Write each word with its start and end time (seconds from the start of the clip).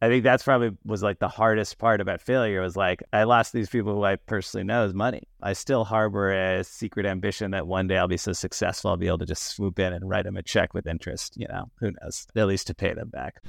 I 0.00 0.06
think 0.08 0.22
that's 0.22 0.44
probably 0.44 0.76
was 0.84 1.02
like 1.02 1.18
the 1.18 1.28
hardest 1.28 1.78
part 1.78 2.00
about 2.00 2.20
failure 2.20 2.60
was 2.60 2.76
like 2.76 3.02
I 3.12 3.24
lost 3.24 3.52
these 3.52 3.68
people 3.68 3.94
who 3.94 4.04
I 4.04 4.14
personally 4.14 4.62
know 4.62 4.84
as 4.84 4.94
money. 4.94 5.24
I 5.42 5.54
still 5.54 5.84
harbor 5.84 6.30
a 6.30 6.62
secret 6.62 7.04
ambition 7.04 7.50
that 7.50 7.66
one 7.66 7.88
day 7.88 7.98
I'll 7.98 8.06
be 8.06 8.16
so 8.16 8.32
successful 8.32 8.90
I'll 8.90 8.96
be 8.96 9.08
able 9.08 9.18
to 9.18 9.26
just 9.26 9.42
swoop 9.42 9.80
in 9.80 9.92
and 9.92 10.08
write 10.08 10.24
them 10.24 10.36
a 10.36 10.42
check 10.42 10.72
with 10.72 10.86
interest. 10.86 11.36
You 11.36 11.48
know, 11.48 11.70
who 11.80 11.90
knows? 12.00 12.28
At 12.36 12.46
least 12.46 12.68
to 12.68 12.74
pay 12.76 12.94
them 12.94 13.08
back. 13.08 13.40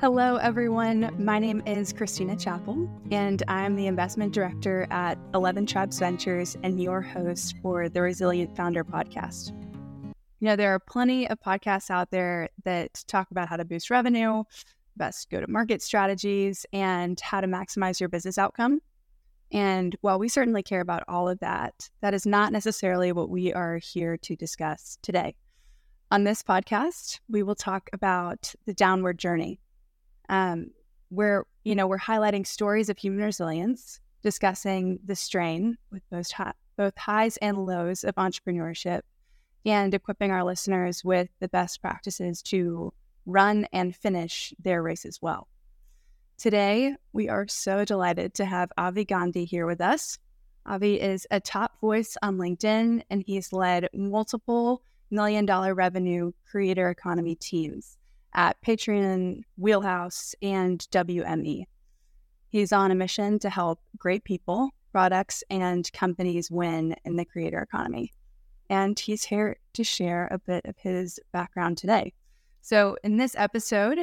Hello, 0.00 0.36
everyone. 0.36 1.12
My 1.18 1.40
name 1.40 1.60
is 1.66 1.92
Christina 1.92 2.36
Chappell, 2.36 2.88
and 3.10 3.42
I'm 3.48 3.74
the 3.74 3.88
investment 3.88 4.32
director 4.32 4.86
at 4.90 5.18
11 5.34 5.66
Tribes 5.66 5.98
Ventures 5.98 6.56
and 6.62 6.80
your 6.80 7.02
host 7.02 7.56
for 7.62 7.88
the 7.88 8.00
Resilient 8.00 8.56
Founder 8.56 8.84
podcast. 8.84 9.52
You 10.40 10.46
know, 10.46 10.56
there 10.56 10.74
are 10.74 10.78
plenty 10.78 11.28
of 11.28 11.40
podcasts 11.40 11.90
out 11.90 12.10
there 12.10 12.48
that 12.64 13.04
talk 13.08 13.30
about 13.30 13.48
how 13.48 13.56
to 13.56 13.64
boost 13.64 13.90
revenue, 13.90 14.44
best 14.96 15.30
go 15.30 15.40
to 15.40 15.50
market 15.50 15.82
strategies, 15.82 16.64
and 16.72 17.18
how 17.20 17.40
to 17.40 17.46
maximize 17.46 17.98
your 17.98 18.08
business 18.08 18.38
outcome. 18.38 18.80
And 19.50 19.96
while 20.00 20.18
we 20.18 20.28
certainly 20.28 20.62
care 20.62 20.80
about 20.80 21.04
all 21.08 21.28
of 21.28 21.40
that, 21.40 21.88
that 22.02 22.14
is 22.14 22.26
not 22.26 22.52
necessarily 22.52 23.12
what 23.12 23.30
we 23.30 23.52
are 23.52 23.78
here 23.78 24.16
to 24.18 24.36
discuss 24.36 24.98
today. 25.02 25.34
On 26.10 26.24
this 26.24 26.42
podcast, 26.42 27.20
we 27.28 27.42
will 27.42 27.54
talk 27.54 27.90
about 27.92 28.54
the 28.64 28.74
downward 28.74 29.18
journey 29.18 29.60
um, 30.28 30.70
where 31.08 31.44
you 31.64 31.74
know 31.74 31.86
we're 31.86 31.98
highlighting 31.98 32.46
stories 32.46 32.88
of 32.88 32.98
human 32.98 33.24
resilience, 33.24 34.00
discussing 34.22 34.98
the 35.04 35.16
strain 35.16 35.76
with 35.90 36.02
both 36.10 36.30
both 36.76 36.96
highs 36.96 37.36
and 37.38 37.58
lows 37.58 38.04
of 38.04 38.14
entrepreneurship, 38.16 39.00
and 39.64 39.92
equipping 39.94 40.30
our 40.30 40.44
listeners 40.44 41.04
with 41.04 41.28
the 41.40 41.48
best 41.48 41.80
practices 41.80 42.42
to 42.42 42.92
run 43.26 43.66
and 43.72 43.94
finish 43.94 44.54
their 44.58 44.82
races 44.82 45.20
well. 45.20 45.48
Today, 46.38 46.94
we 47.12 47.28
are 47.28 47.48
so 47.48 47.84
delighted 47.84 48.34
to 48.34 48.44
have 48.44 48.70
Avi 48.78 49.04
Gandhi 49.04 49.44
here 49.44 49.66
with 49.66 49.80
us. 49.80 50.18
Avi 50.66 51.00
is 51.00 51.26
a 51.30 51.40
top 51.40 51.80
voice 51.80 52.16
on 52.22 52.38
LinkedIn, 52.38 53.02
and 53.10 53.24
he's 53.26 53.52
led 53.52 53.88
multiple 53.92 54.82
million 55.10 55.46
dollar 55.46 55.74
revenue 55.74 56.32
creator 56.50 56.90
economy 56.90 57.34
teams 57.34 57.96
at 58.34 58.60
Patreon, 58.62 59.42
Wheelhouse, 59.56 60.34
and 60.42 60.78
WME. 60.90 61.64
He's 62.50 62.72
on 62.72 62.90
a 62.90 62.94
mission 62.94 63.38
to 63.40 63.50
help 63.50 63.80
great 63.96 64.24
people, 64.24 64.70
products, 64.92 65.42
and 65.50 65.90
companies 65.92 66.50
win 66.50 66.94
in 67.04 67.16
the 67.16 67.24
creator 67.24 67.60
economy. 67.60 68.12
And 68.70 68.98
he's 68.98 69.24
here 69.24 69.56
to 69.74 69.84
share 69.84 70.28
a 70.30 70.38
bit 70.38 70.64
of 70.66 70.76
his 70.78 71.18
background 71.32 71.78
today. 71.78 72.12
So, 72.60 72.96
in 73.02 73.16
this 73.16 73.34
episode, 73.36 73.98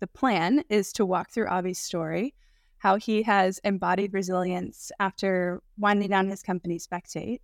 the 0.00 0.06
plan 0.06 0.62
is 0.68 0.92
to 0.94 1.06
walk 1.06 1.30
through 1.30 1.50
Avi's 1.50 1.78
story, 1.78 2.34
how 2.78 2.96
he 2.96 3.22
has 3.22 3.60
embodied 3.64 4.12
resilience 4.12 4.92
after 5.00 5.62
winding 5.78 6.10
down 6.10 6.28
his 6.28 6.42
company 6.42 6.78
Spectate, 6.78 7.40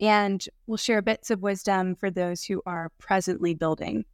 and 0.00 0.44
we'll 0.66 0.76
share 0.76 1.02
bits 1.02 1.30
of 1.30 1.42
wisdom 1.42 1.94
for 1.94 2.10
those 2.10 2.44
who 2.44 2.62
are 2.66 2.90
presently 2.98 3.54
building 3.54 4.04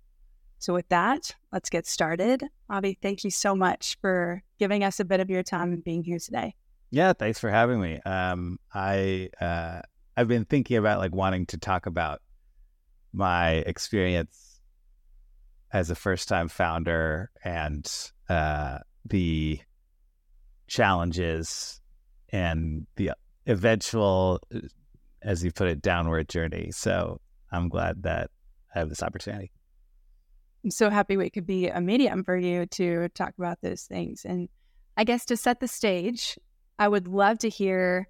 so, 0.65 0.73
with 0.73 0.89
that, 0.89 1.31
let's 1.53 1.69
get 1.69 1.87
started. 1.87 2.43
Avi, 2.71 2.97
thank 3.03 3.23
you 3.23 3.31
so 3.31 3.55
much 3.55 3.99
for 4.01 4.43
giving 4.59 4.83
us 4.83 4.99
a 4.99 5.05
bit 5.05 5.21
of 5.21 5.29
your 5.29 5.43
time 5.43 5.75
and 5.75 5.85
being 5.85 6.03
here 6.03 6.19
today. 6.19 6.55
Yeah, 6.91 7.13
thanks 7.13 7.39
for 7.39 7.51
having 7.51 7.83
me. 7.83 8.01
Um, 8.07 8.59
I 8.73 9.29
uh, 9.43 9.83
I've 10.17 10.29
been 10.29 10.45
thinking 10.45 10.77
about 10.77 10.99
like 10.99 11.15
wanting 11.15 11.47
to 11.47 11.59
talk 11.59 11.87
about 11.87 12.21
my 13.13 13.51
experience 13.67 14.61
as 15.73 15.91
a 15.91 15.95
first 15.95 16.29
time 16.29 16.49
founder 16.49 17.31
and 17.45 17.91
uh, 18.29 18.79
the 19.05 19.59
challenges 20.67 21.81
and 22.31 22.87
the 22.97 23.13
eventual, 23.47 24.41
as 25.23 25.45
you 25.45 25.53
put 25.53 25.69
it, 25.69 25.83
downward 25.83 26.29
journey. 26.29 26.71
So 26.73 27.21
I'm 27.51 27.69
glad 27.69 28.03
that 28.05 28.31
I 28.75 28.79
have 28.79 28.89
this 28.89 29.03
opportunity. 29.03 29.51
I'm 30.65 30.71
so 30.71 30.91
happy 30.91 31.17
we 31.17 31.29
could 31.29 31.47
be 31.47 31.69
a 31.69 31.81
medium 31.81 32.25
for 32.25 32.37
you 32.37 32.67
to 32.67 33.09
talk 33.11 33.35
about 33.37 33.59
those 33.61 33.83
things. 33.83 34.25
And 34.25 34.49
I 34.97 35.05
guess 35.05 35.25
to 35.27 35.37
set 35.37 35.61
the 35.61 35.69
stage, 35.69 36.39
I 36.79 36.89
would 36.89 37.07
love 37.07 37.39
to 37.41 37.49
hear 37.49 38.09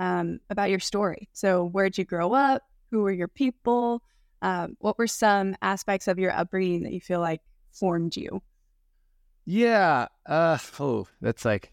um, 0.00 0.40
about 0.50 0.70
your 0.70 0.80
story. 0.80 1.28
So, 1.32 1.64
where'd 1.64 1.96
you 1.96 2.04
grow 2.04 2.32
up? 2.32 2.62
Who 2.90 3.02
were 3.02 3.12
your 3.12 3.28
people? 3.28 4.02
Um, 4.42 4.76
what 4.80 4.98
were 4.98 5.06
some 5.06 5.54
aspects 5.62 6.08
of 6.08 6.18
your 6.18 6.32
upbringing 6.32 6.82
that 6.82 6.92
you 6.92 7.00
feel 7.00 7.20
like 7.20 7.42
formed 7.72 8.16
you? 8.16 8.42
Yeah. 9.44 10.08
Uh, 10.26 10.58
oh, 10.80 11.06
that's 11.20 11.44
like 11.44 11.72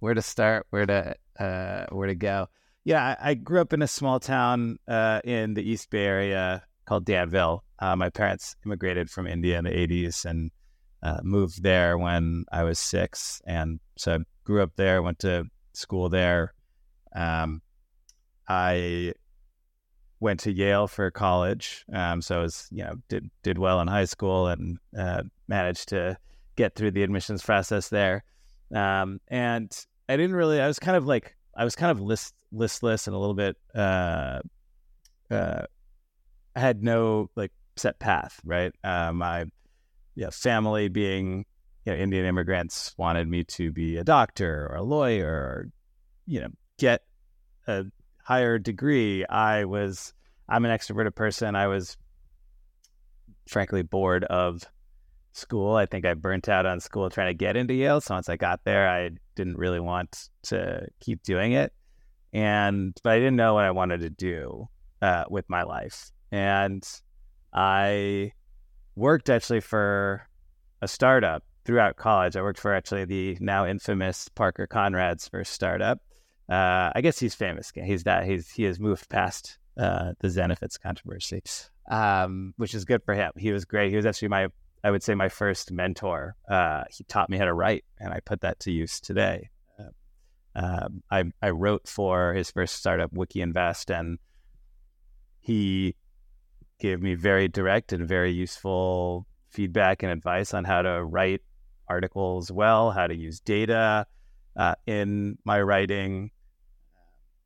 where 0.00 0.12
to 0.12 0.22
start, 0.22 0.66
where 0.70 0.84
to 0.84 1.14
uh, 1.38 1.86
where 1.90 2.08
to 2.08 2.14
go. 2.14 2.48
Yeah, 2.84 3.16
I, 3.20 3.30
I 3.30 3.34
grew 3.34 3.60
up 3.60 3.72
in 3.72 3.80
a 3.80 3.88
small 3.88 4.18
town 4.18 4.78
uh, 4.88 5.20
in 5.24 5.54
the 5.54 5.62
East 5.62 5.88
Bay 5.88 6.04
Area 6.04 6.64
called 6.84 7.04
Danville. 7.04 7.62
Uh, 7.78 7.94
my 7.94 8.10
parents 8.10 8.56
immigrated 8.66 9.08
from 9.08 9.28
India 9.28 9.56
in 9.56 9.64
the 9.64 9.70
80s 9.70 10.24
and 10.24 10.50
uh, 11.00 11.20
moved 11.22 11.62
there 11.62 11.96
when 11.96 12.44
I 12.50 12.64
was 12.64 12.80
six. 12.80 13.40
And 13.46 13.78
so 13.96 14.16
I 14.16 14.18
grew 14.44 14.62
up 14.62 14.72
there, 14.74 15.00
went 15.00 15.20
to 15.20 15.44
school 15.74 16.08
there. 16.08 16.54
Um, 17.14 17.62
I 18.48 19.14
went 20.20 20.40
to 20.40 20.52
Yale 20.52 20.86
for 20.86 21.10
college. 21.10 21.84
Um, 21.92 22.22
so 22.22 22.38
I 22.38 22.42
was, 22.42 22.68
you 22.70 22.84
know, 22.84 22.94
did, 23.08 23.30
did 23.42 23.58
well 23.58 23.80
in 23.80 23.88
high 23.88 24.04
school 24.04 24.46
and 24.46 24.78
uh, 24.96 25.22
managed 25.48 25.88
to 25.88 26.16
get 26.56 26.74
through 26.74 26.92
the 26.92 27.02
admissions 27.02 27.42
process 27.42 27.88
there. 27.88 28.24
Um, 28.74 29.20
and 29.28 29.74
I 30.08 30.16
didn't 30.16 30.36
really, 30.36 30.60
I 30.60 30.66
was 30.66 30.78
kind 30.78 30.96
of 30.96 31.06
like, 31.06 31.36
I 31.56 31.64
was 31.64 31.74
kind 31.74 31.90
of 31.90 32.00
list, 32.00 32.34
listless 32.52 33.06
and 33.06 33.16
a 33.16 33.18
little 33.18 33.34
bit, 33.34 33.56
uh, 33.74 34.40
uh, 35.30 35.62
I 36.54 36.60
had 36.60 36.82
no 36.82 37.30
like 37.34 37.52
set 37.76 37.98
path, 37.98 38.40
right? 38.44 38.72
Uh, 38.84 39.12
my 39.12 39.46
yeah, 40.14 40.30
family 40.30 40.88
being 40.88 41.46
you 41.84 41.92
know, 41.92 41.98
Indian 41.98 42.26
immigrants 42.26 42.94
wanted 42.96 43.28
me 43.28 43.44
to 43.44 43.72
be 43.72 43.96
a 43.96 44.04
doctor 44.04 44.68
or 44.70 44.76
a 44.76 44.82
lawyer 44.82 45.28
or, 45.28 45.68
you 46.26 46.40
know, 46.40 46.48
get 46.78 47.02
a 47.66 47.84
higher 48.24 48.58
degree. 48.58 49.24
I 49.26 49.64
was, 49.64 50.14
I'm 50.48 50.64
an 50.64 50.76
extroverted 50.76 51.14
person. 51.14 51.54
I 51.54 51.66
was 51.66 51.96
frankly 53.48 53.82
bored 53.82 54.24
of 54.24 54.62
school. 55.32 55.76
I 55.76 55.86
think 55.86 56.04
I 56.04 56.14
burnt 56.14 56.48
out 56.48 56.66
on 56.66 56.80
school 56.80 57.10
trying 57.10 57.28
to 57.28 57.34
get 57.34 57.56
into 57.56 57.74
Yale. 57.74 58.00
So 58.00 58.14
once 58.14 58.28
I 58.28 58.36
got 58.36 58.64
there, 58.64 58.88
I 58.88 59.10
didn't 59.34 59.58
really 59.58 59.80
want 59.80 60.28
to 60.44 60.86
keep 61.00 61.22
doing 61.22 61.52
it. 61.52 61.72
And, 62.32 62.98
but 63.02 63.12
I 63.12 63.18
didn't 63.18 63.36
know 63.36 63.54
what 63.54 63.64
I 63.64 63.70
wanted 63.70 64.00
to 64.00 64.10
do 64.10 64.68
uh, 65.00 65.24
with 65.28 65.48
my 65.48 65.62
life 65.62 66.12
and 66.32 66.82
I 67.52 68.32
worked 68.96 69.28
actually 69.28 69.60
for 69.60 70.26
a 70.80 70.88
startup 70.88 71.44
throughout 71.64 71.96
college. 71.96 72.34
I 72.34 72.42
worked 72.42 72.58
for 72.58 72.74
actually 72.74 73.04
the 73.04 73.36
now 73.38 73.66
infamous 73.66 74.28
Parker 74.30 74.66
Conrad's 74.66 75.28
first 75.28 75.52
startup. 75.52 76.00
Uh, 76.48 76.90
I 76.94 77.00
guess 77.00 77.18
he's 77.18 77.34
famous. 77.34 77.72
He's 77.74 78.04
that 78.04 78.26
he's 78.26 78.50
he 78.50 78.64
has 78.64 78.78
moved 78.80 79.08
past 79.08 79.58
uh, 79.76 80.12
the 80.20 80.28
Zenefits 80.28 80.80
controversy, 80.80 81.42
um, 81.90 82.54
which 82.56 82.74
is 82.74 82.84
good 82.84 83.02
for 83.04 83.14
him. 83.14 83.32
He 83.36 83.52
was 83.52 83.64
great. 83.64 83.90
He 83.90 83.96
was 83.96 84.06
actually 84.06 84.28
my 84.28 84.48
I 84.84 84.90
would 84.90 85.02
say 85.02 85.14
my 85.14 85.28
first 85.28 85.70
mentor. 85.70 86.36
Uh, 86.48 86.84
he 86.90 87.04
taught 87.04 87.30
me 87.30 87.38
how 87.38 87.44
to 87.44 87.54
write, 87.54 87.84
and 87.98 88.12
I 88.12 88.20
put 88.20 88.40
that 88.40 88.58
to 88.60 88.72
use 88.72 89.00
today. 89.00 89.50
Uh, 89.78 90.58
um, 90.58 91.02
I 91.10 91.24
I 91.40 91.50
wrote 91.50 91.88
for 91.88 92.34
his 92.34 92.50
first 92.50 92.74
startup, 92.74 93.12
Wikinvest, 93.12 93.96
and 93.96 94.18
he 95.40 95.94
gave 96.78 97.00
me 97.00 97.14
very 97.14 97.46
direct 97.46 97.92
and 97.92 98.06
very 98.06 98.32
useful 98.32 99.26
feedback 99.48 100.02
and 100.02 100.10
advice 100.10 100.52
on 100.52 100.64
how 100.64 100.82
to 100.82 101.04
write 101.04 101.42
articles 101.88 102.50
well, 102.50 102.90
how 102.90 103.06
to 103.06 103.14
use 103.14 103.38
data 103.38 104.06
uh, 104.56 104.74
in 104.86 105.38
my 105.44 105.60
writing. 105.60 106.30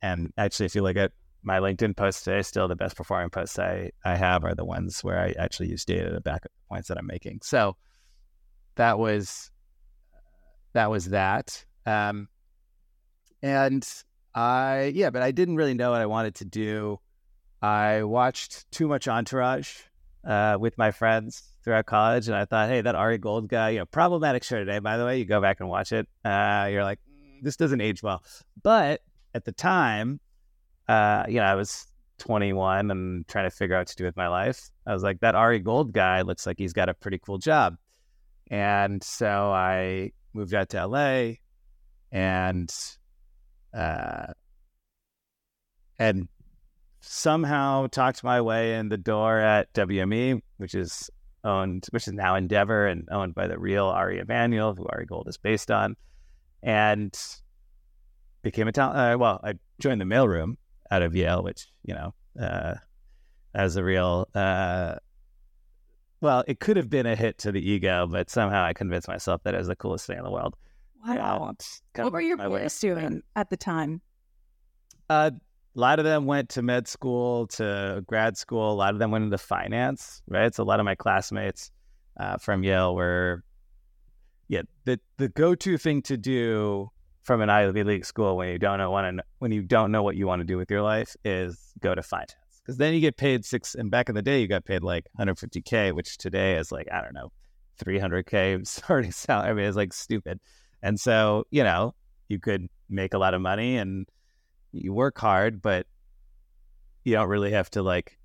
And 0.02 0.32
actually, 0.36 0.66
if 0.66 0.74
you 0.74 0.82
look 0.82 0.96
at 0.96 1.12
my 1.42 1.58
LinkedIn 1.58 1.96
posts 1.96 2.22
today, 2.22 2.42
still 2.42 2.68
the 2.68 2.76
best 2.76 2.96
performing 2.96 3.30
posts 3.30 3.58
I, 3.58 3.90
I 4.04 4.16
have 4.16 4.44
are 4.44 4.54
the 4.54 4.64
ones 4.64 5.02
where 5.02 5.18
I 5.18 5.34
actually 5.38 5.68
use 5.68 5.84
data 5.84 6.10
to 6.10 6.20
back 6.20 6.44
up 6.46 6.52
the 6.52 6.68
points 6.68 6.88
that 6.88 6.98
I'm 6.98 7.06
making. 7.06 7.40
So 7.42 7.76
that 8.76 8.98
was 8.98 9.50
that 10.72 10.90
was 10.90 11.06
that. 11.06 11.64
Um, 11.86 12.28
and 13.42 13.88
I 14.34 14.92
yeah, 14.94 15.10
but 15.10 15.22
I 15.22 15.30
didn't 15.30 15.56
really 15.56 15.74
know 15.74 15.90
what 15.92 16.00
I 16.00 16.06
wanted 16.06 16.34
to 16.36 16.44
do 16.44 16.98
I 17.62 18.02
watched 18.02 18.70
too 18.70 18.86
much 18.86 19.08
Entourage 19.08 19.80
uh, 20.24 20.56
with 20.60 20.76
my 20.76 20.90
friends 20.90 21.42
throughout 21.66 21.84
college, 21.84 22.28
and 22.28 22.36
I 22.36 22.44
thought, 22.44 22.68
hey, 22.68 22.80
that 22.80 22.94
Ari 22.94 23.18
Gold 23.18 23.48
guy, 23.48 23.70
you 23.70 23.80
know, 23.80 23.86
problematic 23.86 24.44
show 24.44 24.56
today. 24.56 24.78
By 24.78 24.96
the 24.96 25.04
way, 25.04 25.18
you 25.18 25.24
go 25.24 25.40
back 25.40 25.58
and 25.58 25.68
watch 25.68 25.90
it, 25.90 26.06
uh, 26.24 26.68
you're 26.70 26.84
like, 26.84 27.00
mm, 27.10 27.42
this 27.42 27.56
doesn't 27.56 27.80
age 27.80 28.04
well. 28.04 28.22
But 28.62 29.00
at 29.34 29.44
the 29.44 29.50
time, 29.50 30.20
uh, 30.86 31.24
you 31.28 31.40
know, 31.40 31.42
I 31.42 31.56
was 31.56 31.88
21 32.18 32.92
and 32.92 33.26
trying 33.26 33.46
to 33.46 33.50
figure 33.50 33.74
out 33.74 33.80
what 33.80 33.88
to 33.88 33.96
do 33.96 34.04
with 34.04 34.16
my 34.16 34.28
life. 34.28 34.70
I 34.86 34.94
was 34.94 35.02
like, 35.02 35.18
that 35.20 35.34
Ari 35.34 35.58
Gold 35.58 35.92
guy 35.92 36.22
looks 36.22 36.46
like 36.46 36.56
he's 36.56 36.72
got 36.72 36.88
a 36.88 36.94
pretty 36.94 37.18
cool 37.18 37.38
job. 37.38 37.76
And 38.48 39.02
so 39.02 39.50
I 39.50 40.12
moved 40.34 40.54
out 40.54 40.68
to 40.68 40.86
LA 40.86 41.32
and 42.12 42.72
uh, 43.74 44.26
and 45.98 46.28
somehow 47.00 47.88
talked 47.88 48.22
my 48.22 48.40
way 48.40 48.76
in 48.76 48.88
the 48.88 48.96
door 48.96 49.40
at 49.40 49.72
WME, 49.72 50.42
which 50.58 50.76
is 50.76 51.10
owned, 51.46 51.86
which 51.90 52.06
is 52.06 52.14
now 52.14 52.34
Endeavor 52.34 52.86
and 52.86 53.08
owned 53.10 53.34
by 53.34 53.46
the 53.46 53.58
real 53.58 53.86
Ari 53.86 54.18
Emanuel, 54.18 54.74
who 54.74 54.86
Ari 54.86 55.06
Gold 55.06 55.28
is 55.28 55.38
based 55.38 55.70
on, 55.70 55.96
and 56.62 57.16
became 58.42 58.68
a 58.68 58.72
talent. 58.72 58.98
Uh, 58.98 59.18
well, 59.18 59.40
I 59.42 59.54
joined 59.78 60.00
the 60.00 60.04
mailroom 60.04 60.56
out 60.90 61.02
of 61.02 61.14
Yale, 61.14 61.42
which 61.42 61.66
you 61.84 61.94
know, 61.94 62.14
uh, 62.40 62.74
as 63.54 63.76
a 63.76 63.84
real. 63.84 64.28
Uh, 64.34 64.96
well, 66.20 66.44
it 66.46 66.60
could 66.60 66.76
have 66.76 66.90
been 66.90 67.06
a 67.06 67.14
hit 67.14 67.38
to 67.38 67.52
the 67.52 67.60
ego, 67.60 68.06
but 68.06 68.30
somehow 68.30 68.64
I 68.64 68.72
convinced 68.72 69.06
myself 69.06 69.42
that 69.44 69.54
it 69.54 69.58
was 69.58 69.68
the 69.68 69.76
coolest 69.76 70.06
thing 70.06 70.18
in 70.18 70.24
the 70.24 70.30
world. 70.30 70.56
Wow. 71.06 71.54
what 71.94 72.12
were 72.12 72.20
your 72.20 72.36
parents 72.36 72.80
doing 72.80 73.22
at 73.36 73.50
the 73.50 73.56
time? 73.56 74.00
Uh, 75.08 75.30
a 75.76 75.80
lot 75.80 75.98
of 75.98 76.04
them 76.04 76.24
went 76.24 76.48
to 76.50 76.62
med 76.62 76.88
school, 76.88 77.46
to 77.48 78.02
grad 78.06 78.36
school. 78.36 78.72
A 78.72 78.74
lot 78.74 78.94
of 78.94 78.98
them 78.98 79.10
went 79.10 79.24
into 79.24 79.38
finance, 79.38 80.22
right? 80.26 80.54
So 80.54 80.62
a 80.62 80.64
lot 80.64 80.80
of 80.80 80.86
my 80.86 80.94
classmates 80.94 81.70
uh, 82.18 82.38
from 82.38 82.64
Yale 82.64 82.94
were, 82.94 83.44
yeah, 84.48 84.62
the 84.84 84.98
the 85.18 85.28
go 85.28 85.54
to 85.54 85.76
thing 85.76 86.00
to 86.02 86.16
do 86.16 86.90
from 87.22 87.42
an 87.42 87.50
Ivy 87.50 87.84
League 87.84 88.06
school 88.06 88.36
when 88.36 88.48
you 88.48 88.58
don't 88.58 88.78
know 88.78 88.90
want 88.90 89.18
to 89.18 89.24
when 89.38 89.52
you 89.52 89.62
don't 89.62 89.92
know 89.92 90.02
what 90.02 90.16
you 90.16 90.26
want 90.26 90.40
to 90.40 90.46
do 90.46 90.56
with 90.56 90.70
your 90.70 90.82
life 90.82 91.14
is 91.24 91.72
go 91.80 91.94
to 91.94 92.02
finance 92.02 92.32
because 92.62 92.78
then 92.78 92.94
you 92.94 93.00
get 93.00 93.18
paid 93.18 93.44
six. 93.44 93.74
And 93.74 93.90
back 93.90 94.08
in 94.08 94.14
the 94.14 94.22
day, 94.22 94.40
you 94.40 94.48
got 94.48 94.64
paid 94.64 94.82
like 94.82 95.06
150k, 95.18 95.92
which 95.92 96.16
today 96.16 96.56
is 96.56 96.72
like 96.72 96.88
I 96.90 97.02
don't 97.02 97.12
know, 97.12 97.32
300k 97.84 98.66
starting 98.66 99.12
salary. 99.12 99.50
I 99.50 99.52
mean, 99.52 99.66
it's 99.66 99.76
like 99.76 99.92
stupid. 99.92 100.40
And 100.82 100.98
so 100.98 101.44
you 101.50 101.64
know 101.64 101.94
you 102.28 102.38
could 102.38 102.68
make 102.88 103.12
a 103.12 103.18
lot 103.18 103.34
of 103.34 103.42
money 103.42 103.76
and 103.76 104.06
you 104.76 104.92
work 104.92 105.18
hard, 105.18 105.62
but 105.62 105.86
you 107.04 107.12
don't 107.14 107.28
really 107.28 107.52
have 107.52 107.70
to 107.70 107.82
like. 107.82 108.18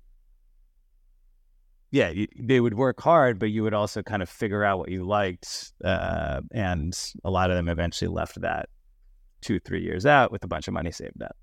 Yeah, 1.90 2.08
you, 2.08 2.26
they 2.38 2.58
would 2.58 2.74
work 2.74 3.00
hard, 3.00 3.38
but 3.38 3.50
you 3.50 3.62
would 3.62 3.74
also 3.74 4.02
kind 4.02 4.22
of 4.22 4.30
figure 4.30 4.64
out 4.64 4.78
what 4.78 4.90
you 4.90 5.04
liked, 5.04 5.72
uh, 5.84 6.40
and 6.50 6.98
a 7.22 7.30
lot 7.30 7.50
of 7.50 7.56
them 7.56 7.68
eventually 7.68 8.08
left 8.08 8.40
that 8.40 8.70
two, 9.42 9.60
three 9.60 9.82
years 9.82 10.06
out 10.06 10.32
with 10.32 10.42
a 10.44 10.48
bunch 10.48 10.68
of 10.68 10.74
money 10.74 10.90
saved 10.90 11.22
up. 11.22 11.36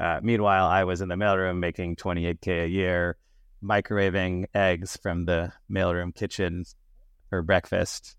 Uh, 0.00 0.18
meanwhile, 0.22 0.66
I 0.66 0.84
was 0.84 1.00
in 1.00 1.08
the 1.08 1.14
mailroom 1.14 1.58
making 1.58 1.96
28k 1.96 2.64
a 2.64 2.68
year, 2.68 3.16
microwaving 3.62 4.46
eggs 4.54 4.98
from 5.00 5.26
the 5.26 5.52
mailroom 5.70 6.14
kitchen 6.14 6.64
for 7.30 7.42
breakfast, 7.42 8.16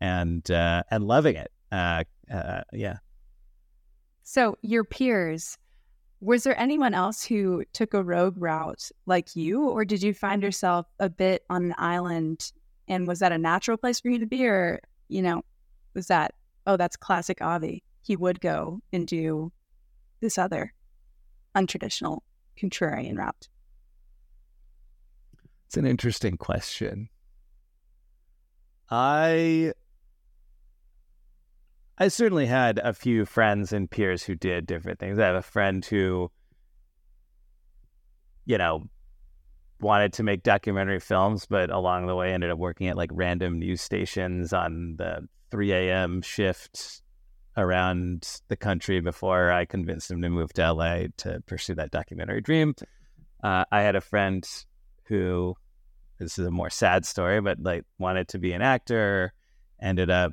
and 0.00 0.48
uh, 0.50 0.82
and 0.90 1.04
loving 1.04 1.36
it. 1.36 1.52
Uh, 1.70 2.04
uh 2.32 2.62
yeah. 2.72 2.96
So 4.24 4.56
your 4.62 4.84
peers, 4.84 5.58
was 6.20 6.44
there 6.44 6.58
anyone 6.58 6.94
else 6.94 7.24
who 7.24 7.64
took 7.72 7.94
a 7.94 8.02
rogue 8.02 8.36
route 8.38 8.90
like 9.06 9.36
you, 9.36 9.68
or 9.68 9.84
did 9.84 10.02
you 10.02 10.14
find 10.14 10.42
yourself 10.42 10.86
a 10.98 11.08
bit 11.08 11.44
on 11.50 11.64
an 11.64 11.74
island? 11.76 12.52
And 12.88 13.06
was 13.06 13.18
that 13.18 13.32
a 13.32 13.38
natural 13.38 13.76
place 13.76 14.00
for 14.00 14.08
you 14.08 14.18
to 14.18 14.26
be, 14.26 14.46
or 14.46 14.80
you 15.08 15.22
know, 15.22 15.42
was 15.94 16.06
that 16.08 16.34
oh, 16.66 16.76
that's 16.76 16.96
classic 16.96 17.40
Avi? 17.40 17.82
He 18.02 18.16
would 18.16 18.40
go 18.40 18.80
and 18.92 19.06
do 19.06 19.52
this 20.20 20.38
other 20.38 20.72
untraditional 21.54 22.20
contrarian 22.58 23.16
route. 23.16 23.48
It's 25.66 25.76
an 25.76 25.86
interesting 25.86 26.36
question. 26.36 27.08
I 28.90 29.72
I 31.96 32.08
certainly 32.08 32.46
had 32.46 32.78
a 32.78 32.92
few 32.92 33.24
friends 33.24 33.72
and 33.72 33.90
peers 33.90 34.24
who 34.24 34.34
did 34.34 34.66
different 34.66 34.98
things. 34.98 35.18
I 35.18 35.26
have 35.26 35.36
a 35.36 35.42
friend 35.42 35.84
who, 35.84 36.30
you 38.44 38.58
know, 38.58 38.88
wanted 39.80 40.12
to 40.14 40.24
make 40.24 40.42
documentary 40.42 40.98
films, 40.98 41.46
but 41.46 41.70
along 41.70 42.06
the 42.06 42.16
way 42.16 42.32
ended 42.32 42.50
up 42.50 42.58
working 42.58 42.88
at 42.88 42.96
like 42.96 43.10
random 43.12 43.60
news 43.60 43.80
stations 43.80 44.52
on 44.52 44.96
the 44.98 45.28
3 45.50 45.72
a.m. 45.72 46.20
shift 46.20 47.02
around 47.56 48.40
the 48.48 48.56
country 48.56 49.00
before 49.00 49.52
I 49.52 49.64
convinced 49.64 50.10
him 50.10 50.20
to 50.22 50.28
move 50.28 50.52
to 50.54 50.72
LA 50.72 51.04
to 51.18 51.40
pursue 51.46 51.76
that 51.76 51.92
documentary 51.92 52.40
dream. 52.40 52.74
Uh, 53.42 53.64
I 53.70 53.82
had 53.82 53.94
a 53.94 54.00
friend 54.00 54.44
who, 55.04 55.54
this 56.18 56.38
is 56.40 56.46
a 56.46 56.50
more 56.50 56.70
sad 56.70 57.06
story, 57.06 57.40
but 57.40 57.60
like 57.60 57.84
wanted 57.98 58.28
to 58.28 58.38
be 58.38 58.52
an 58.52 58.62
actor, 58.62 59.32
ended 59.80 60.10
up 60.10 60.32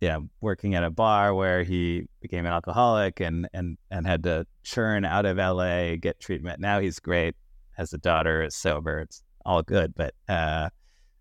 yeah, 0.00 0.18
working 0.40 0.74
at 0.74 0.84
a 0.84 0.90
bar 0.90 1.34
where 1.34 1.64
he 1.64 2.06
became 2.20 2.46
an 2.46 2.52
alcoholic 2.52 3.20
and 3.20 3.48
and 3.52 3.78
and 3.90 4.06
had 4.06 4.22
to 4.24 4.46
churn 4.62 5.04
out 5.04 5.26
of 5.26 5.38
LA, 5.38 5.96
get 5.96 6.20
treatment. 6.20 6.60
Now 6.60 6.80
he's 6.80 7.00
great, 7.00 7.34
has 7.76 7.92
a 7.92 7.98
daughter, 7.98 8.42
is 8.42 8.54
sober, 8.54 9.00
it's 9.00 9.22
all 9.44 9.62
good. 9.62 9.94
But 9.96 10.14
uh, 10.28 10.70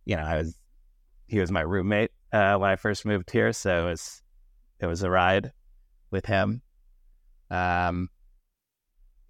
you 0.06 0.16
know, 0.16 0.24
I 0.24 0.38
was 0.38 0.58
he 1.28 1.40
was 1.40 1.52
my 1.52 1.62
roommate 1.62 2.12
uh, 2.32 2.58
when 2.58 2.70
I 2.70 2.76
first 2.76 3.06
moved 3.06 3.32
here, 3.32 3.52
so 3.52 3.88
it 3.88 3.90
was 3.90 4.22
it 4.80 4.86
was 4.86 5.02
a 5.02 5.10
ride 5.10 5.52
with 6.12 6.28
him. 6.28 6.62
Um, 7.50 8.10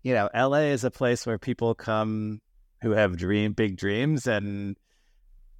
you 0.03 0.13
know, 0.13 0.29
LA 0.35 0.71
is 0.71 0.83
a 0.83 0.91
place 0.91 1.25
where 1.25 1.37
people 1.37 1.73
come 1.73 2.41
who 2.81 2.91
have 2.91 3.17
dream 3.17 3.53
big 3.53 3.77
dreams 3.77 4.27
and 4.27 4.75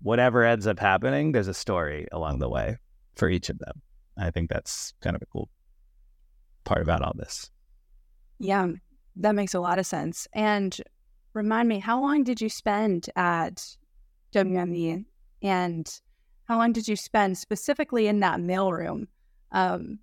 whatever 0.02 0.44
ends 0.44 0.68
up 0.68 0.78
happening, 0.78 1.32
there's 1.32 1.48
a 1.48 1.54
story 1.54 2.08
along 2.12 2.40
the 2.40 2.50
way 2.50 2.78
for 3.18 3.30
each 3.30 3.50
of 3.50 3.60
them. 3.60 3.82
I 4.18 4.32
think 4.32 4.50
that's 4.50 4.94
kind 5.02 5.16
of 5.16 5.22
a 5.22 5.26
cool 5.28 5.50
part 6.64 6.82
about 6.82 7.02
all 7.02 7.14
this. 7.16 7.50
Yeah, 8.40 8.68
that 9.18 9.36
makes 9.36 9.54
a 9.54 9.60
lot 9.60 9.80
of 9.80 9.86
sense. 9.86 10.28
And 10.34 10.80
remind 11.34 11.68
me, 11.68 11.80
how 11.80 12.02
long 12.02 12.24
did 12.24 12.42
you 12.42 12.50
spend 12.50 13.10
at 13.16 13.66
WME? 14.34 15.06
And 15.42 16.02
how 16.46 16.58
long 16.58 16.72
did 16.72 16.88
you 16.88 16.96
spend 16.96 17.38
specifically 17.38 18.08
in 18.08 18.20
that 18.22 18.40
mailroom? 18.40 19.08
Um, 19.52 20.00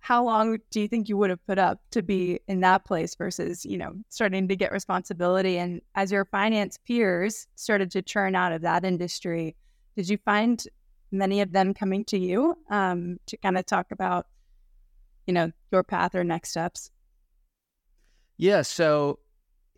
how 0.00 0.24
long 0.24 0.58
do 0.70 0.80
you 0.80 0.88
think 0.88 1.08
you 1.08 1.16
would 1.18 1.30
have 1.30 1.46
put 1.46 1.58
up 1.58 1.80
to 1.90 2.02
be 2.02 2.40
in 2.48 2.60
that 2.60 2.84
place 2.84 3.14
versus, 3.14 3.66
you 3.66 3.76
know, 3.76 3.92
starting 4.08 4.48
to 4.48 4.56
get 4.56 4.72
responsibility? 4.72 5.58
And 5.58 5.82
as 5.94 6.10
your 6.10 6.24
finance 6.24 6.78
peers 6.78 7.46
started 7.54 7.90
to 7.92 8.02
churn 8.02 8.34
out 8.34 8.52
of 8.52 8.62
that 8.62 8.84
industry, 8.84 9.56
did 9.96 10.08
you 10.08 10.16
find 10.24 10.64
many 11.10 11.40
of 11.40 11.52
them 11.52 11.74
coming 11.74 12.04
to 12.06 12.18
you 12.18 12.56
um, 12.70 13.18
to 13.26 13.36
kind 13.36 13.58
of 13.58 13.66
talk 13.66 13.90
about, 13.90 14.26
you 15.26 15.34
know, 15.34 15.50
your 15.72 15.82
path 15.82 16.14
or 16.14 16.24
next 16.24 16.50
steps? 16.50 16.90
Yeah. 18.36 18.62
So, 18.62 19.18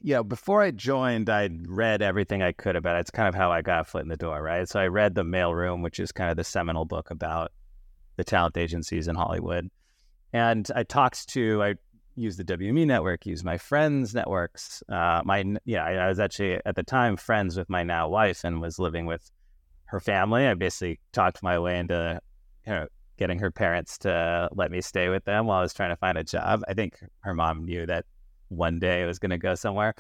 you 0.01 0.15
know, 0.15 0.25
before 0.25 0.62
I 0.62 0.71
joined, 0.71 1.31
I 1.31 1.49
read 1.67 2.03
everything 2.03 2.43
I 2.43 2.53
could 2.53 2.77
about 2.77 2.97
it. 2.97 3.01
It's 3.01 3.11
kind 3.11 3.29
of 3.29 3.35
how 3.35 3.51
I 3.51 3.62
got 3.62 3.87
foot 3.87 4.03
in 4.03 4.09
the 4.09 4.17
door, 4.17 4.43
right? 4.43 4.69
So 4.69 4.81
I 4.81 4.87
read 4.87 5.15
The 5.15 5.25
Mailroom, 5.25 5.83
which 5.83 5.99
is 5.99 6.12
kind 6.12 6.31
of 6.31 6.37
the 6.37 6.45
seminal 6.45 6.85
book 6.85 7.11
about 7.11 7.53
the 8.17 8.25
talent 8.25 8.57
agencies 8.57 9.09
in 9.09 9.15
Hollywood. 9.15 9.71
And 10.33 10.69
I 10.75 10.83
talked 10.83 11.29
to, 11.31 11.62
I 11.62 11.75
use 12.15 12.37
the 12.37 12.45
WME 12.45 12.87
network, 12.87 13.27
use 13.27 13.45
my 13.45 13.59
friends' 13.59 14.15
networks. 14.15 14.83
Uh, 14.89 15.23
my, 15.25 15.45
yeah, 15.65 15.85
I 15.85 16.09
was 16.09 16.21
actually 16.21 16.61
at 16.65 16.77
the 16.77 16.83
time 16.83 17.17
friends 17.17 17.57
with 17.57 17.71
my 17.71 17.83
now 17.83 18.09
wife 18.09 18.45
and 18.45 18.61
was 18.61 18.79
living 18.79 19.07
with 19.07 19.31
her 19.93 20.01
family. 20.01 20.47
I 20.47 20.55
basically 20.55 20.99
talked 21.13 21.43
my 21.43 21.59
way 21.59 21.79
into 21.79 22.19
you 22.67 22.73
know, 22.73 22.87
getting 23.19 23.39
her 23.39 23.51
parents 23.51 23.99
to 23.99 24.49
let 24.53 24.71
me 24.71 24.81
stay 24.81 25.11
with 25.11 25.25
them 25.25 25.47
while 25.47 25.59
I 25.59 25.63
was 25.63 25.75
trying 25.75 25.91
to 25.91 25.97
find 25.97 26.17
a 26.17 26.25
job. 26.25 26.63
I 26.67 26.73
think 26.73 26.99
her 27.21 27.35
mom 27.35 27.67
knew 27.67 27.85
that 27.87 28.07
one 28.49 28.79
day 28.79 29.03
I 29.03 29.07
was 29.07 29.19
going 29.19 29.31
to 29.31 29.39
go 29.39 29.55
somewhere. 29.55 29.95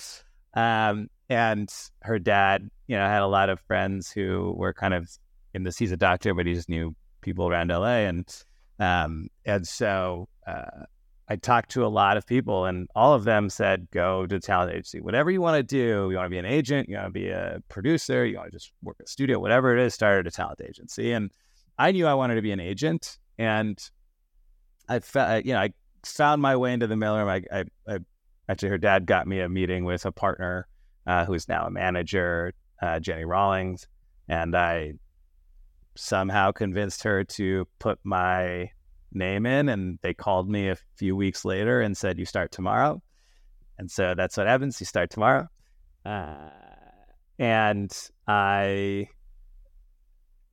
Um, 0.54 1.08
and 1.28 1.70
her 2.00 2.18
dad, 2.18 2.70
you 2.86 2.96
know, 2.96 3.04
had 3.04 3.22
a 3.22 3.26
lot 3.26 3.50
of 3.50 3.60
friends 3.60 4.10
who 4.10 4.54
were 4.56 4.72
kind 4.72 4.94
of 4.94 5.10
in 5.52 5.62
this. 5.62 5.76
He's 5.76 5.92
a 5.92 5.96
doctor, 5.96 6.32
but 6.32 6.46
he 6.46 6.54
just 6.54 6.70
knew 6.70 6.94
people 7.20 7.48
around 7.48 7.68
LA, 7.68 8.06
and 8.08 8.44
um, 8.78 9.28
and 9.44 9.66
so 9.66 10.28
uh, 10.46 10.84
I 11.28 11.36
talked 11.36 11.70
to 11.70 11.84
a 11.84 11.88
lot 11.88 12.16
of 12.16 12.26
people, 12.26 12.66
and 12.66 12.88
all 12.94 13.14
of 13.14 13.24
them 13.24 13.48
said, 13.48 13.88
"Go 13.90 14.26
to 14.26 14.40
talent 14.40 14.72
agency. 14.72 15.00
Whatever 15.00 15.30
you 15.30 15.40
want 15.40 15.56
to 15.56 15.62
do. 15.62 16.10
You 16.10 16.16
want 16.16 16.26
to 16.26 16.30
be 16.30 16.38
an 16.38 16.44
agent. 16.44 16.88
You 16.88 16.96
want 16.96 17.06
to 17.06 17.12
be 17.12 17.28
a 17.28 17.62
producer. 17.68 18.26
You 18.26 18.36
want 18.36 18.50
to 18.50 18.56
just 18.56 18.72
work 18.82 18.96
at 19.00 19.06
a 19.06 19.10
studio. 19.10 19.38
Whatever 19.38 19.76
it 19.76 19.84
is, 19.84 19.94
start 19.94 20.18
at 20.18 20.26
a 20.26 20.30
talent 20.30 20.60
agency." 20.60 21.12
And 21.12 21.30
I 21.78 21.92
knew 21.92 22.06
I 22.06 22.14
wanted 22.14 22.34
to 22.34 22.42
be 22.42 22.52
an 22.52 22.60
agent, 22.60 23.18
and 23.38 23.78
I, 24.88 25.00
felt, 25.00 25.44
you 25.44 25.54
know, 25.54 25.60
I 25.60 25.72
found 26.04 26.42
my 26.42 26.56
way 26.56 26.72
into 26.72 26.86
the 26.86 26.96
mailroom. 26.96 27.28
I, 27.28 27.60
I, 27.60 27.64
I, 27.88 27.98
actually, 28.48 28.68
her 28.70 28.78
dad 28.78 29.06
got 29.06 29.26
me 29.26 29.40
a 29.40 29.48
meeting 29.48 29.84
with 29.84 30.04
a 30.04 30.12
partner 30.12 30.66
uh, 31.06 31.24
who's 31.24 31.48
now 31.48 31.66
a 31.66 31.70
manager, 31.70 32.52
uh, 32.82 33.00
Jenny 33.00 33.24
Rawlings, 33.24 33.86
and 34.28 34.54
I 34.54 34.94
somehow 35.94 36.52
convinced 36.52 37.02
her 37.04 37.24
to 37.24 37.66
put 37.78 37.98
my 38.04 38.70
name 39.14 39.46
in 39.46 39.68
and 39.68 39.98
they 40.02 40.14
called 40.14 40.48
me 40.50 40.68
a 40.68 40.76
few 40.96 41.16
weeks 41.16 41.44
later 41.44 41.80
and 41.80 41.96
said 41.96 42.18
you 42.18 42.24
start 42.24 42.50
tomorrow 42.52 43.02
and 43.78 43.90
so 43.90 44.14
that's 44.16 44.36
what 44.36 44.46
happens 44.46 44.80
you 44.80 44.86
start 44.86 45.10
tomorrow 45.10 45.46
Uh, 46.04 46.50
and 47.38 47.92
I 48.26 49.08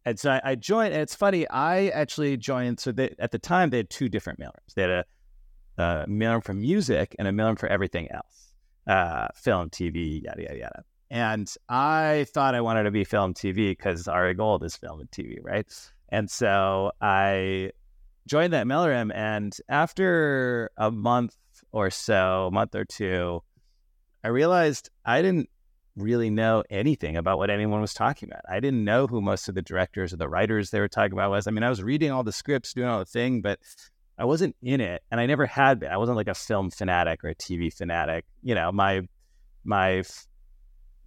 and 0.05 0.19
so 0.19 0.31
I, 0.31 0.41
I 0.43 0.55
joined. 0.55 0.93
And 0.93 1.01
it's 1.03 1.15
funny. 1.15 1.47
I 1.49 1.89
actually 1.89 2.37
joined. 2.37 2.79
So 2.79 2.91
they, 2.91 3.13
at 3.19 3.31
the 3.31 3.39
time, 3.39 3.69
they 3.69 3.77
had 3.77 3.89
two 3.89 4.09
different 4.09 4.39
mailrooms. 4.39 4.73
They 4.75 4.81
had 4.83 4.91
a, 4.91 5.05
a 5.77 6.05
mailroom 6.07 6.43
for 6.43 6.53
music 6.53 7.15
and 7.19 7.27
a 7.27 7.31
mailroom 7.31 7.59
for 7.59 7.67
everything 7.67 8.09
else, 8.11 8.53
uh, 8.87 9.27
film, 9.35 9.69
TV, 9.69 10.23
yada 10.23 10.41
yada 10.41 10.57
yada. 10.57 10.83
And 11.11 11.51
I 11.67 12.25
thought 12.33 12.55
I 12.55 12.61
wanted 12.61 12.83
to 12.83 12.91
be 12.91 13.03
film 13.03 13.33
TV 13.33 13.71
because 13.71 14.07
Ari 14.07 14.35
Gold 14.35 14.63
is 14.63 14.75
film 14.75 14.99
and 14.99 15.11
TV, 15.11 15.37
right? 15.41 15.67
And 16.09 16.29
so 16.29 16.91
I 17.01 17.71
joined 18.29 18.53
that 18.53 18.67
mailroom, 18.67 19.11
and 19.13 19.55
after 19.67 20.71
a 20.77 20.91
month 20.91 21.35
or 21.71 21.89
so, 21.89 22.47
a 22.47 22.51
month 22.51 22.75
or 22.75 22.85
two, 22.85 23.41
I 24.23 24.29
realized 24.29 24.89
I 25.03 25.21
didn't 25.21 25.49
really 25.95 26.29
know 26.29 26.63
anything 26.69 27.17
about 27.17 27.39
what 27.39 27.49
anyone 27.49 27.81
was 27.81 27.93
talking 27.93 28.29
about. 28.29 28.43
I 28.47 28.59
didn't 28.59 28.85
know 28.85 29.07
who 29.07 29.19
most 29.19 29.49
of 29.49 29.55
the 29.55 29.61
directors 29.61 30.13
or 30.13 30.17
the 30.17 30.29
writers 30.29 30.69
they 30.69 30.79
were 30.79 30.87
talking 30.87 31.13
about 31.13 31.31
was. 31.31 31.47
I 31.47 31.51
mean, 31.51 31.63
I 31.63 31.69
was 31.69 31.83
reading 31.83 32.11
all 32.11 32.23
the 32.23 32.31
scripts, 32.31 32.73
doing 32.73 32.87
all 32.87 32.99
the 32.99 33.05
thing, 33.05 33.41
but 33.41 33.59
I 34.17 34.25
wasn't 34.25 34.55
in 34.61 34.79
it, 34.79 35.01
and 35.11 35.19
I 35.19 35.25
never 35.25 35.45
had 35.45 35.79
been. 35.79 35.91
I 35.91 35.97
wasn't 35.97 36.17
like 36.17 36.27
a 36.27 36.35
film 36.35 36.69
fanatic 36.69 37.23
or 37.23 37.29
a 37.29 37.35
TV 37.35 37.73
fanatic. 37.73 38.25
You 38.43 38.55
know, 38.55 38.71
my 38.71 39.01
my 39.63 40.03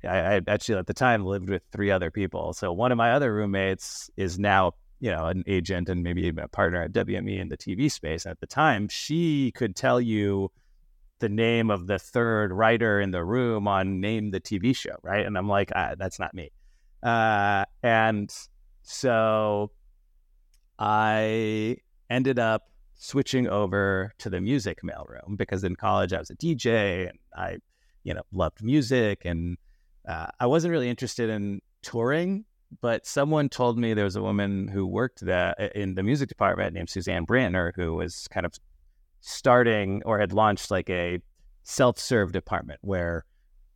I, 0.05 0.37
I 0.37 0.41
actually 0.49 0.79
at 0.79 0.87
the 0.87 0.95
time 0.95 1.25
lived 1.25 1.49
with 1.49 1.63
three 1.71 1.91
other 1.91 2.11
people. 2.11 2.53
So 2.53 2.73
one 2.73 2.91
of 2.91 2.99
my 2.99 3.13
other 3.13 3.33
roommates 3.33 4.11
is 4.17 4.39
now 4.39 4.73
you 5.03 5.11
know 5.11 5.27
an 5.27 5.43
agent 5.49 5.89
and 5.89 6.05
maybe 6.05 6.29
a 6.29 6.49
partner 6.49 6.81
at 6.83 6.93
WME 6.93 7.41
in 7.41 7.49
the 7.49 7.57
TV 7.57 7.91
space. 7.91 8.25
At 8.25 8.39
the 8.39 8.47
time, 8.47 8.89
she 8.89 9.51
could 9.51 9.75
tell 9.75 10.01
you 10.01 10.53
the 11.19 11.29
name 11.29 11.71
of 11.71 11.89
the 11.89 11.99
third 11.99 12.53
writer 12.53 13.01
in 13.01 13.11
the 13.11 13.25
room 13.25 13.67
on 13.67 14.01
name 14.01 14.31
the 14.31 14.41
TV 14.41 14.75
show, 14.75 14.95
right? 15.03 15.27
And 15.27 15.37
I'm 15.37 15.49
like, 15.49 15.73
ah, 15.75 15.95
that's 15.99 16.21
not 16.21 16.33
me. 16.35 16.51
Uh, 17.03 17.65
and 17.83 18.33
so 18.83 19.73
I 20.79 21.79
ended 22.09 22.39
up 22.39 22.71
switching 22.95 23.49
over 23.49 24.13
to 24.19 24.31
the 24.31 24.41
music 24.41 24.83
mailroom 24.85 25.37
because 25.37 25.65
in 25.65 25.75
college 25.75 26.13
I 26.13 26.21
was 26.21 26.31
a 26.31 26.37
DJ 26.37 27.09
and 27.09 27.19
I, 27.37 27.57
you 28.05 28.15
know, 28.15 28.23
loved 28.33 28.63
music 28.63 29.25
and 29.25 29.59
uh, 30.09 30.29
I 30.39 30.47
wasn't 30.47 30.71
really 30.71 30.89
interested 30.89 31.29
in 31.29 31.61
touring. 31.83 32.45
But 32.81 33.07
someone 33.07 33.49
told 33.49 33.79
me 33.79 33.95
there 33.95 34.05
was 34.05 34.17
a 34.17 34.23
woman 34.23 34.69
who 34.69 34.87
worked 34.87 35.21
there 35.21 35.53
in 35.75 35.95
the 35.95 36.03
music 36.03 36.29
department 36.29 36.75
named 36.75 36.91
Suzanne 36.91 37.27
Brantner, 37.27 37.73
who 37.75 37.95
was 37.95 38.29
kind 38.33 38.47
of 38.47 38.55
starting 39.21 40.03
or 40.05 40.19
had 40.19 40.33
launched 40.33 40.71
like 40.71 40.91
a 40.91 41.21
self-serve 41.63 42.33
department 42.33 42.81
where 42.83 43.25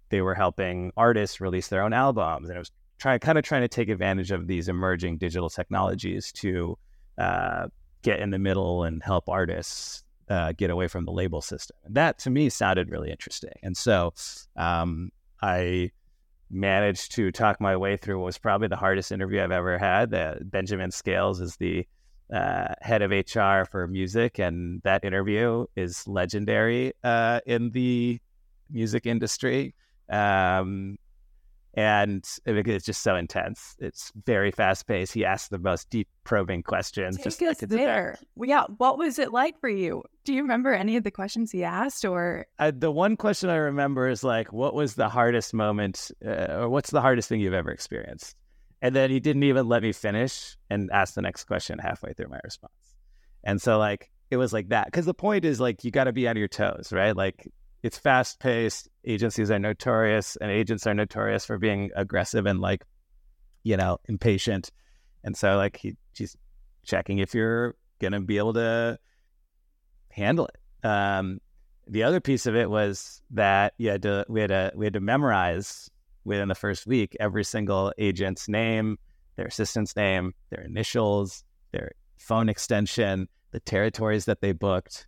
they 0.08 0.20
were 0.20 0.34
helping 0.34 0.92
artists 0.96 1.40
release 1.40 1.68
their 1.68 1.82
own 1.82 1.92
albums 1.92 2.48
and 2.48 2.56
it 2.56 2.58
was 2.58 2.70
trying 2.98 3.18
kind 3.20 3.38
of 3.38 3.44
trying 3.44 3.62
to 3.62 3.68
take 3.68 3.88
advantage 3.88 4.30
of 4.30 4.46
these 4.46 4.68
emerging 4.68 5.18
digital 5.18 5.48
technologies 5.48 6.32
to 6.32 6.76
uh, 7.18 7.66
get 8.02 8.20
in 8.20 8.30
the 8.30 8.38
middle 8.38 8.84
and 8.84 9.02
help 9.02 9.28
artists 9.28 10.02
uh, 10.28 10.52
get 10.52 10.70
away 10.70 10.88
from 10.88 11.04
the 11.04 11.12
label 11.12 11.40
system. 11.40 11.76
And 11.84 11.94
that 11.94 12.18
to 12.20 12.30
me 12.30 12.48
sounded 12.48 12.90
really 12.90 13.10
interesting 13.10 13.54
and 13.62 13.76
so 13.76 14.12
um, 14.56 15.10
i 15.42 15.90
managed 16.50 17.12
to 17.12 17.32
talk 17.32 17.60
my 17.60 17.76
way 17.76 17.96
through 17.96 18.18
what 18.18 18.26
was 18.26 18.38
probably 18.38 18.68
the 18.68 18.76
hardest 18.76 19.10
interview 19.12 19.42
i've 19.42 19.50
ever 19.50 19.78
had 19.78 20.14
uh, 20.14 20.34
benjamin 20.42 20.90
scales 20.90 21.40
is 21.40 21.56
the 21.56 21.86
uh, 22.32 22.74
head 22.80 23.02
of 23.02 23.10
HR 23.10 23.64
for 23.70 23.86
music, 23.88 24.38
and 24.38 24.80
that 24.82 25.04
interview 25.04 25.66
is 25.76 26.06
legendary 26.08 26.92
uh, 27.04 27.40
in 27.46 27.70
the 27.70 28.18
music 28.70 29.06
industry. 29.06 29.74
Um, 30.08 30.96
and 31.76 32.26
it's 32.46 32.86
just 32.86 33.02
so 33.02 33.14
intense. 33.16 33.76
It's 33.78 34.10
very 34.24 34.50
fast 34.50 34.86
paced. 34.86 35.12
He 35.12 35.26
asks 35.26 35.48
the 35.48 35.58
most 35.58 35.90
deep 35.90 36.08
probing 36.24 36.62
questions. 36.62 37.16
Take 37.16 37.24
just 37.24 37.42
us 37.42 37.58
there. 37.60 38.18
yeah. 38.42 38.64
What 38.78 38.96
was 38.96 39.18
it 39.18 39.30
like 39.30 39.60
for 39.60 39.68
you? 39.68 40.02
Do 40.24 40.32
you 40.32 40.40
remember 40.40 40.72
any 40.72 40.96
of 40.96 41.04
the 41.04 41.10
questions 41.10 41.52
he 41.52 41.64
asked, 41.64 42.04
or 42.06 42.46
uh, 42.58 42.72
the 42.74 42.90
one 42.90 43.16
question 43.16 43.50
I 43.50 43.56
remember 43.56 44.08
is 44.08 44.24
like, 44.24 44.54
"What 44.54 44.74
was 44.74 44.94
the 44.94 45.10
hardest 45.10 45.52
moment, 45.52 46.10
uh, 46.24 46.46
or 46.50 46.68
what's 46.70 46.90
the 46.90 47.02
hardest 47.02 47.28
thing 47.28 47.40
you've 47.40 47.52
ever 47.52 47.70
experienced?" 47.70 48.34
And 48.80 48.96
then 48.96 49.10
he 49.10 49.20
didn't 49.20 49.42
even 49.42 49.68
let 49.68 49.82
me 49.82 49.92
finish 49.92 50.56
and 50.70 50.90
ask 50.92 51.14
the 51.14 51.22
next 51.22 51.44
question 51.44 51.78
halfway 51.78 52.14
through 52.14 52.28
my 52.28 52.40
response. 52.42 52.72
And 53.44 53.60
so 53.60 53.78
like 53.78 54.10
it 54.30 54.38
was 54.38 54.52
like 54.52 54.70
that. 54.70 54.90
Cause 54.92 55.04
the 55.04 55.14
point 55.14 55.44
is 55.44 55.60
like 55.60 55.84
you 55.84 55.90
gotta 55.90 56.12
be 56.12 56.26
on 56.26 56.36
your 56.36 56.48
toes, 56.48 56.90
right? 56.92 57.14
Like 57.14 57.48
it's 57.82 57.98
fast 57.98 58.40
paced. 58.40 58.88
Agencies 59.06 59.50
are 59.50 59.58
notorious 59.58 60.36
and 60.36 60.50
agents 60.50 60.86
are 60.86 60.94
notorious 60.94 61.44
for 61.44 61.58
being 61.58 61.90
aggressive 61.94 62.46
and 62.46 62.60
like, 62.60 62.84
you 63.62 63.76
know, 63.76 63.98
impatient. 64.08 64.70
And 65.24 65.36
so 65.36 65.56
like 65.56 65.76
he 65.76 65.96
she's 66.12 66.36
checking 66.84 67.18
if 67.18 67.34
you're 67.34 67.76
gonna 68.00 68.20
be 68.20 68.38
able 68.38 68.54
to 68.54 68.98
handle 70.10 70.46
it. 70.46 70.86
Um, 70.86 71.40
the 71.86 72.02
other 72.02 72.20
piece 72.20 72.46
of 72.46 72.56
it 72.56 72.68
was 72.68 73.22
that 73.30 73.74
you 73.78 73.90
had 73.90 74.02
to 74.02 74.24
we 74.28 74.40
had 74.40 74.50
to 74.50 74.72
we 74.74 74.86
had 74.86 74.94
to 74.94 75.00
memorize 75.00 75.88
within 76.24 76.48
the 76.48 76.54
first 76.54 76.86
week 76.86 77.16
every 77.20 77.44
single 77.44 77.92
agent's 77.98 78.48
name, 78.48 78.98
their 79.36 79.46
assistant's 79.46 79.94
name, 79.94 80.34
their 80.50 80.64
initials, 80.64 81.44
their 81.72 81.92
phone 82.18 82.48
extension, 82.48 83.28
the 83.52 83.60
territories 83.60 84.24
that 84.24 84.40
they 84.40 84.52
booked. 84.52 85.06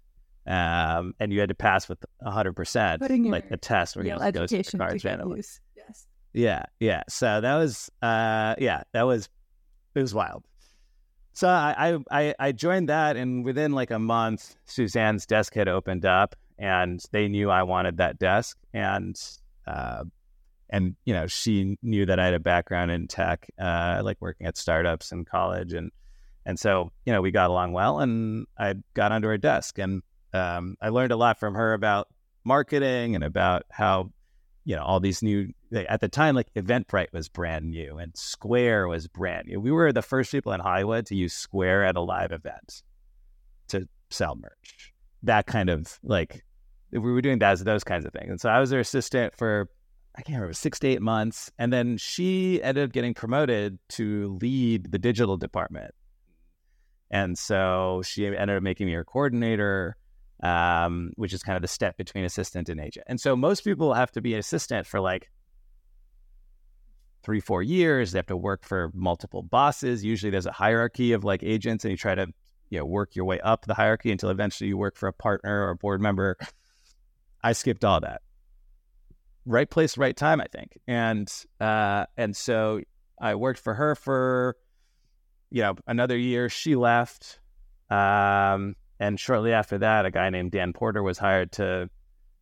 Um, 0.49 1.15
and 1.21 1.33
you 1.33 1.41
had 1.41 1.51
to 1.51 1.55
pass 1.55 1.89
with 1.89 1.99
100%, 2.25 3.31
like 3.31 3.51
a 3.51 3.57
test 3.59 3.97
where 3.97 4.05
you 4.05 4.13
just 4.19 4.33
go 4.33 4.47
to 4.47 4.79
cards 4.79 5.05
randomly. 5.05 5.43
Yes. 5.77 6.07
Yeah, 6.33 6.65
yeah. 6.81 7.03
So 7.09 7.41
that 7.41 7.57
was, 7.57 7.91
uh, 8.01 8.55
yeah, 8.59 8.83
that 8.93 9.03
was, 9.03 9.29
it 9.95 10.01
was 10.01 10.15
wild. 10.15 10.45
So 11.35 11.49
I, 11.49 11.99
I, 12.11 12.35
I 12.39 12.53
joined 12.53 12.89
that, 12.89 13.17
and 13.17 13.45
within 13.45 13.73
like 13.73 13.91
a 13.93 13.99
month, 13.99 14.57
Suzanne's 14.65 15.25
desk 15.27 15.55
had 15.55 15.69
opened 15.69 16.05
up, 16.05 16.35
and 16.59 17.01
they 17.13 17.29
knew 17.29 17.51
I 17.51 17.63
wanted 17.63 17.99
that 17.99 18.19
desk, 18.19 18.59
and 18.75 19.17
uh, 19.67 20.03
and 20.71 20.97
you 21.05 21.15
know 21.15 21.29
she 21.29 21.77
knew 21.81 22.07
that 22.07 22.19
I 22.19 22.25
had 22.25 22.35
a 22.35 22.41
background 22.41 22.91
in 22.91 23.07
tech, 23.07 23.47
uh, 23.57 24.01
like 24.03 24.17
working 24.21 24.49
at 24.49 24.57
startups 24.57 25.13
in 25.13 25.25
college, 25.25 25.75
and 25.75 25.93
and 26.45 26.59
so 26.59 26.91
you 27.07 27.13
know 27.13 27.23
we 27.23 27.31
got 27.31 27.51
along 27.51 27.73
well, 27.73 28.01
and 28.01 28.47
I 28.59 28.75
got 28.95 29.13
onto 29.13 29.29
her 29.29 29.39
desk, 29.39 29.79
and 29.79 30.03
um, 30.33 30.77
I 30.81 30.89
learned 30.89 31.13
a 31.13 31.17
lot 31.17 31.39
from 31.39 31.55
her 31.55 31.73
about 31.73 32.09
marketing 32.45 33.15
and 33.15 33.25
about 33.25 33.65
how 33.71 34.11
you 34.65 34.77
know 34.77 34.83
all 34.83 35.01
these 35.01 35.23
new 35.23 35.53
at 35.73 36.01
the 36.01 36.09
time 36.09 36.35
like 36.35 36.53
Eventbrite 36.55 37.13
was 37.13 37.29
brand 37.29 37.71
new 37.71 37.99
and 37.99 38.17
Square 38.17 38.89
was 38.89 39.07
brand 39.09 39.49
new. 39.49 39.61
We 39.61 39.73
were 39.73 39.93
the 39.93 40.03
first 40.03 40.31
people 40.31 40.53
in 40.53 40.61
Hollywood 40.61 41.07
to 41.07 41.15
use 41.15 41.33
Square 41.33 41.85
at 41.85 41.97
a 41.97 42.01
live 42.01 42.33
event 42.33 42.83
to 43.69 43.89
sell 44.11 44.37
merch. 44.37 44.93
That 45.23 45.47
kind 45.47 45.71
of 45.71 45.99
like 46.03 46.45
we 46.91 46.99
were 46.99 47.23
doing 47.23 47.39
that 47.41 47.59
those 47.65 47.85
kinds 47.85 48.05
of 48.05 48.13
things. 48.13 48.31
And 48.31 48.41
so 48.41 48.49
I 48.49 48.61
was 48.61 48.71
her 48.71 48.81
assistant 48.81 49.35
for 49.37 49.69
I 50.19 50.23
can't 50.23 50.37
remember, 50.37 50.53
six 50.53 50.81
to 50.81 50.89
eight 50.89 51.01
months. 51.01 51.53
And 51.59 51.73
then 51.73 51.97
she 51.97 52.61
ended 52.61 52.85
up 52.85 52.93
getting 52.93 53.15
promoted 53.15 53.79
to 53.91 54.37
lead 54.43 54.91
the 54.91 54.99
digital 54.99 55.37
department. 55.37 55.95
And 57.09 57.39
so 57.39 58.03
she 58.05 58.27
ended 58.27 58.57
up 58.57 58.63
making 58.63 58.89
me 58.89 58.95
her 58.95 59.05
coordinator, 59.05 59.97
um, 60.43 61.13
which 61.17 61.33
is 61.33 61.43
kind 61.43 61.57
of 61.57 61.63
the 61.63 61.69
step 61.69 61.97
between 61.97 62.25
assistant 62.25 62.69
and 62.69 62.81
agent. 62.81 63.07
And 63.09 63.21
so 63.21 63.37
most 63.37 63.63
people 63.63 63.95
have 63.95 64.11
to 64.13 64.21
be 64.21 64.35
an 64.35 64.41
assistant 64.41 64.87
for 64.87 65.01
like 65.01 65.31
three, 67.23 67.41
four 67.41 67.63
years. 67.63 68.13
They 68.13 68.19
have 68.19 68.27
to 68.27 68.37
work 68.37 68.65
for 68.65 68.91
multiple 68.95 69.43
bosses. 69.43 70.05
Usually 70.05 70.31
there's 70.31 70.47
a 70.47 70.53
hierarchy 70.53 71.13
of 71.13 71.25
like 71.25 71.43
agents, 71.43 71.85
and 71.85 71.91
you 71.91 71.97
try 71.97 72.15
to 72.15 72.27
you 72.71 72.79
know 72.79 72.85
work 72.85 73.17
your 73.17 73.25
way 73.25 73.41
up 73.41 73.67
the 73.67 73.75
hierarchy 73.75 74.13
until 74.13 74.31
eventually 74.31 74.69
you 74.69 74.77
work 74.77 74.97
for 74.97 75.09
a 75.09 75.13
partner 75.13 75.67
or 75.67 75.71
a 75.71 75.77
board 75.77 76.01
member. 76.01 76.37
I 77.43 77.53
skipped 77.53 77.85
all 77.85 78.01
that 78.01 78.23
right 79.49 79.69
place, 79.69 79.99
right 79.99 80.17
time, 80.17 80.41
I 80.41 80.47
think. 80.47 80.79
And 80.87 81.33
uh, 81.61 82.07
and 82.17 82.37
so 82.37 82.83
I 83.21 83.35
worked 83.35 83.59
for 83.59 83.75
her 83.75 83.95
for 83.95 84.57
you 85.51 85.63
know 85.63 85.75
another 85.87 86.17
year. 86.17 86.49
She 86.49 86.77
left, 86.77 87.41
um, 87.91 88.77
and 89.01 89.19
shortly 89.19 89.53
after 89.53 89.79
that, 89.79 90.07
a 90.07 90.11
guy 90.11 90.31
named 90.31 90.53
Dan 90.53 90.73
Porter 90.73 91.03
was 91.03 91.19
hired 91.19 91.53
to 91.53 91.89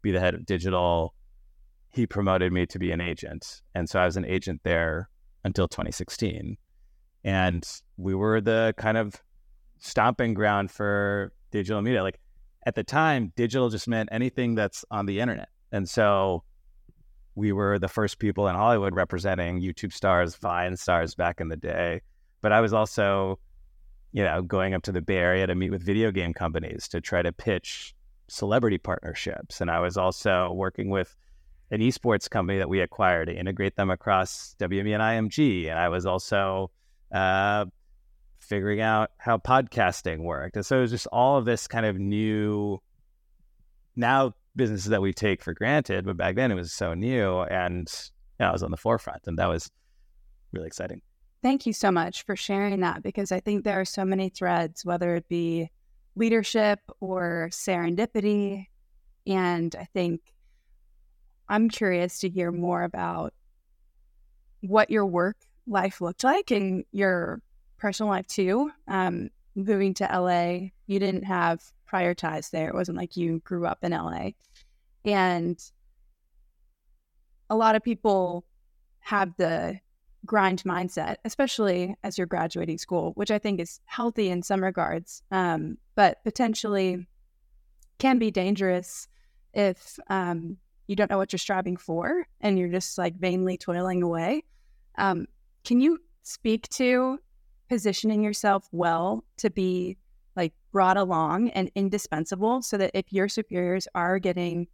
be 0.02 0.10
the 0.10 0.20
head 0.20 0.34
of 0.34 0.46
digital. 0.46 1.14
He 1.90 2.06
promoted 2.06 2.52
me 2.52 2.66
to 2.66 2.78
be 2.78 2.92
an 2.92 3.00
agent, 3.00 3.62
and 3.74 3.88
so 3.88 4.00
I 4.00 4.04
was 4.04 4.16
an 4.16 4.24
agent 4.24 4.60
there 4.64 5.08
until 5.44 5.68
2016. 5.68 6.56
And 7.24 7.66
we 7.96 8.14
were 8.14 8.40
the 8.40 8.74
kind 8.76 8.96
of 8.96 9.20
stomping 9.78 10.34
ground 10.34 10.70
for 10.70 11.32
digital 11.50 11.82
media. 11.82 12.02
Like 12.02 12.20
at 12.66 12.74
the 12.74 12.84
time, 12.84 13.32
digital 13.36 13.68
just 13.70 13.88
meant 13.88 14.08
anything 14.12 14.54
that's 14.54 14.84
on 14.90 15.06
the 15.06 15.20
internet. 15.20 15.48
And 15.72 15.88
so 15.88 16.42
we 17.34 17.52
were 17.52 17.78
the 17.78 17.88
first 17.88 18.18
people 18.18 18.48
in 18.48 18.56
Hollywood 18.56 18.94
representing 18.94 19.60
YouTube 19.60 19.92
stars, 19.92 20.36
Vine 20.36 20.76
stars 20.76 21.14
back 21.14 21.40
in 21.40 21.48
the 21.48 21.56
day. 21.56 22.00
But 22.42 22.52
I 22.52 22.60
was 22.60 22.72
also, 22.72 23.38
you 24.12 24.24
know, 24.24 24.42
going 24.42 24.74
up 24.74 24.82
to 24.84 24.92
the 24.92 25.02
Bay 25.02 25.16
Area 25.16 25.46
to 25.46 25.54
meet 25.54 25.70
with 25.70 25.82
video 25.82 26.10
game 26.10 26.32
companies 26.32 26.88
to 26.88 27.00
try 27.00 27.22
to 27.22 27.32
pitch 27.32 27.94
celebrity 28.28 28.78
partnerships. 28.78 29.60
And 29.60 29.70
I 29.70 29.80
was 29.80 29.96
also 29.96 30.52
working 30.52 30.90
with 30.90 31.14
an 31.70 31.80
esports 31.80 32.28
company 32.30 32.58
that 32.58 32.68
we 32.68 32.80
acquired 32.80 33.26
to 33.26 33.36
integrate 33.36 33.76
them 33.76 33.90
across 33.90 34.54
WME 34.58 34.94
and 34.94 35.30
IMG. 35.30 35.68
And 35.68 35.78
I 35.78 35.88
was 35.88 36.06
also 36.06 36.70
uh, 37.12 37.66
figuring 38.38 38.80
out 38.80 39.10
how 39.18 39.38
podcasting 39.38 40.20
worked. 40.20 40.56
And 40.56 40.64
so 40.64 40.78
it 40.78 40.82
was 40.82 40.90
just 40.90 41.06
all 41.08 41.38
of 41.38 41.44
this 41.44 41.66
kind 41.66 41.86
of 41.86 41.98
new, 41.98 42.80
now 43.96 44.32
businesses 44.54 44.86
that 44.86 45.02
we 45.02 45.12
take 45.12 45.42
for 45.42 45.54
granted, 45.54 46.06
but 46.06 46.16
back 46.16 46.36
then 46.36 46.50
it 46.50 46.54
was 46.54 46.72
so 46.72 46.94
new 46.94 47.40
and 47.42 47.88
you 48.38 48.44
know, 48.44 48.48
I 48.48 48.52
was 48.52 48.62
on 48.62 48.70
the 48.70 48.76
forefront 48.76 49.26
and 49.26 49.38
that 49.38 49.46
was 49.46 49.70
really 50.52 50.66
exciting. 50.66 51.02
Thank 51.42 51.66
you 51.66 51.72
so 51.72 51.92
much 51.92 52.24
for 52.24 52.34
sharing 52.34 52.80
that 52.80 53.02
because 53.02 53.30
I 53.30 53.40
think 53.40 53.64
there 53.64 53.80
are 53.80 53.84
so 53.84 54.04
many 54.04 54.28
threads, 54.28 54.84
whether 54.84 55.14
it 55.16 55.28
be 55.28 55.70
leadership 56.16 56.80
or 57.00 57.48
serendipity. 57.52 58.66
And 59.26 59.74
I 59.78 59.84
think 59.92 60.20
I'm 61.48 61.68
curious 61.68 62.18
to 62.20 62.28
hear 62.28 62.50
more 62.50 62.82
about 62.82 63.34
what 64.60 64.90
your 64.90 65.06
work 65.06 65.36
life 65.66 66.00
looked 66.00 66.24
like 66.24 66.50
and 66.50 66.84
your 66.92 67.40
personal 67.78 68.10
life 68.10 68.26
too. 68.26 68.70
Um, 68.88 69.30
moving 69.54 69.94
to 69.94 70.04
LA, 70.04 70.70
you 70.86 70.98
didn't 70.98 71.24
have 71.24 71.62
prior 71.86 72.14
ties 72.14 72.50
there. 72.50 72.68
It 72.68 72.74
wasn't 72.74 72.98
like 72.98 73.16
you 73.16 73.40
grew 73.40 73.66
up 73.66 73.78
in 73.82 73.92
LA. 73.92 74.30
And 75.04 75.58
a 77.48 77.56
lot 77.56 77.76
of 77.76 77.82
people 77.82 78.44
have 79.00 79.36
the 79.36 79.78
grind 80.26 80.62
mindset, 80.64 81.16
especially 81.24 81.96
as 82.02 82.18
you're 82.18 82.26
graduating 82.26 82.78
school, 82.78 83.12
which 83.14 83.30
I 83.30 83.38
think 83.38 83.60
is 83.60 83.80
healthy 83.86 84.28
in 84.28 84.42
some 84.42 84.62
regards, 84.62 85.22
um, 85.30 85.78
but 85.94 86.22
potentially 86.24 87.06
can 87.98 88.18
be 88.18 88.30
dangerous 88.30 89.08
if 89.54 89.98
um, 90.10 90.58
you 90.86 90.96
don't 90.96 91.10
know 91.10 91.18
what 91.18 91.32
you're 91.32 91.38
striving 91.38 91.76
for 91.76 92.26
and 92.40 92.58
you're 92.58 92.68
just 92.68 92.98
like 92.98 93.18
vainly 93.18 93.56
toiling 93.56 94.02
away. 94.02 94.44
Um, 94.98 95.26
can 95.64 95.80
you 95.80 95.98
speak 96.22 96.68
to 96.70 97.18
positioning 97.68 98.22
yourself 98.22 98.68
well 98.72 99.24
to 99.38 99.50
be 99.50 99.96
like 100.36 100.52
brought 100.72 100.96
along 100.96 101.50
and 101.50 101.70
indispensable 101.74 102.62
so 102.62 102.76
that 102.76 102.90
if 102.94 103.12
your 103.12 103.28
superiors 103.28 103.88
are 103.94 104.18
getting 104.18 104.66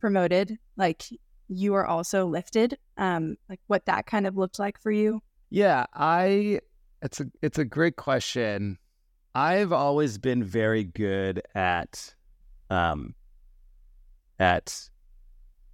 promoted, 0.00 0.58
like 0.76 1.04
you 1.50 1.74
are 1.74 1.86
also 1.86 2.26
lifted? 2.26 2.78
Um, 2.96 3.36
like 3.48 3.60
what 3.66 3.86
that 3.86 4.06
kind 4.06 4.26
of 4.26 4.36
looked 4.36 4.58
like 4.58 4.80
for 4.80 4.90
you? 4.90 5.20
Yeah, 5.50 5.86
I 5.92 6.60
it's 7.02 7.20
a 7.20 7.26
it's 7.42 7.58
a 7.58 7.64
great 7.64 7.96
question. 7.96 8.78
I've 9.34 9.72
always 9.72 10.18
been 10.18 10.44
very 10.44 10.84
good 10.84 11.42
at 11.54 12.14
um 12.70 13.14
at 14.38 14.88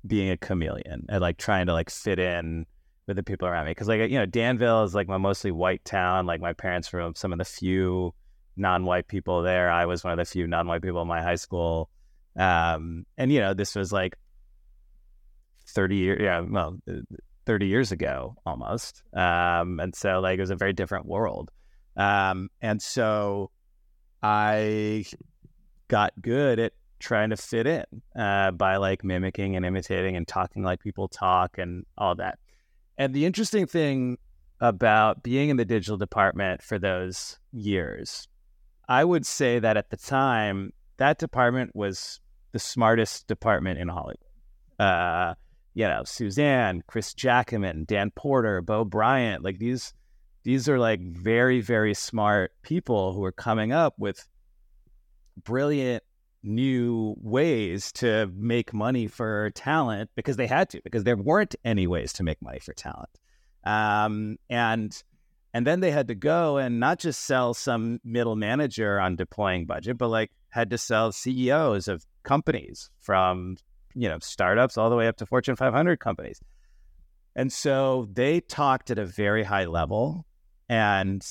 being 0.06 0.30
a 0.30 0.36
chameleon 0.36 1.06
and 1.08 1.20
like 1.20 1.36
trying 1.36 1.66
to 1.66 1.72
like 1.72 1.90
fit 1.90 2.18
in 2.18 2.64
with 3.06 3.16
the 3.16 3.22
people 3.22 3.46
around 3.46 3.66
me 3.66 3.70
because 3.70 3.88
like 3.88 4.10
you 4.10 4.18
know 4.18 4.26
danville 4.26 4.82
is 4.84 4.94
like 4.94 5.08
my 5.08 5.16
mostly 5.16 5.50
white 5.50 5.84
town 5.84 6.26
like 6.26 6.40
my 6.40 6.52
parents 6.52 6.92
were 6.92 7.10
some 7.14 7.32
of 7.32 7.38
the 7.38 7.44
few 7.44 8.12
non-white 8.56 9.06
people 9.08 9.42
there 9.42 9.70
i 9.70 9.86
was 9.86 10.02
one 10.04 10.12
of 10.12 10.18
the 10.18 10.24
few 10.24 10.46
non-white 10.46 10.82
people 10.82 11.02
in 11.02 11.08
my 11.08 11.22
high 11.22 11.36
school 11.36 11.88
um, 12.36 13.06
and 13.16 13.32
you 13.32 13.40
know 13.40 13.54
this 13.54 13.74
was 13.74 13.92
like 13.92 14.16
30 15.76 15.96
years 15.96 16.20
yeah 16.20 16.40
well 16.40 16.76
uh, 16.90 16.94
30 17.46 17.66
years 17.68 17.92
ago 17.92 18.36
almost. 18.44 19.02
Um, 19.14 19.80
and 19.80 19.94
so 19.94 20.20
like 20.20 20.38
it 20.38 20.42
was 20.42 20.50
a 20.50 20.56
very 20.56 20.72
different 20.72 21.06
world. 21.06 21.50
Um, 21.96 22.50
and 22.60 22.82
so 22.82 23.50
i 24.22 25.04
got 25.88 26.12
good 26.20 26.58
at 26.58 26.72
trying 26.98 27.30
to 27.30 27.36
fit 27.36 27.66
in 27.66 27.84
uh, 28.18 28.50
by 28.50 28.76
like 28.76 29.04
mimicking 29.04 29.54
and 29.54 29.64
imitating 29.64 30.16
and 30.16 30.26
talking 30.26 30.62
like 30.62 30.80
people 30.80 31.08
talk 31.08 31.58
and 31.58 31.86
all 31.96 32.14
that. 32.16 32.38
And 32.98 33.14
the 33.14 33.24
interesting 33.24 33.66
thing 33.66 34.18
about 34.60 35.22
being 35.22 35.50
in 35.50 35.58
the 35.58 35.64
digital 35.64 35.96
department 35.96 36.62
for 36.62 36.78
those 36.78 37.38
years, 37.52 38.26
I 38.88 39.04
would 39.04 39.26
say 39.26 39.58
that 39.58 39.76
at 39.76 39.90
the 39.90 39.96
time, 39.96 40.72
that 40.96 41.18
department 41.18 41.76
was 41.76 42.20
the 42.52 42.58
smartest 42.58 43.26
department 43.26 43.78
in 43.78 43.88
Hollywood. 43.88 44.16
Uh, 44.78 45.34
you 45.76 45.86
know, 45.86 46.02
Suzanne, 46.04 46.82
Chris 46.86 47.12
Jackman, 47.12 47.84
Dan 47.84 48.10
Porter, 48.10 48.62
Bo 48.62 48.82
Bryant, 48.82 49.44
like 49.44 49.58
these, 49.58 49.92
these 50.42 50.70
are 50.70 50.78
like 50.78 51.02
very, 51.02 51.60
very 51.60 51.92
smart 51.92 52.52
people 52.62 53.12
who 53.12 53.22
are 53.22 53.30
coming 53.30 53.72
up 53.72 53.92
with 53.98 54.26
brilliant 55.44 56.02
new 56.42 57.14
ways 57.20 57.92
to 57.92 58.26
make 58.34 58.72
money 58.72 59.06
for 59.06 59.50
talent 59.50 60.08
because 60.16 60.36
they 60.36 60.46
had 60.46 60.70
to 60.70 60.80
because 60.82 61.04
there 61.04 61.16
weren't 61.16 61.54
any 61.62 61.86
ways 61.86 62.14
to 62.14 62.22
make 62.22 62.40
money 62.40 62.58
for 62.58 62.72
talent. 62.72 63.10
Um, 63.62 64.38
and 64.48 64.96
and 65.52 65.66
then 65.66 65.80
they 65.80 65.90
had 65.90 66.08
to 66.08 66.14
go 66.14 66.56
and 66.56 66.80
not 66.80 67.00
just 67.00 67.26
sell 67.26 67.52
some 67.52 68.00
middle 68.02 68.36
manager 68.36 68.98
on 68.98 69.16
deploying 69.16 69.66
budget 69.66 69.98
but 69.98 70.08
like 70.08 70.30
had 70.50 70.70
to 70.70 70.78
sell 70.78 71.12
ceos 71.12 71.88
of 71.88 72.06
companies 72.22 72.88
from 72.98 73.56
you 73.96 74.08
know 74.08 74.18
startups 74.20 74.76
all 74.78 74.90
the 74.90 74.96
way 74.96 75.08
up 75.08 75.16
to 75.16 75.26
fortune 75.26 75.56
500 75.56 75.98
companies 75.98 76.40
and 77.34 77.52
so 77.52 78.08
they 78.12 78.40
talked 78.40 78.90
at 78.90 78.98
a 78.98 79.06
very 79.06 79.42
high 79.42 79.64
level 79.64 80.26
and 80.68 81.24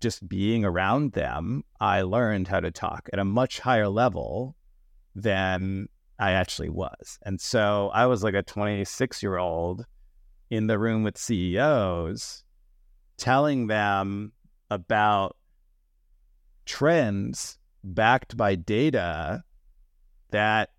just 0.00 0.28
being 0.28 0.64
around 0.64 1.12
them, 1.12 1.64
I 1.80 2.02
learned 2.02 2.48
how 2.48 2.60
to 2.60 2.70
talk 2.70 3.08
at 3.12 3.18
a 3.18 3.24
much 3.24 3.60
higher 3.60 3.88
level 3.88 4.56
than 5.14 5.88
I 6.18 6.32
actually 6.32 6.68
was. 6.68 7.18
And 7.22 7.40
so 7.40 7.90
I 7.94 8.06
was 8.06 8.22
like 8.22 8.34
a 8.34 8.42
26 8.42 9.22
year 9.22 9.38
old 9.38 9.86
in 10.50 10.66
the 10.66 10.78
room 10.78 11.02
with 11.02 11.16
CEOs 11.16 12.44
telling 13.16 13.66
them 13.66 14.32
about 14.70 15.36
trends 16.66 17.58
backed 17.82 18.36
by 18.36 18.54
data 18.54 19.42
that 20.30 20.70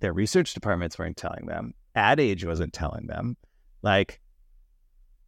their 0.00 0.12
research 0.12 0.54
departments 0.54 0.98
weren't 0.98 1.16
telling 1.16 1.46
them, 1.46 1.74
Ad 1.94 2.20
Age 2.20 2.44
wasn't 2.44 2.72
telling 2.72 3.06
them. 3.06 3.36
Like, 3.82 4.20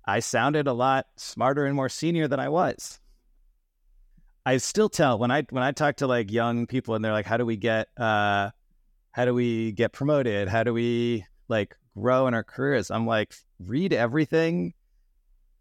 I 0.05 0.21
sounded 0.21 0.67
a 0.67 0.73
lot 0.73 1.07
smarter 1.17 1.67
and 1.67 1.77
more 1.77 1.89
senior 1.89 2.29
than 2.29 2.41
I 2.41 2.49
was. 2.49 3.01
I 4.47 4.57
still 4.57 4.89
tell 4.89 5.19
when 5.19 5.31
I 5.31 5.43
when 5.51 5.63
I 5.63 5.73
talk 5.73 5.97
to 5.97 6.07
like 6.07 6.33
young 6.33 6.67
people 6.67 6.95
and 6.95 7.05
they're 7.05 7.13
like, 7.13 7.27
how 7.27 7.37
do 7.37 7.45
we 7.45 7.57
get 7.57 7.89
uh 7.99 8.51
how 9.13 9.25
do 9.25 9.35
we 9.35 9.73
get 9.73 9.93
promoted? 9.93 10.49
How 10.49 10.65
do 10.65 10.73
we 10.73 11.27
like 11.49 11.77
grow 11.97 12.27
in 12.27 12.35
our 12.35 12.43
careers? 12.43 12.91
I'm 12.91 13.07
like, 13.07 13.35
read 13.61 13.93
everything 13.93 14.73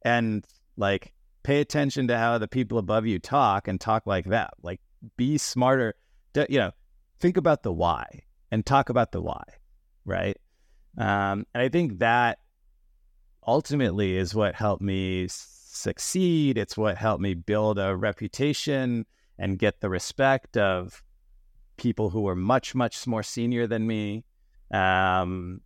and 0.04 0.46
like 0.78 1.14
pay 1.44 1.60
attention 1.60 2.08
to 2.08 2.18
how 2.18 2.38
the 2.38 2.48
people 2.48 2.78
above 2.78 3.06
you 3.06 3.20
talk 3.20 3.68
and 3.68 3.80
talk 3.80 4.08
like 4.08 4.26
that. 4.26 4.54
Like 4.64 4.80
be 5.18 5.38
smarter. 5.38 5.96
You 6.36 6.60
know, 6.60 6.72
think 7.20 7.38
about 7.38 7.64
the 7.64 7.74
why 7.74 8.24
and 8.52 8.66
talk 8.66 8.90
about 8.90 9.12
the 9.12 9.22
why, 9.22 9.44
right? 10.06 10.38
Um, 10.98 11.46
and 11.54 11.64
I 11.64 11.70
think 11.70 12.00
that 12.00 12.40
ultimately 13.46 14.18
is 14.18 14.36
what 14.36 14.56
helped 14.56 14.82
me 14.82 15.28
succeed. 15.30 16.58
It's 16.58 16.78
what 16.78 16.98
helped 16.98 17.22
me 17.22 17.34
build 17.34 17.80
a 17.80 17.96
reputation 17.96 19.06
and 19.38 19.58
get 19.58 19.80
the 19.80 19.90
respect 19.90 20.58
of 20.58 21.02
people 21.78 22.10
who 22.10 22.22
were 22.22 22.36
much, 22.36 22.76
much 22.76 23.08
more 23.08 23.24
senior 23.24 23.66
than 23.66 23.88
me 23.88 24.26
um, 24.72 25.62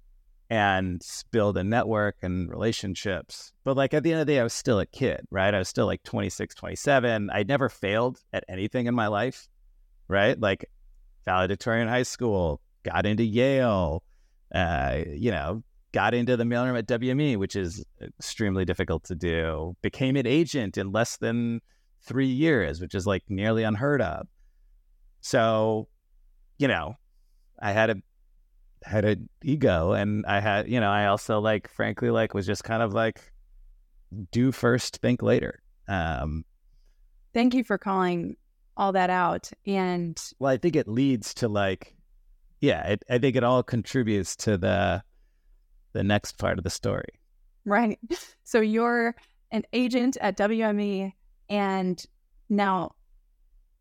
and 0.50 1.02
build 1.32 1.58
a 1.58 1.64
network 1.64 2.18
and 2.22 2.50
relationships. 2.50 3.52
But 3.64 3.76
like 3.76 3.94
at 3.94 4.04
the 4.04 4.12
end 4.12 4.22
of 4.22 4.28
the 4.28 4.34
day, 4.34 4.40
I 4.40 4.44
was 4.44 4.54
still 4.54 4.80
a 4.80 4.86
kid, 4.86 5.26
right? 5.32 5.54
I 5.54 5.58
was 5.58 5.68
still 5.68 5.88
like 5.88 6.04
26, 6.04 6.54
27. 6.54 7.30
I 7.34 7.44
never 7.44 7.70
failed 7.70 8.20
at 8.32 8.46
anything 8.48 8.86
in 8.86 8.94
my 8.94 9.08
life, 9.08 9.50
right? 10.08 10.40
Like 10.40 10.70
valedictorian 11.26 11.88
high 11.88 12.04
school, 12.04 12.62
got 12.84 13.06
into 13.06 13.24
Yale, 13.24 14.04
uh, 14.54 15.00
you 15.08 15.32
know, 15.32 15.64
got 15.94 16.14
into 16.14 16.36
the 16.36 16.44
mailroom 16.44 16.78
at 16.78 16.88
WME, 16.88 17.38
which 17.38 17.56
is 17.56 17.86
extremely 18.02 18.66
difficult 18.66 19.04
to 19.06 19.16
do, 19.16 19.76
became 19.82 20.16
an 20.16 20.28
agent 20.28 20.78
in 20.78 20.92
less 20.92 21.18
than 21.18 21.62
three 22.02 22.28
years, 22.28 22.82
which 22.82 22.96
is 22.96 23.08
like 23.08 23.24
nearly 23.30 23.64
unheard 23.64 24.02
of. 24.02 24.28
So, 25.22 25.88
you 26.58 26.68
know, 26.68 26.96
I 27.62 27.72
had 27.72 27.90
a 27.90 27.96
had 28.84 29.06
an 29.06 29.30
ego 29.42 29.94
and 29.94 30.26
I 30.26 30.42
had, 30.42 30.68
you 30.68 30.82
know, 30.82 30.90
I 30.90 31.06
also 31.06 31.40
like 31.40 31.70
frankly 31.70 32.10
like 32.10 32.34
was 32.34 32.46
just 32.46 32.66
kind 32.66 32.84
of 32.84 32.94
like 32.94 33.22
do 34.32 34.52
first, 34.52 34.98
think 34.98 35.22
later. 35.22 35.62
Um 35.88 36.44
Thank 37.34 37.54
you 37.54 37.64
for 37.64 37.78
calling 37.78 38.36
all 38.76 38.92
that 38.92 39.10
out. 39.10 39.50
And 39.66 40.22
well, 40.40 40.52
I 40.52 40.58
think 40.58 40.76
it 40.76 40.88
leads 40.88 41.34
to 41.36 41.48
like 41.48 41.96
yeah, 42.64 42.88
it, 42.88 43.04
I 43.10 43.18
think 43.18 43.36
it 43.36 43.44
all 43.44 43.62
contributes 43.62 44.38
to 44.38 44.58
the 44.58 45.04
the 45.92 46.04
next 46.04 46.38
part 46.38 46.58
of 46.58 46.64
the 46.64 46.70
story. 46.70 47.20
Right. 47.66 48.00
So 48.46 48.60
you're 48.60 49.16
an 49.52 49.64
agent 49.74 50.18
at 50.22 50.38
WME, 50.38 51.14
and 51.50 52.06
now 52.50 52.92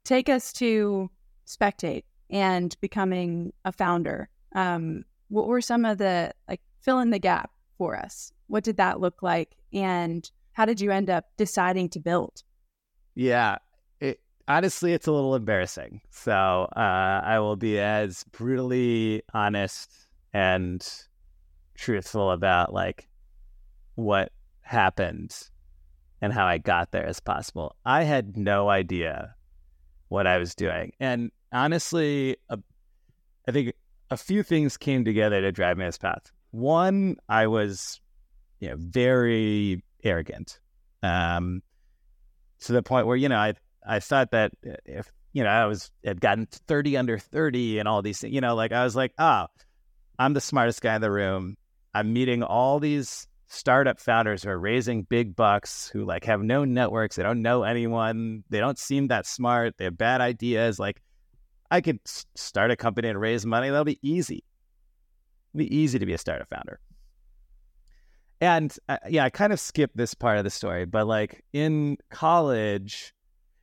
take 0.05 0.29
us 0.29 0.53
to 0.55 1.11
Spectate 1.47 2.05
and 2.31 2.75
becoming 2.81 3.53
a 3.65 3.73
founder. 3.73 4.29
Um, 4.55 5.05
what 5.29 5.47
were 5.47 5.61
some 5.61 5.85
of 5.85 5.99
the 5.99 6.33
like 6.49 6.61
fill 6.81 7.01
in 7.01 7.11
the 7.11 7.19
gap 7.19 7.51
for 7.77 7.97
us? 7.97 8.33
What 8.47 8.65
did 8.65 8.79
that 8.79 9.01
look 9.01 9.23
like? 9.23 9.57
And 9.73 10.29
how 10.53 10.65
did 10.65 10.81
you 10.81 10.91
end 10.91 11.11
up 11.11 11.27
deciding 11.37 11.91
to 11.91 12.01
build? 12.01 12.43
Yeah, 13.15 13.59
honestly, 14.49 14.93
it's 14.93 15.07
a 15.07 15.13
little 15.13 15.35
embarrassing. 15.35 16.01
So 16.11 16.69
uh, 16.77 17.21
I 17.25 17.39
will 17.39 17.57
be 17.57 17.79
as 17.79 18.25
brutally 18.33 19.23
honest 19.35 19.91
and 20.33 20.87
truthful 21.75 22.31
about 22.31 22.73
like 22.73 23.09
what 23.95 24.33
happened 24.61 25.37
and 26.21 26.33
how 26.33 26.47
I 26.47 26.59
got 26.59 26.93
there 26.93 27.07
as 27.07 27.21
possible. 27.21 27.77
I 27.85 28.05
had 28.05 28.37
no 28.37 28.69
idea 28.69 29.35
what 30.09 30.27
I 30.27 30.39
was 30.39 30.55
doing. 30.55 30.93
And 31.01 31.31
honestly, 31.53 32.37
a, 32.49 32.59
I 33.49 33.53
think 33.53 33.75
a 34.11 34.17
few 34.17 34.43
things 34.43 34.77
came 34.77 35.05
together 35.05 35.41
to 35.41 35.51
drive 35.51 35.79
me 35.79 35.85
this 35.85 35.99
path. 35.99 36.31
One, 36.51 37.17
I 37.29 37.47
was, 37.47 38.01
you 38.61 38.69
know, 38.69 38.77
very 38.79 39.83
arrogant, 40.05 40.61
um, 41.03 41.63
to 42.61 42.73
the 42.73 42.83
point 42.83 43.07
where 43.07 43.17
you 43.17 43.29
know 43.29 43.39
I 43.39 43.55
I 43.87 44.01
thought 44.01 44.31
that 44.33 44.53
if 44.85 45.11
you 45.33 45.43
know 45.43 45.51
I 45.51 45.67
was 45.67 45.91
had 46.05 46.21
gotten 46.21 46.47
thirty 46.47 46.97
under 46.97 47.19
thirty 47.19 47.79
and 47.79 47.89
all 47.89 48.03
these 48.03 48.21
things, 48.21 48.35
you 48.35 48.41
know, 48.41 48.55
like 48.55 48.73
I 48.73 48.85
was 48.85 48.97
like, 48.97 49.13
oh, 49.19 49.47
I'm 50.19 50.35
the 50.35 50.41
smartest 50.41 50.83
guy 50.83 50.95
in 50.95 51.01
the 51.01 51.11
room. 51.11 51.57
I'm 51.95 52.13
meeting 52.13 52.43
all 52.43 52.81
these 52.81 53.27
startup 53.49 54.01
founders 54.01 54.43
who 54.43 54.51
are 54.51 54.59
raising 54.59 55.03
big 55.03 55.37
bucks 55.37 55.89
who 55.89 56.05
like 56.05 56.25
have 56.25 56.43
no 56.43 56.65
networks. 56.65 57.17
They 57.17 57.23
don't 57.23 57.43
know 57.43 57.65
anyone. 57.65 58.45
They 58.49 58.61
don't 58.61 58.79
seem 58.79 59.09
that 59.09 59.27
smart. 59.27 59.77
They 59.77 59.85
have 59.85 59.99
bad 59.99 60.21
ideas. 60.21 60.79
Like 60.79 61.03
i 61.71 61.81
could 61.81 62.01
start 62.35 62.71
a 62.71 62.77
company 62.77 63.09
and 63.09 63.21
raise 63.21 63.45
money. 63.47 63.69
That'll 63.69 63.85
be 63.85 63.99
easy. 64.03 64.45
It'll 65.55 65.67
be 65.67 65.77
easy 65.77 65.99
to 65.99 66.07
be 66.07 66.13
a 66.13 66.19
startup 66.19 66.49
founder. 66.49 66.81
And 68.41 68.75
uh, 68.89 68.99
yeah 69.09 69.25
i 69.25 69.31
kind 69.31 69.53
of 69.53 69.61
skipped 69.61 69.97
this 69.97 70.15
part 70.15 70.39
of 70.39 70.45
the 70.45 70.51
story 70.51 70.85
but 70.85 71.07
like 71.07 71.45
in 71.53 71.97
college 72.11 73.15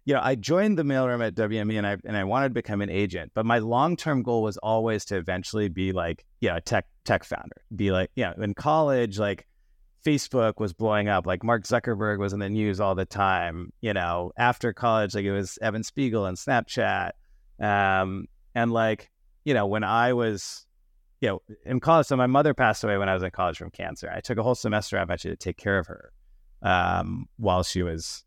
you 0.10 0.16
know 0.16 0.22
i 0.24 0.34
joined 0.34 0.76
the 0.76 0.84
mailroom 0.84 1.26
at 1.26 1.36
wme 1.36 1.78
and 1.78 1.86
i 1.86 1.96
and 2.04 2.18
i 2.18 2.24
wanted 2.24 2.50
to 2.50 2.54
become 2.56 2.82
an 2.82 2.90
agent 2.90 3.32
but 3.36 3.46
my 3.46 3.60
long-term 3.60 4.24
goal 4.24 4.42
was 4.42 4.58
always 4.58 5.06
to 5.06 5.16
eventually 5.16 5.70
be 5.70 5.92
like 5.92 6.26
yeah 6.42 6.58
a 6.58 6.62
tech 6.62 6.88
tech 7.06 7.24
founder 7.24 7.62
be 7.76 7.92
like 7.92 8.10
yeah 8.16 8.34
in 8.42 8.56
college 8.56 9.20
like 9.20 9.46
Facebook 10.06 10.54
was 10.60 10.74
blowing 10.74 11.10
up. 11.10 11.26
Like 11.28 11.44
Mark 11.44 11.64
Zuckerberg 11.64 12.20
was 12.20 12.32
in 12.32 12.40
the 12.40 12.50
news 12.50 12.80
all 12.80 12.96
the 12.96 13.06
time. 13.06 13.72
You 13.82 13.94
know, 13.94 14.32
after 14.38 14.72
college, 14.74 15.14
like 15.14 15.26
it 15.26 15.32
was 15.32 15.60
Evan 15.62 15.84
Spiegel 15.84 16.26
and 16.26 16.38
Snapchat. 16.38 17.12
Um, 17.60 18.28
and 18.56 18.72
like, 18.72 19.12
you 19.44 19.54
know, 19.54 19.68
when 19.68 19.84
I 19.84 20.14
was, 20.14 20.66
you 21.20 21.28
know, 21.28 21.42
in 21.66 21.82
college, 21.82 22.08
so 22.08 22.16
my 22.16 22.28
mother 22.28 22.54
passed 22.54 22.84
away 22.84 22.98
when 22.98 23.10
I 23.10 23.14
was 23.14 23.24
in 23.24 23.32
college 23.32 23.58
from 23.58 23.72
cancer. 23.72 24.10
I 24.10 24.22
took 24.22 24.38
a 24.38 24.44
whole 24.44 24.56
semester 24.56 24.98
off 24.98 25.10
actually 25.10 25.32
to 25.32 25.38
take 25.38 25.58
care 25.58 25.78
of 25.78 25.88
her 25.88 26.14
um, 26.62 27.28
while 27.38 27.64
she 27.64 27.84
was, 27.84 28.24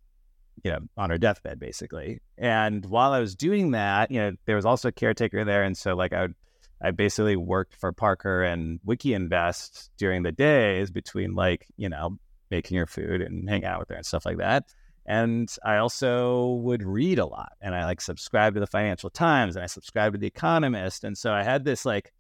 you 0.65 0.71
know, 0.71 0.81
on 0.97 1.11
her 1.11 1.19
deathbed, 1.19 1.59
basically. 1.59 2.21
And 2.39 2.85
while 2.87 3.13
I 3.13 3.21
was 3.21 3.35
doing 3.35 3.73
that, 3.73 4.11
you 4.11 4.21
know, 4.21 4.33
there 4.47 4.57
was 4.57 4.67
also 4.67 4.89
a 4.89 4.93
caretaker 4.93 5.45
there. 5.45 5.63
And 5.63 5.77
so, 5.77 5.95
like, 5.95 6.13
I 6.13 6.23
would 6.23 6.35
I 6.83 6.91
basically 6.91 7.37
worked 7.37 7.77
for 7.77 7.93
Parker 7.93 8.43
and 8.43 8.81
Wikinvest 8.87 9.91
during 9.99 10.25
the 10.25 10.33
days 10.33 10.91
between 10.91 11.35
like, 11.35 11.67
you 11.77 11.89
know, 11.89 12.19
making 12.51 12.77
her 12.77 12.87
food 12.87 13.23
and 13.23 13.49
hanging 13.49 13.65
out 13.65 13.79
with 13.79 13.89
her 13.91 13.95
and 13.95 14.05
stuff 14.05 14.27
like 14.27 14.39
that. 14.39 14.65
And 15.07 15.53
I 15.65 15.77
also 15.77 16.55
would 16.63 16.83
read 16.83 17.19
a 17.19 17.27
lot 17.27 17.53
and 17.61 17.75
I 17.75 17.85
like 17.85 18.01
subscribed 18.01 18.55
to 18.55 18.61
the 18.61 18.67
Financial 18.67 19.11
Times 19.11 19.55
and 19.55 19.63
I 19.63 19.67
subscribed 19.67 20.15
to 20.15 20.19
The 20.19 20.27
Economist. 20.27 21.05
And 21.05 21.17
so 21.17 21.33
I 21.33 21.45
had 21.45 21.65
this 21.65 21.85
like, 21.85 22.13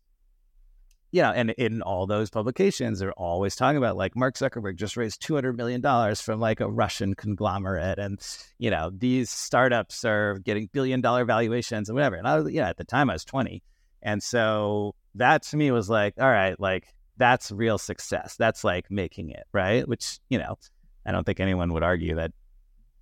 yeah, 1.12 1.30
and 1.30 1.50
in 1.50 1.82
all 1.82 2.06
those 2.06 2.30
publications, 2.30 2.98
they're 2.98 3.12
always 3.12 3.54
talking 3.54 3.76
about 3.76 3.98
like 3.98 4.16
Mark 4.16 4.34
Zuckerberg 4.34 4.76
just 4.76 4.96
raised 4.96 5.22
$200 5.22 5.54
million 5.56 5.82
from 6.16 6.40
like 6.40 6.60
a 6.60 6.70
Russian 6.70 7.14
conglomerate. 7.14 7.98
And, 7.98 8.18
you 8.58 8.70
know, 8.70 8.90
these 8.96 9.30
startups 9.30 10.06
are 10.06 10.38
getting 10.38 10.70
billion 10.72 11.02
dollar 11.02 11.26
valuations 11.26 11.90
and 11.90 11.94
whatever. 11.94 12.16
And 12.16 12.26
I 12.26 12.38
was, 12.38 12.50
yeah, 12.50 12.70
at 12.70 12.78
the 12.78 12.84
time 12.84 13.10
I 13.10 13.12
was 13.12 13.26
20. 13.26 13.62
And 14.00 14.22
so 14.22 14.94
that 15.16 15.42
to 15.44 15.56
me 15.58 15.70
was 15.70 15.90
like, 15.90 16.14
all 16.18 16.30
right, 16.30 16.58
like 16.58 16.86
that's 17.18 17.52
real 17.52 17.76
success. 17.76 18.34
That's 18.38 18.64
like 18.64 18.90
making 18.90 19.30
it, 19.30 19.44
right? 19.52 19.86
Which, 19.86 20.18
you 20.30 20.38
know, 20.38 20.56
I 21.04 21.12
don't 21.12 21.24
think 21.24 21.40
anyone 21.40 21.74
would 21.74 21.82
argue 21.82 22.14
that 22.16 22.32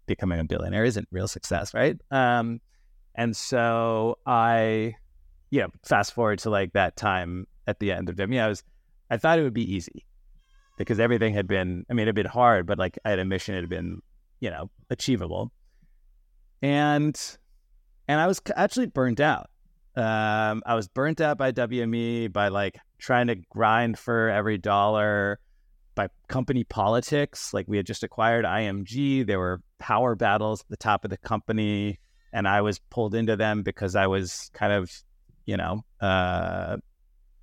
becoming 0.06 0.40
a 0.40 0.44
billionaire 0.44 0.84
isn't 0.84 1.06
real 1.12 1.28
success, 1.28 1.74
right? 1.74 1.96
Um, 2.10 2.60
and 3.14 3.36
so 3.36 4.18
I, 4.26 4.96
you 5.50 5.60
know, 5.60 5.68
fast 5.84 6.12
forward 6.12 6.40
to 6.40 6.50
like 6.50 6.72
that 6.72 6.96
time 6.96 7.46
at 7.66 7.78
the 7.78 7.92
end 7.92 8.08
of 8.08 8.16
them, 8.16 8.32
yeah, 8.32 8.46
I 8.46 8.48
was, 8.48 8.62
I 9.10 9.16
thought 9.16 9.38
it 9.38 9.42
would 9.42 9.54
be 9.54 9.74
easy 9.74 10.04
because 10.76 11.00
everything 11.00 11.34
had 11.34 11.46
been, 11.46 11.84
I 11.90 11.94
mean, 11.94 12.04
it 12.04 12.08
had 12.08 12.14
been 12.14 12.26
hard, 12.26 12.66
but 12.66 12.78
like 12.78 12.98
I 13.04 13.10
had 13.10 13.18
a 13.18 13.24
mission, 13.24 13.54
it 13.54 13.60
had 13.60 13.68
been, 13.68 14.00
you 14.40 14.50
know, 14.50 14.70
achievable. 14.88 15.52
And, 16.62 17.18
and 18.08 18.20
I 18.20 18.26
was 18.26 18.40
actually 18.56 18.86
burnt 18.86 19.20
out. 19.20 19.50
Um, 19.96 20.62
I 20.64 20.74
was 20.74 20.88
burnt 20.88 21.20
out 21.20 21.36
by 21.36 21.52
WME, 21.52 22.32
by 22.32 22.48
like 22.48 22.78
trying 22.98 23.26
to 23.26 23.36
grind 23.50 23.98
for 23.98 24.28
every 24.28 24.58
dollar, 24.58 25.40
by 25.94 26.08
company 26.28 26.64
politics. 26.64 27.52
Like 27.52 27.66
we 27.68 27.76
had 27.76 27.86
just 27.86 28.02
acquired 28.02 28.44
IMG, 28.44 29.26
there 29.26 29.38
were 29.38 29.60
power 29.78 30.14
battles 30.14 30.60
at 30.62 30.68
the 30.68 30.76
top 30.76 31.04
of 31.04 31.10
the 31.10 31.18
company, 31.18 31.98
and 32.32 32.46
I 32.46 32.62
was 32.62 32.78
pulled 32.90 33.14
into 33.14 33.36
them 33.36 33.62
because 33.62 33.96
I 33.96 34.06
was 34.06 34.50
kind 34.54 34.72
of, 34.72 34.90
you 35.44 35.56
know, 35.56 35.82
uh, 36.00 36.76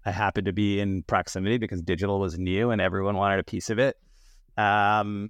I 0.07 0.11
happened 0.11 0.45
to 0.45 0.53
be 0.53 0.79
in 0.79 1.03
proximity 1.03 1.57
because 1.57 1.81
digital 1.81 2.17
was 2.17 2.39
new 2.39 2.71
and 2.71 2.79
everyone 2.79 3.17
wanted 3.17 3.39
a 3.39 3.43
piece 3.43 3.69
of 3.69 3.77
it. 3.77 3.97
Um, 4.55 5.29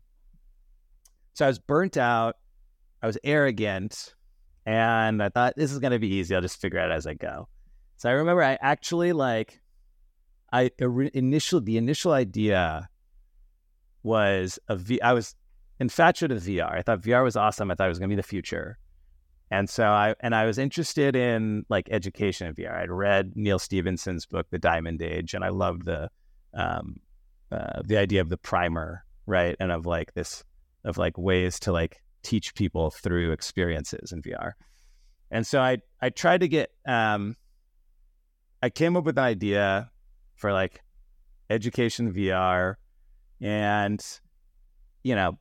so 1.34 1.46
I 1.46 1.48
was 1.48 1.58
burnt 1.58 1.98
out. 1.98 2.36
I 3.02 3.08
was 3.08 3.18
arrogant. 3.24 4.14
And 4.68 5.24
I 5.24 5.30
thought 5.30 5.56
this 5.58 5.72
is 5.72 5.80
going 5.80 5.94
to 5.94 6.00
be 6.00 6.14
easy. 6.14 6.36
I'll 6.36 6.42
just 6.42 6.62
figure 6.62 6.78
it 6.78 6.84
out 6.84 6.92
as 6.92 7.08
I 7.08 7.16
go. 7.16 7.48
So 7.96 8.08
I 8.08 8.12
remember 8.12 8.44
I 8.44 8.60
actually 8.62 9.14
like, 9.14 9.60
I 10.54 10.70
initial 10.80 11.60
the 11.60 11.78
initial 11.78 12.12
idea 12.12 12.88
was 14.04 14.60
a 14.68 14.76
V. 14.76 15.02
I 15.02 15.14
was 15.14 15.34
infatuated 15.80 16.36
with 16.36 16.46
VR. 16.46 16.72
I 16.72 16.84
thought 16.84 17.02
VR 17.02 17.24
was 17.24 17.36
awesome. 17.36 17.72
I 17.72 17.74
thought 17.74 17.88
it 17.88 17.90
was 17.90 17.98
going 18.00 18.12
to 18.12 18.16
be 18.16 18.22
the 18.22 18.28
future. 18.28 18.78
And 19.50 19.70
so 19.70 19.88
I 19.88 20.16
and 20.20 20.36
I 20.36 20.46
was 20.46 20.58
interested 20.58 21.16
in 21.16 21.66
like 21.70 21.88
education 21.90 22.48
in 22.48 22.56
VR. 22.56 22.76
I'd 22.76 22.92
read 22.92 23.34
Neal 23.36 23.60
Stephenson's 23.60 24.26
book, 24.26 24.48
The 24.50 24.60
Diamond 24.60 25.02
Age, 25.02 25.34
and 25.34 25.44
I 25.44 25.50
loved 25.50 25.86
the 25.86 26.10
um, 26.54 26.98
uh, 27.52 27.82
the 27.86 27.98
idea 27.98 28.20
of 28.22 28.30
the 28.30 28.38
primer, 28.38 29.06
right? 29.26 29.56
And 29.60 29.72
of 29.72 29.86
like 29.86 30.14
this 30.14 30.44
of 30.84 30.98
like 30.98 31.18
ways 31.18 31.60
to 31.62 31.72
like 31.72 32.02
teach 32.24 32.56
people 32.56 32.90
through 32.90 33.32
experiences 33.32 34.12
in 34.12 34.22
VR. 34.22 34.54
And 35.32 35.48
so 35.48 35.62
I 35.62 35.78
I 36.02 36.10
tried 36.10 36.42
to 36.42 36.48
get 36.50 36.72
um 36.86 37.36
I 38.62 38.70
came 38.70 38.98
up 38.98 39.06
with 39.06 39.18
an 39.18 39.24
idea 39.24 39.92
for 40.36 40.52
like 40.52 40.82
education 41.50 42.14
VR 42.14 42.76
and 43.40 44.04
you 45.04 45.16
know 45.16 45.38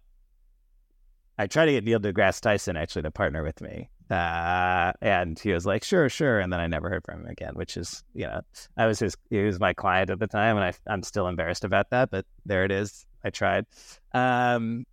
I 1.38 1.46
tried 1.46 1.66
to 1.66 1.72
get 1.72 1.84
Neil 1.84 2.00
deGrasse 2.00 2.40
Tyson 2.40 2.76
actually 2.76 3.02
to 3.02 3.10
partner 3.10 3.42
with 3.42 3.60
me. 3.60 3.90
Uh, 4.10 4.92
and 5.00 5.38
he 5.38 5.52
was 5.52 5.66
like, 5.66 5.82
sure, 5.82 6.08
sure. 6.08 6.38
And 6.38 6.52
then 6.52 6.60
I 6.60 6.66
never 6.66 6.88
heard 6.88 7.04
from 7.04 7.22
him 7.22 7.26
again, 7.26 7.54
which 7.54 7.76
is, 7.76 8.04
you 8.14 8.26
know, 8.26 8.40
I 8.76 8.86
was 8.86 9.00
his, 9.00 9.16
he 9.30 9.42
was 9.42 9.58
my 9.58 9.74
client 9.74 10.10
at 10.10 10.20
the 10.20 10.28
time 10.28 10.56
and 10.56 10.64
I, 10.64 10.72
I'm 10.92 11.02
still 11.02 11.26
embarrassed 11.26 11.64
about 11.64 11.90
that, 11.90 12.10
but 12.10 12.24
there 12.44 12.64
it 12.64 12.70
is. 12.70 13.04
I 13.24 13.30
tried. 13.30 13.66
Um, 14.12 14.86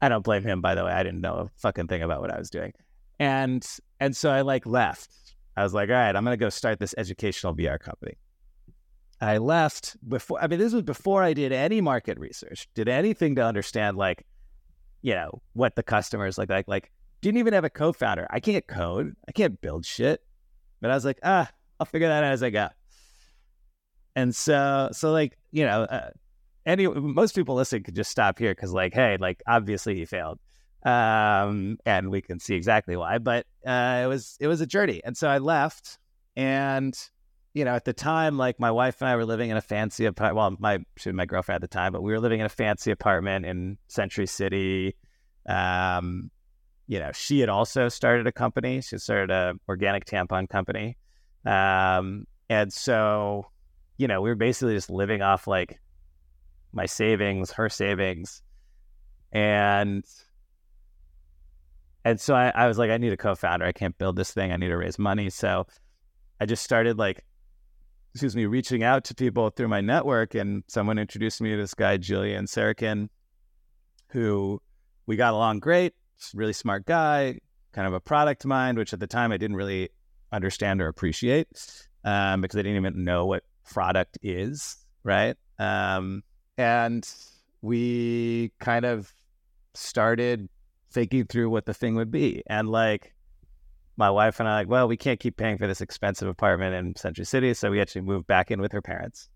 I 0.00 0.08
don't 0.08 0.24
blame 0.24 0.44
him, 0.44 0.60
by 0.60 0.74
the 0.74 0.84
way. 0.84 0.92
I 0.92 1.02
didn't 1.02 1.20
know 1.20 1.34
a 1.34 1.50
fucking 1.56 1.88
thing 1.88 2.02
about 2.02 2.20
what 2.20 2.30
I 2.30 2.38
was 2.38 2.50
doing. 2.50 2.72
And 3.18 3.66
and 3.98 4.14
so 4.14 4.30
I 4.30 4.42
like 4.42 4.66
left. 4.66 5.10
I 5.56 5.62
was 5.62 5.72
like, 5.72 5.88
all 5.88 5.94
right, 5.94 6.14
I'm 6.14 6.22
gonna 6.22 6.36
go 6.36 6.50
start 6.50 6.78
this 6.78 6.94
educational 6.98 7.54
VR 7.54 7.80
company. 7.80 8.14
I 9.20 9.38
left 9.38 9.96
before 10.06 10.40
I 10.40 10.46
mean 10.46 10.58
this 10.58 10.74
was 10.74 10.82
before 10.82 11.22
I 11.22 11.32
did 11.32 11.50
any 11.50 11.80
market 11.80 12.18
research, 12.18 12.68
did 12.74 12.88
anything 12.88 13.34
to 13.36 13.44
understand 13.44 13.96
like, 13.96 14.26
you 15.00 15.14
know, 15.14 15.40
what 15.54 15.74
the 15.74 15.82
customers 15.82 16.36
like 16.36 16.50
like 16.50 16.68
like 16.68 16.92
didn't 17.20 17.38
even 17.38 17.54
have 17.54 17.64
a 17.64 17.70
co-founder. 17.70 18.26
I 18.30 18.40
can't 18.40 18.66
code. 18.66 19.14
I 19.28 19.32
can't 19.32 19.60
build 19.60 19.84
shit. 19.84 20.22
But 20.80 20.90
I 20.90 20.94
was 20.94 21.04
like, 21.04 21.18
ah, 21.22 21.50
I'll 21.80 21.86
figure 21.86 22.08
that 22.08 22.22
out 22.22 22.32
as 22.32 22.42
I 22.42 22.50
go. 22.50 22.68
And 24.14 24.34
so 24.34 24.90
so 24.92 25.12
like, 25.12 25.38
you 25.50 25.64
know, 25.64 25.82
uh, 25.82 26.10
any 26.66 26.88
most 26.88 27.34
people 27.34 27.54
listening 27.54 27.84
could 27.84 27.94
just 27.94 28.10
stop 28.10 28.38
here 28.38 28.52
because 28.52 28.72
like 28.72 28.92
hey 28.92 29.16
like 29.18 29.42
obviously 29.46 29.94
he 29.94 30.04
failed 30.04 30.38
um 30.84 31.78
and 31.86 32.10
we 32.10 32.20
can 32.20 32.38
see 32.38 32.54
exactly 32.54 32.96
why 32.96 33.18
but 33.18 33.46
uh 33.66 34.02
it 34.04 34.06
was 34.06 34.36
it 34.40 34.48
was 34.48 34.60
a 34.60 34.66
journey 34.66 35.00
and 35.04 35.16
so 35.16 35.28
i 35.28 35.38
left 35.38 35.98
and 36.36 36.94
you 37.54 37.64
know 37.64 37.74
at 37.74 37.84
the 37.84 37.92
time 37.92 38.36
like 38.36 38.60
my 38.60 38.70
wife 38.70 39.00
and 39.00 39.08
i 39.08 39.16
were 39.16 39.24
living 39.24 39.50
in 39.50 39.56
a 39.56 39.62
fancy 39.62 40.04
apartment 40.04 40.36
well 40.36 40.56
my 40.58 40.78
she 40.96 41.08
was 41.08 41.16
my 41.16 41.24
girlfriend 41.24 41.62
at 41.62 41.70
the 41.70 41.74
time 41.74 41.92
but 41.92 42.02
we 42.02 42.12
were 42.12 42.20
living 42.20 42.40
in 42.40 42.46
a 42.46 42.50
fancy 42.50 42.90
apartment 42.90 43.46
in 43.46 43.78
century 43.88 44.26
city 44.26 44.94
um 45.48 46.30
you 46.86 46.98
know 46.98 47.10
she 47.12 47.40
had 47.40 47.48
also 47.48 47.88
started 47.88 48.26
a 48.26 48.32
company 48.32 48.80
she 48.80 48.98
started 48.98 49.30
a 49.30 49.54
organic 49.68 50.04
tampon 50.04 50.48
company 50.48 50.96
um 51.44 52.26
and 52.48 52.72
so 52.72 53.46
you 53.98 54.08
know, 54.08 54.20
we 54.20 54.28
were 54.28 54.36
basically 54.36 54.74
just 54.74 54.90
living 54.90 55.22
off 55.22 55.46
like 55.46 55.80
my 56.72 56.86
savings, 56.86 57.50
her 57.52 57.68
savings. 57.68 58.42
And 59.32 60.04
and 62.04 62.20
so 62.20 62.34
I, 62.34 62.52
I 62.54 62.68
was 62.68 62.78
like, 62.78 62.90
I 62.90 62.98
need 62.98 63.12
a 63.12 63.16
co-founder. 63.16 63.64
I 63.64 63.72
can't 63.72 63.96
build 63.98 64.16
this 64.16 64.30
thing. 64.30 64.52
I 64.52 64.56
need 64.56 64.68
to 64.68 64.76
raise 64.76 64.98
money. 64.98 65.28
So 65.28 65.66
I 66.40 66.46
just 66.46 66.62
started 66.62 66.98
like, 66.98 67.24
excuse 68.14 68.36
me, 68.36 68.46
reaching 68.46 68.84
out 68.84 69.04
to 69.04 69.14
people 69.14 69.50
through 69.50 69.68
my 69.68 69.80
network. 69.80 70.34
And 70.34 70.62
someone 70.68 70.98
introduced 70.98 71.40
me 71.40 71.50
to 71.50 71.56
this 71.56 71.74
guy, 71.74 71.96
Julian 71.96 72.44
Sarakin, 72.44 73.08
who 74.10 74.62
we 75.06 75.16
got 75.16 75.34
along 75.34 75.58
great. 75.60 75.94
Really 76.34 76.52
smart 76.52 76.86
guy, 76.86 77.38
kind 77.72 77.86
of 77.86 77.94
a 77.94 78.00
product 78.00 78.44
mind, 78.44 78.78
which 78.78 78.92
at 78.92 79.00
the 79.00 79.06
time 79.06 79.32
I 79.32 79.36
didn't 79.36 79.56
really 79.56 79.90
understand 80.32 80.80
or 80.80 80.88
appreciate 80.88 81.48
um, 82.04 82.40
because 82.40 82.58
I 82.58 82.62
didn't 82.62 82.76
even 82.76 83.04
know 83.04 83.26
what 83.26 83.44
product 83.64 84.18
is, 84.22 84.76
right? 85.02 85.36
Um, 85.58 86.22
and 86.56 87.08
we 87.62 88.52
kind 88.58 88.84
of 88.84 89.12
started 89.74 90.48
thinking 90.90 91.26
through 91.26 91.50
what 91.50 91.66
the 91.66 91.74
thing 91.74 91.94
would 91.96 92.10
be. 92.10 92.42
And 92.46 92.68
like 92.68 93.14
my 93.96 94.10
wife 94.10 94.40
and 94.40 94.48
I 94.48 94.54
like, 94.54 94.68
well, 94.68 94.88
we 94.88 94.96
can't 94.96 95.20
keep 95.20 95.36
paying 95.36 95.58
for 95.58 95.66
this 95.66 95.80
expensive 95.80 96.28
apartment 96.28 96.74
in 96.74 96.96
Century 96.96 97.24
City, 97.24 97.54
so 97.54 97.70
we 97.70 97.80
actually 97.80 98.02
moved 98.02 98.26
back 98.26 98.50
in 98.50 98.60
with 98.60 98.72
her 98.72 98.82
parents. 98.82 99.28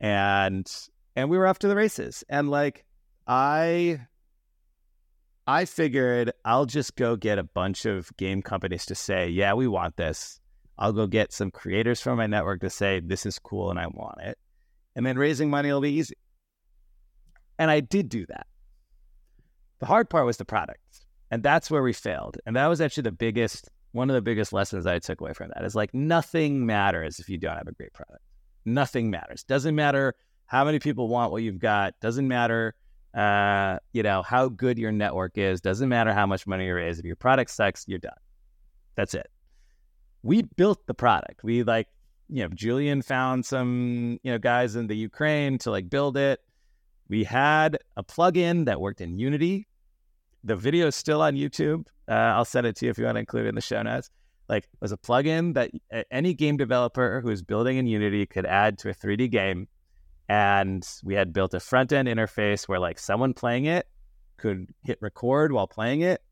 And 0.00 0.70
and 1.14 1.30
we 1.30 1.38
were 1.38 1.46
off 1.46 1.58
to 1.60 1.68
the 1.68 1.76
races. 1.76 2.24
And 2.28 2.50
like 2.50 2.84
I 3.26 4.00
I 5.46 5.64
figured 5.64 6.32
I'll 6.44 6.66
just 6.66 6.94
go 6.96 7.16
get 7.16 7.38
a 7.38 7.42
bunch 7.42 7.84
of 7.84 8.16
game 8.16 8.42
companies 8.42 8.86
to 8.86 8.94
say, 8.94 9.28
yeah, 9.28 9.54
we 9.54 9.66
want 9.66 9.96
this. 9.96 10.40
I'll 10.78 10.92
go 10.92 11.06
get 11.06 11.32
some 11.32 11.50
creators 11.50 12.00
from 12.00 12.18
my 12.18 12.26
network 12.26 12.60
to 12.60 12.70
say, 12.70 13.00
this 13.00 13.26
is 13.26 13.38
cool 13.38 13.70
and 13.70 13.78
I 13.78 13.86
want 13.88 14.20
it. 14.20 14.38
And 14.94 15.04
then 15.04 15.18
raising 15.18 15.50
money 15.50 15.72
will 15.72 15.80
be 15.80 15.92
easy. 15.92 16.14
And 17.58 17.70
I 17.70 17.80
did 17.80 18.08
do 18.08 18.26
that. 18.26 18.46
The 19.80 19.86
hard 19.86 20.08
part 20.08 20.26
was 20.26 20.36
the 20.36 20.44
product. 20.44 20.80
And 21.30 21.42
that's 21.42 21.70
where 21.70 21.82
we 21.82 21.92
failed. 21.92 22.36
And 22.46 22.56
that 22.56 22.66
was 22.66 22.80
actually 22.80 23.04
the 23.04 23.12
biggest, 23.12 23.68
one 23.92 24.10
of 24.10 24.14
the 24.14 24.22
biggest 24.22 24.52
lessons 24.52 24.86
I 24.86 24.98
took 24.98 25.20
away 25.20 25.32
from 25.32 25.50
that 25.54 25.64
is 25.64 25.74
like 25.74 25.92
nothing 25.92 26.66
matters 26.66 27.18
if 27.18 27.28
you 27.28 27.38
don't 27.38 27.56
have 27.56 27.68
a 27.68 27.72
great 27.72 27.92
product. 27.92 28.22
Nothing 28.64 29.10
matters. 29.10 29.42
Doesn't 29.42 29.74
matter 29.74 30.14
how 30.46 30.64
many 30.64 30.78
people 30.78 31.08
want 31.08 31.32
what 31.32 31.42
you've 31.42 31.58
got. 31.58 31.94
Doesn't 32.00 32.28
matter, 32.28 32.74
uh, 33.14 33.78
you 33.92 34.02
know, 34.02 34.22
how 34.22 34.48
good 34.48 34.78
your 34.78 34.92
network 34.92 35.38
is. 35.38 35.60
Doesn't 35.60 35.88
matter 35.88 36.12
how 36.12 36.26
much 36.26 36.46
money 36.46 36.66
you 36.66 36.74
raise. 36.74 36.98
If 36.98 37.04
your 37.04 37.16
product 37.16 37.50
sucks, 37.50 37.84
you're 37.86 37.98
done. 37.98 38.12
That's 38.96 39.14
it. 39.14 39.28
We 40.22 40.42
built 40.42 40.86
the 40.86 40.94
product. 40.94 41.42
We 41.42 41.62
like, 41.62 41.88
you 42.28 42.42
know, 42.42 42.48
Julian 42.54 43.02
found 43.02 43.44
some, 43.44 44.18
you 44.22 44.32
know, 44.32 44.38
guys 44.38 44.76
in 44.76 44.86
the 44.86 44.96
Ukraine 44.96 45.58
to 45.58 45.70
like 45.70 45.90
build 45.90 46.16
it. 46.16 46.40
We 47.08 47.24
had 47.24 47.78
a 47.96 48.04
plugin 48.04 48.64
that 48.66 48.80
worked 48.80 49.00
in 49.00 49.18
Unity 49.18 49.66
the 50.44 50.56
video 50.56 50.88
is 50.88 50.96
still 50.96 51.22
on 51.22 51.34
YouTube. 51.34 51.86
Uh, 52.08 52.12
I'll 52.12 52.44
send 52.44 52.66
it 52.66 52.76
to 52.76 52.86
you 52.86 52.90
if 52.90 52.98
you 52.98 53.04
want 53.04 53.16
to 53.16 53.20
include 53.20 53.46
it 53.46 53.50
in 53.50 53.54
the 53.54 53.60
show 53.60 53.82
notes. 53.82 54.10
Like, 54.48 54.64
it 54.64 54.80
was 54.80 54.92
a 54.92 54.96
plugin 54.96 55.54
that 55.54 55.70
any 56.10 56.34
game 56.34 56.56
developer 56.56 57.20
who 57.20 57.30
is 57.30 57.42
building 57.42 57.76
in 57.76 57.86
Unity 57.86 58.26
could 58.26 58.44
add 58.44 58.78
to 58.78 58.90
a 58.90 58.94
3D 58.94 59.30
game. 59.30 59.68
And 60.32 60.88
we 61.04 61.12
had 61.12 61.34
built 61.34 61.52
a 61.52 61.60
front 61.60 61.92
end 61.92 62.08
interface 62.08 62.66
where, 62.66 62.78
like, 62.78 62.98
someone 62.98 63.34
playing 63.34 63.66
it 63.66 63.86
could 64.38 64.72
hit 64.82 64.96
record 65.02 65.52
while 65.52 65.66
playing 65.66 66.00
it. 66.00 66.22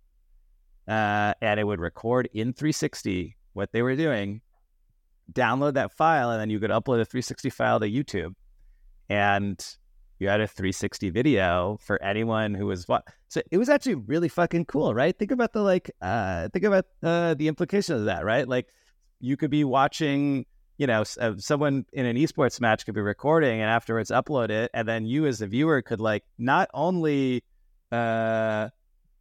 Uh, 0.89 1.35
and 1.43 1.61
it 1.61 1.65
would 1.65 1.81
record 1.81 2.27
in 2.33 2.55
360 2.55 3.37
what 3.53 3.73
they 3.73 3.83
were 3.83 3.95
doing, 3.95 4.41
download 5.31 5.75
that 5.75 5.93
file, 5.93 6.31
and 6.31 6.41
then 6.41 6.49
you 6.49 6.59
could 6.59 6.71
upload 6.71 6.99
a 6.99 7.05
360 7.05 7.51
file 7.51 7.79
to 7.79 7.91
YouTube. 7.91 8.35
And 9.11 9.63
you 10.19 10.29
had 10.29 10.41
a 10.41 10.47
360 10.47 11.11
video 11.11 11.79
for 11.83 12.03
anyone 12.03 12.55
who 12.55 12.65
was 12.65 12.89
what 12.89 13.07
so 13.29 13.43
it 13.51 13.59
was 13.59 13.69
actually 13.69 13.97
really 13.97 14.29
fucking 14.29 14.67
cool 14.67 14.93
right 14.93 15.19
think 15.19 15.31
about 15.31 15.55
the 15.55 15.63
like 15.63 15.91
uh 16.03 16.47
think 16.51 16.67
about 16.67 16.85
uh 17.03 17.33
the 17.33 17.49
implications 17.49 18.01
of 18.01 18.05
that 18.05 18.23
right 18.23 18.47
like 18.47 18.67
you 19.21 19.35
could 19.39 19.51
be 19.51 19.65
watching 19.65 20.45
you 20.81 20.87
know 20.87 21.05
uh, 21.21 21.35
someone 21.38 21.85
in 21.93 22.07
an 22.07 22.16
esports 22.16 22.61
match 22.61 22.85
could 22.85 22.95
be 22.95 23.01
recording 23.01 23.61
and 23.61 23.71
afterwards 23.71 24.11
upload 24.11 24.51
it 24.51 24.71
and 24.75 24.88
then 24.88 25.05
you 25.05 25.27
as 25.27 25.40
a 25.40 25.47
viewer 25.47 25.83
could 25.83 26.01
like 26.01 26.25
not 26.38 26.69
only 26.75 27.45
uh 27.93 28.69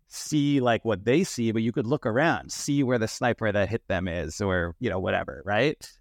see 0.07 0.59
like 0.59 0.83
what 0.85 1.03
they 1.05 1.23
see 1.23 1.51
but 1.51 1.61
you 1.61 1.71
could 1.71 1.85
look 1.85 2.05
around 2.05 2.51
see 2.51 2.81
where 2.81 2.97
the 2.97 3.07
sniper 3.07 3.51
that 3.51 3.69
hit 3.69 3.87
them 3.87 4.07
is 4.07 4.41
or 4.41 4.75
you 4.79 4.89
know 4.89 4.99
whatever 4.99 5.43
right 5.45 5.91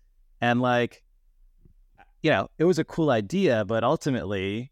and 0.40 0.62
like 0.62 1.03
you 2.23 2.31
know 2.31 2.49
it 2.57 2.64
was 2.64 2.79
a 2.79 2.85
cool 2.85 3.11
idea 3.11 3.64
but 3.66 3.85
ultimately 3.85 4.71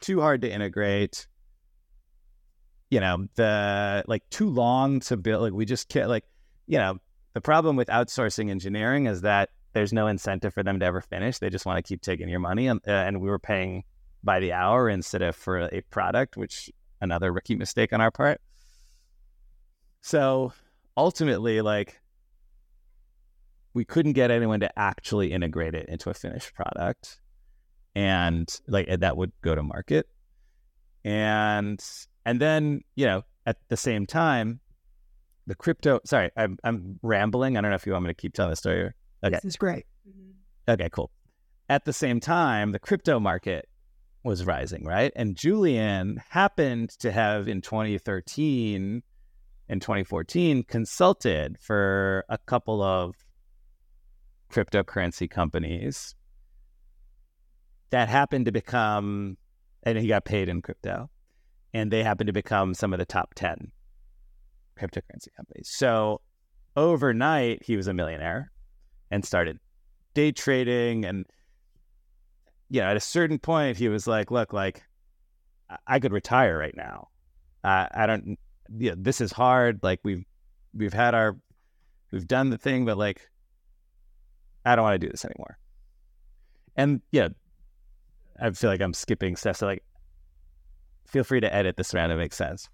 too 0.00 0.20
hard 0.20 0.42
to 0.42 0.50
integrate. 0.50 1.26
You 2.90 3.00
know, 3.00 3.26
the 3.34 4.04
like 4.06 4.28
too 4.30 4.48
long 4.48 5.00
to 5.00 5.16
build. 5.16 5.42
Like 5.42 5.52
we 5.52 5.64
just 5.64 5.88
can't. 5.88 6.08
Like 6.08 6.24
you 6.66 6.78
know, 6.78 6.98
the 7.34 7.40
problem 7.40 7.76
with 7.76 7.88
outsourcing 7.88 8.50
engineering 8.50 9.06
is 9.06 9.22
that 9.22 9.50
there's 9.76 9.92
no 9.92 10.06
incentive 10.06 10.54
for 10.54 10.62
them 10.62 10.80
to 10.80 10.86
ever 10.86 11.02
finish. 11.02 11.38
They 11.38 11.50
just 11.50 11.66
want 11.66 11.76
to 11.76 11.86
keep 11.86 12.00
taking 12.00 12.30
your 12.30 12.40
money, 12.40 12.66
and, 12.66 12.80
uh, 12.88 12.92
and 12.92 13.20
we 13.20 13.28
were 13.28 13.38
paying 13.38 13.84
by 14.24 14.40
the 14.40 14.54
hour 14.54 14.88
instead 14.88 15.20
of 15.20 15.36
for 15.36 15.68
a 15.70 15.82
product, 15.90 16.34
which 16.34 16.70
another 17.02 17.30
rookie 17.30 17.56
mistake 17.56 17.92
on 17.92 18.00
our 18.00 18.10
part. 18.10 18.40
So 20.00 20.54
ultimately, 20.96 21.60
like 21.60 22.00
we 23.74 23.84
couldn't 23.84 24.14
get 24.14 24.30
anyone 24.30 24.60
to 24.60 24.78
actually 24.78 25.30
integrate 25.30 25.74
it 25.74 25.90
into 25.90 26.08
a 26.08 26.14
finished 26.14 26.54
product 26.54 27.20
and 27.94 28.48
like 28.66 28.88
that 29.00 29.14
would 29.18 29.32
go 29.42 29.54
to 29.54 29.62
market 29.62 30.08
and 31.04 31.84
and 32.24 32.40
then 32.40 32.80
you 32.94 33.04
know 33.04 33.22
at 33.44 33.58
the 33.68 33.76
same 33.76 34.06
time 34.06 34.60
the 35.46 35.54
crypto 35.54 36.00
sorry 36.06 36.30
i'm, 36.38 36.58
I'm 36.64 36.98
rambling 37.02 37.58
i 37.58 37.60
don't 37.60 37.70
know 37.70 37.74
if 37.74 37.84
you 37.84 37.92
want 37.92 38.06
me 38.06 38.10
to 38.10 38.14
keep 38.14 38.32
telling 38.32 38.50
the 38.50 38.56
story 38.56 38.92
okay. 39.24 39.36
This 39.42 39.44
is 39.44 39.56
great. 39.56 39.86
Mm-hmm. 40.08 40.70
okay 40.70 40.88
cool. 40.90 41.10
At 41.68 41.84
the 41.84 41.92
same 41.92 42.20
time 42.20 42.72
the 42.72 42.78
crypto 42.78 43.18
market 43.20 43.68
was 44.22 44.44
rising 44.44 44.84
right? 44.84 45.12
And 45.16 45.36
julian 45.36 46.20
happened 46.28 46.90
to 46.98 47.12
have 47.12 47.48
in 47.48 47.60
2013 47.60 49.02
and 49.68 49.82
2014 49.82 50.62
consulted 50.64 51.56
for 51.60 52.24
a 52.28 52.38
couple 52.38 52.82
of 52.82 53.14
cryptocurrency 54.50 55.28
companies 55.28 56.14
that 57.90 58.08
happened 58.08 58.46
to 58.46 58.52
become, 58.52 59.36
and 59.82 59.98
he 59.98 60.08
got 60.08 60.24
paid 60.24 60.48
in 60.48 60.62
crypto, 60.62 61.10
and 61.72 61.90
they 61.90 62.02
happened 62.02 62.28
to 62.28 62.32
become 62.32 62.74
some 62.74 62.92
of 62.92 62.98
the 62.98 63.04
top 63.04 63.34
10 63.34 63.70
cryptocurrency 64.78 65.28
companies. 65.36 65.70
So 65.72 66.20
overnight, 66.76 67.62
he 67.64 67.76
was 67.76 67.86
a 67.86 67.94
millionaire 67.94 68.50
and 69.10 69.24
started 69.24 69.58
day 70.14 70.32
trading. 70.32 71.04
And, 71.04 71.24
know, 72.80 72.86
at 72.86 72.96
a 72.96 73.00
certain 73.00 73.38
point, 73.38 73.76
he 73.76 73.88
was 73.88 74.06
like, 74.06 74.30
look, 74.30 74.52
like, 74.52 74.82
I 75.86 75.98
could 75.98 76.12
retire 76.12 76.58
right 76.58 76.76
now. 76.76 77.08
Uh, 77.64 77.86
I 77.92 78.06
don't, 78.06 78.38
know, 78.68 78.94
this 78.96 79.20
is 79.20 79.32
hard. 79.32 79.80
Like, 79.82 80.00
we've, 80.04 80.24
we've 80.74 80.92
had 80.92 81.14
our, 81.14 81.36
we've 82.12 82.26
done 82.26 82.50
the 82.50 82.58
thing, 82.58 82.84
but 82.84 82.96
like, 82.96 83.28
I 84.64 84.74
don't 84.74 84.84
want 84.84 85.00
to 85.00 85.06
do 85.06 85.10
this 85.10 85.24
anymore. 85.24 85.58
And 86.76 87.00
yeah, 87.10 87.28
I 88.40 88.50
feel 88.50 88.68
like 88.68 88.80
I'm 88.80 88.92
skipping 88.92 89.36
stuff. 89.36 89.56
So 89.56 89.66
like, 89.66 89.84
feel 91.06 91.24
free 91.24 91.40
to 91.40 91.54
edit 91.54 91.76
this 91.76 91.94
around 91.94 92.10
to 92.10 92.16
make 92.16 92.34
sense. 92.34 92.68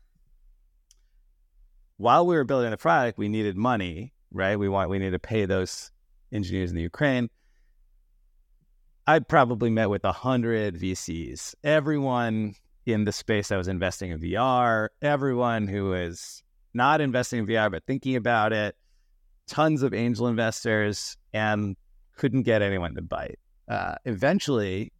While 1.98 2.26
we 2.26 2.34
were 2.34 2.44
building 2.44 2.70
the 2.70 2.76
product, 2.76 3.18
we 3.18 3.28
needed 3.28 3.56
money, 3.56 4.12
right? 4.32 4.58
We 4.58 4.68
want 4.68 4.90
we 4.90 4.98
need 4.98 5.10
to 5.10 5.18
pay 5.18 5.44
those 5.44 5.92
engineers 6.32 6.70
in 6.70 6.76
the 6.76 6.82
Ukraine. 6.82 7.28
I 9.06 9.18
probably 9.18 9.70
met 9.70 9.90
with 9.90 10.04
a 10.04 10.12
hundred 10.12 10.76
VCs. 10.76 11.54
Everyone 11.64 12.54
in 12.86 13.04
the 13.04 13.12
space 13.12 13.48
that 13.48 13.56
was 13.56 13.68
investing 13.68 14.10
in 14.10 14.20
VR, 14.20 14.88
everyone 15.00 15.66
who 15.68 15.90
was 15.90 16.42
not 16.74 17.00
investing 17.00 17.40
in 17.40 17.46
VR 17.46 17.70
but 17.70 17.84
thinking 17.86 18.16
about 18.16 18.52
it, 18.52 18.76
tons 19.46 19.82
of 19.82 19.92
angel 19.92 20.28
investors, 20.28 21.16
and 21.32 21.76
couldn't 22.16 22.42
get 22.42 22.62
anyone 22.62 22.94
to 22.94 23.02
bite. 23.02 23.38
Uh, 23.68 23.94
eventually, 24.04 24.92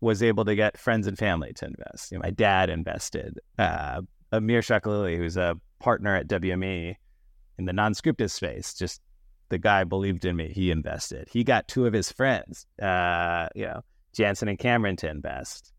was 0.00 0.22
able 0.22 0.44
to 0.44 0.54
get 0.54 0.78
friends 0.78 1.06
and 1.06 1.18
family 1.18 1.52
to 1.54 1.66
invest. 1.66 2.12
You 2.12 2.18
know, 2.18 2.22
my 2.22 2.30
dad 2.30 2.70
invested. 2.70 3.38
Uh, 3.58 4.02
Amir 4.32 4.60
Shakalili, 4.60 5.16
who's 5.16 5.36
a 5.36 5.56
partner 5.78 6.14
at 6.14 6.28
WME 6.28 6.94
in 7.58 7.64
the 7.64 7.72
non-scripted 7.72 8.30
space, 8.30 8.74
just 8.74 9.00
the 9.48 9.58
guy 9.58 9.84
believed 9.84 10.24
in 10.24 10.36
me. 10.36 10.48
He 10.52 10.70
invested. 10.70 11.28
He 11.30 11.44
got 11.44 11.68
two 11.68 11.86
of 11.86 11.92
his 11.92 12.10
friends, 12.10 12.66
uh, 12.82 13.48
you 13.54 13.66
know, 13.66 13.82
Jansen 14.12 14.48
and 14.48 14.58
Cameron 14.58 14.96
to 14.96 15.08
invest. 15.08 15.72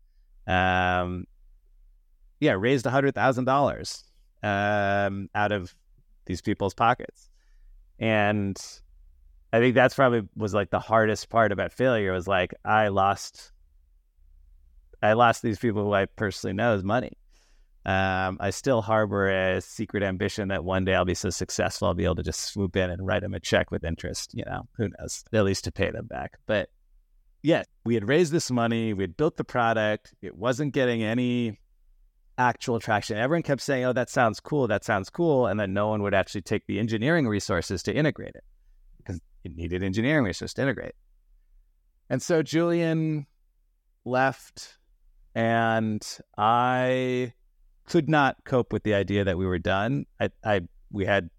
Um, 0.46 1.24
yeah, 2.40 2.52
raised 2.52 2.86
hundred 2.86 3.14
thousand 3.14 3.42
um, 3.42 3.52
dollars 3.52 4.04
out 4.42 5.52
of 5.52 5.74
these 6.24 6.40
people's 6.40 6.74
pockets, 6.74 7.28
and 7.98 8.56
I 9.52 9.58
think 9.58 9.74
that's 9.74 9.94
probably 9.94 10.22
was 10.36 10.54
like 10.54 10.70
the 10.70 10.80
hardest 10.80 11.28
part 11.28 11.52
about 11.52 11.72
failure 11.72 12.12
was 12.12 12.28
like 12.28 12.54
I 12.64 12.88
lost 12.88 13.52
I 15.02 15.12
lost 15.12 15.42
these 15.42 15.58
people 15.58 15.84
who 15.84 15.92
I 15.92 16.06
personally 16.06 16.54
know 16.54 16.74
as 16.74 16.82
money. 16.82 17.17
Um, 17.88 18.36
I 18.38 18.50
still 18.50 18.82
harbor 18.82 19.30
a 19.30 19.62
secret 19.62 20.02
ambition 20.02 20.48
that 20.48 20.62
one 20.62 20.84
day 20.84 20.94
I'll 20.94 21.06
be 21.06 21.14
so 21.14 21.30
successful 21.30 21.88
I'll 21.88 21.94
be 21.94 22.04
able 22.04 22.16
to 22.16 22.22
just 22.22 22.42
swoop 22.42 22.76
in 22.76 22.90
and 22.90 23.06
write 23.06 23.22
them 23.22 23.32
a 23.32 23.40
check 23.40 23.70
with 23.70 23.82
interest. 23.82 24.34
You 24.34 24.44
know, 24.44 24.68
who 24.76 24.90
knows? 24.90 25.24
At 25.32 25.46
least 25.46 25.64
to 25.64 25.72
pay 25.72 25.90
them 25.90 26.06
back. 26.06 26.38
But 26.44 26.68
yeah, 27.42 27.62
we 27.86 27.94
had 27.94 28.06
raised 28.06 28.30
this 28.30 28.50
money, 28.50 28.92
we 28.92 29.04
had 29.04 29.16
built 29.16 29.38
the 29.38 29.44
product, 29.44 30.12
it 30.20 30.36
wasn't 30.36 30.74
getting 30.74 31.02
any 31.02 31.58
actual 32.36 32.78
traction. 32.78 33.16
Everyone 33.16 33.42
kept 33.42 33.62
saying, 33.62 33.86
"Oh, 33.86 33.94
that 33.94 34.10
sounds 34.10 34.38
cool. 34.38 34.68
That 34.68 34.84
sounds 34.84 35.08
cool," 35.08 35.46
and 35.46 35.58
then 35.58 35.72
no 35.72 35.88
one 35.88 36.02
would 36.02 36.12
actually 36.12 36.42
take 36.42 36.66
the 36.66 36.78
engineering 36.78 37.26
resources 37.26 37.82
to 37.84 37.94
integrate 37.94 38.34
it 38.34 38.44
because 38.98 39.18
it 39.44 39.56
needed 39.56 39.82
engineering 39.82 40.26
resources 40.26 40.52
to 40.54 40.60
integrate. 40.60 40.94
And 42.10 42.20
so 42.20 42.42
Julian 42.42 43.26
left, 44.04 44.76
and 45.34 46.06
I 46.36 47.32
could 47.88 48.08
not 48.08 48.36
cope 48.44 48.72
with 48.72 48.82
the 48.82 48.94
idea 48.94 49.24
that 49.24 49.38
we 49.38 49.46
were 49.46 49.58
done. 49.58 50.04
I, 50.20 50.30
I 50.44 50.60
we 50.90 51.06
had 51.06 51.30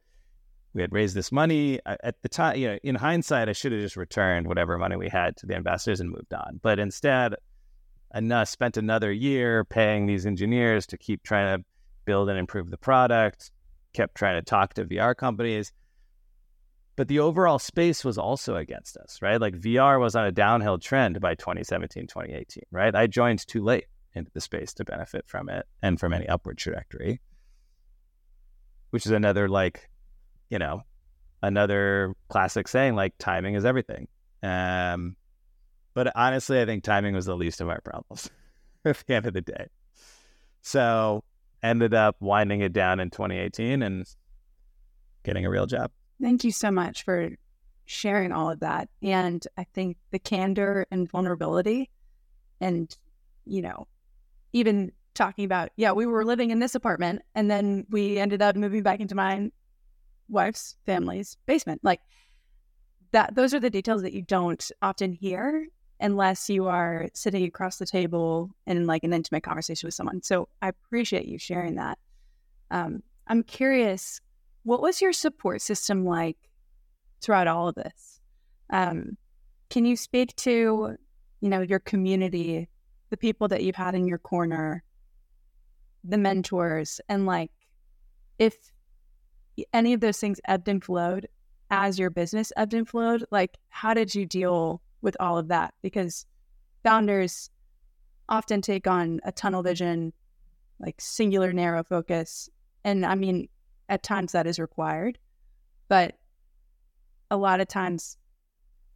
we 0.73 0.81
had 0.81 0.91
raised 0.91 1.15
this 1.15 1.31
money 1.31 1.79
at 1.85 2.21
the 2.21 2.29
time. 2.29 2.57
You 2.57 2.67
know, 2.69 2.79
in 2.83 2.95
hindsight, 2.95 3.49
I 3.49 3.53
should 3.53 3.71
have 3.71 3.81
just 3.81 3.95
returned 3.95 4.47
whatever 4.47 4.77
money 4.77 4.95
we 4.95 5.09
had 5.09 5.37
to 5.37 5.45
the 5.45 5.55
investors 5.55 5.99
and 5.99 6.09
moved 6.09 6.33
on. 6.33 6.59
But 6.61 6.79
instead, 6.79 7.35
I 8.13 8.43
spent 8.43 8.77
another 8.77 9.11
year 9.11 9.63
paying 9.63 10.05
these 10.05 10.25
engineers 10.25 10.87
to 10.87 10.97
keep 10.97 11.23
trying 11.23 11.59
to 11.59 11.65
build 12.05 12.29
and 12.29 12.37
improve 12.37 12.69
the 12.69 12.77
product. 12.77 13.51
Kept 13.93 14.15
trying 14.15 14.35
to 14.35 14.45
talk 14.45 14.75
to 14.75 14.85
VR 14.85 15.15
companies. 15.15 15.71
But 16.95 17.07
the 17.07 17.19
overall 17.19 17.59
space 17.59 18.03
was 18.03 18.17
also 18.17 18.55
against 18.55 18.97
us, 18.97 19.19
right? 19.21 19.39
Like 19.39 19.55
VR 19.55 19.99
was 19.99 20.15
on 20.15 20.25
a 20.25 20.31
downhill 20.31 20.77
trend 20.77 21.19
by 21.21 21.35
2017, 21.35 22.07
2018, 22.07 22.63
right? 22.71 22.93
I 22.93 23.07
joined 23.07 23.47
too 23.47 23.63
late 23.63 23.85
into 24.19 24.31
the 24.33 24.41
space 24.41 24.73
to 24.75 24.85
benefit 24.85 25.27
from 25.27 25.49
it 25.49 25.65
and 25.81 25.99
from 25.99 26.13
any 26.13 26.27
upward 26.27 26.57
trajectory, 26.57 27.19
which 28.91 29.05
is 29.05 29.11
another 29.11 29.49
like, 29.49 29.89
you 30.49 30.59
know, 30.59 30.83
another 31.41 32.13
classic 32.29 32.67
saying 32.67 32.95
like 32.95 33.13
timing 33.17 33.55
is 33.55 33.65
everything. 33.65 34.07
Um, 34.43 35.15
but 35.93 36.11
honestly, 36.15 36.61
I 36.61 36.65
think 36.65 36.83
timing 36.83 37.15
was 37.15 37.25
the 37.25 37.35
least 37.35 37.61
of 37.61 37.69
our 37.69 37.81
problems 37.81 38.29
at 38.85 39.03
the 39.07 39.15
end 39.15 39.25
of 39.25 39.33
the 39.33 39.41
day. 39.41 39.67
So 40.61 41.23
ended 41.63 41.93
up 41.93 42.15
winding 42.19 42.61
it 42.61 42.73
down 42.73 42.99
in 42.99 43.09
2018 43.09 43.81
and 43.81 44.05
getting 45.23 45.45
a 45.45 45.49
real 45.49 45.65
job. 45.65 45.91
Thank 46.21 46.43
you 46.43 46.51
so 46.51 46.71
much 46.71 47.03
for 47.03 47.29
sharing 47.85 48.31
all 48.31 48.51
of 48.51 48.59
that. 48.59 48.89
And 49.01 49.45
I 49.57 49.65
think 49.73 49.97
the 50.11 50.19
candor 50.19 50.85
and 50.91 51.09
vulnerability 51.09 51.89
and, 52.61 52.95
you 53.45 53.61
know, 53.61 53.87
even 54.53 54.91
talking 55.13 55.45
about, 55.45 55.69
yeah, 55.75 55.91
we 55.91 56.05
were 56.05 56.25
living 56.25 56.51
in 56.51 56.59
this 56.59 56.75
apartment 56.75 57.21
and 57.35 57.49
then 57.49 57.85
we 57.89 58.17
ended 58.17 58.41
up 58.41 58.55
moving 58.55 58.83
back 58.83 58.99
into 58.99 59.15
my 59.15 59.51
wife's 60.29 60.75
family's 60.85 61.37
basement. 61.45 61.81
Like 61.83 61.99
that, 63.11 63.35
those 63.35 63.53
are 63.53 63.59
the 63.59 63.69
details 63.69 64.01
that 64.03 64.13
you 64.13 64.21
don't 64.21 64.71
often 64.81 65.11
hear 65.11 65.67
unless 65.99 66.49
you 66.49 66.67
are 66.67 67.09
sitting 67.13 67.43
across 67.43 67.77
the 67.77 67.85
table 67.85 68.51
in 68.65 68.87
like 68.87 69.03
an 69.03 69.13
intimate 69.13 69.43
conversation 69.43 69.87
with 69.87 69.93
someone. 69.93 70.21
So 70.23 70.47
I 70.61 70.69
appreciate 70.69 71.25
you 71.25 71.37
sharing 71.37 71.75
that. 71.75 71.97
Um, 72.71 73.03
I'm 73.27 73.43
curious 73.43 74.21
what 74.63 74.81
was 74.81 75.01
your 75.01 75.13
support 75.13 75.61
system 75.61 76.05
like 76.05 76.37
throughout 77.21 77.47
all 77.47 77.67
of 77.67 77.75
this? 77.75 78.21
Um, 78.69 79.17
can 79.69 79.85
you 79.85 79.95
speak 79.95 80.35
to, 80.37 80.95
you 81.41 81.49
know, 81.49 81.61
your 81.61 81.79
community, 81.79 82.69
the 83.09 83.17
people 83.17 83.47
that 83.47 83.63
you've 83.63 83.75
had 83.75 83.95
in 83.95 84.07
your 84.07 84.17
corner, 84.17 84.83
the 86.03 86.17
mentors, 86.17 87.01
and 87.09 87.25
like 87.25 87.51
if 88.37 88.71
any 89.73 89.93
of 89.93 89.99
those 89.99 90.17
things 90.17 90.39
ebbed 90.47 90.67
and 90.67 90.83
flowed 90.83 91.27
as 91.71 91.99
your 91.99 92.09
business 92.09 92.51
ebbed 92.55 92.73
and 92.73 92.87
flowed, 92.87 93.25
like 93.31 93.57
how 93.69 93.93
did 93.93 94.13
you 94.15 94.25
deal 94.25 94.81
with 95.01 95.15
all 95.19 95.37
of 95.37 95.47
that? 95.49 95.73
Because 95.81 96.25
founders 96.83 97.49
often 98.27 98.61
take 98.61 98.87
on 98.87 99.19
a 99.23 99.31
tunnel 99.31 99.63
vision, 99.63 100.13
like 100.79 100.95
singular 100.99 101.51
narrow 101.51 101.83
focus. 101.83 102.49
And 102.83 103.05
I 103.05 103.15
mean, 103.15 103.49
at 103.89 104.03
times 104.03 104.31
that 104.31 104.47
is 104.47 104.59
required, 104.59 105.17
but 105.87 106.15
a 107.31 107.37
lot 107.37 107.59
of 107.59 107.67
times 107.67 108.17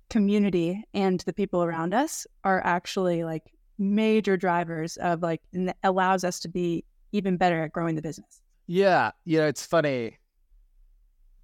community 0.10 0.84
and 0.94 1.20
the 1.22 1.34
people 1.34 1.64
around 1.64 1.94
us 1.94 2.28
are 2.44 2.62
actually 2.64 3.24
like 3.24 3.52
major 3.78 4.38
drivers 4.38 4.98
of 4.98 5.22
like 5.22 5.42
and 5.54 5.74
allows 5.84 6.24
us 6.24 6.40
to 6.42 6.50
be 6.50 6.84
even 7.12 7.38
better 7.38 7.64
at 7.64 7.72
growing 7.72 7.96
the 7.96 8.02
business. 8.02 8.42
Yeah, 8.68 9.12
you 9.26 9.40
know, 9.40 9.48
it's 9.48 9.66
funny 9.66 10.18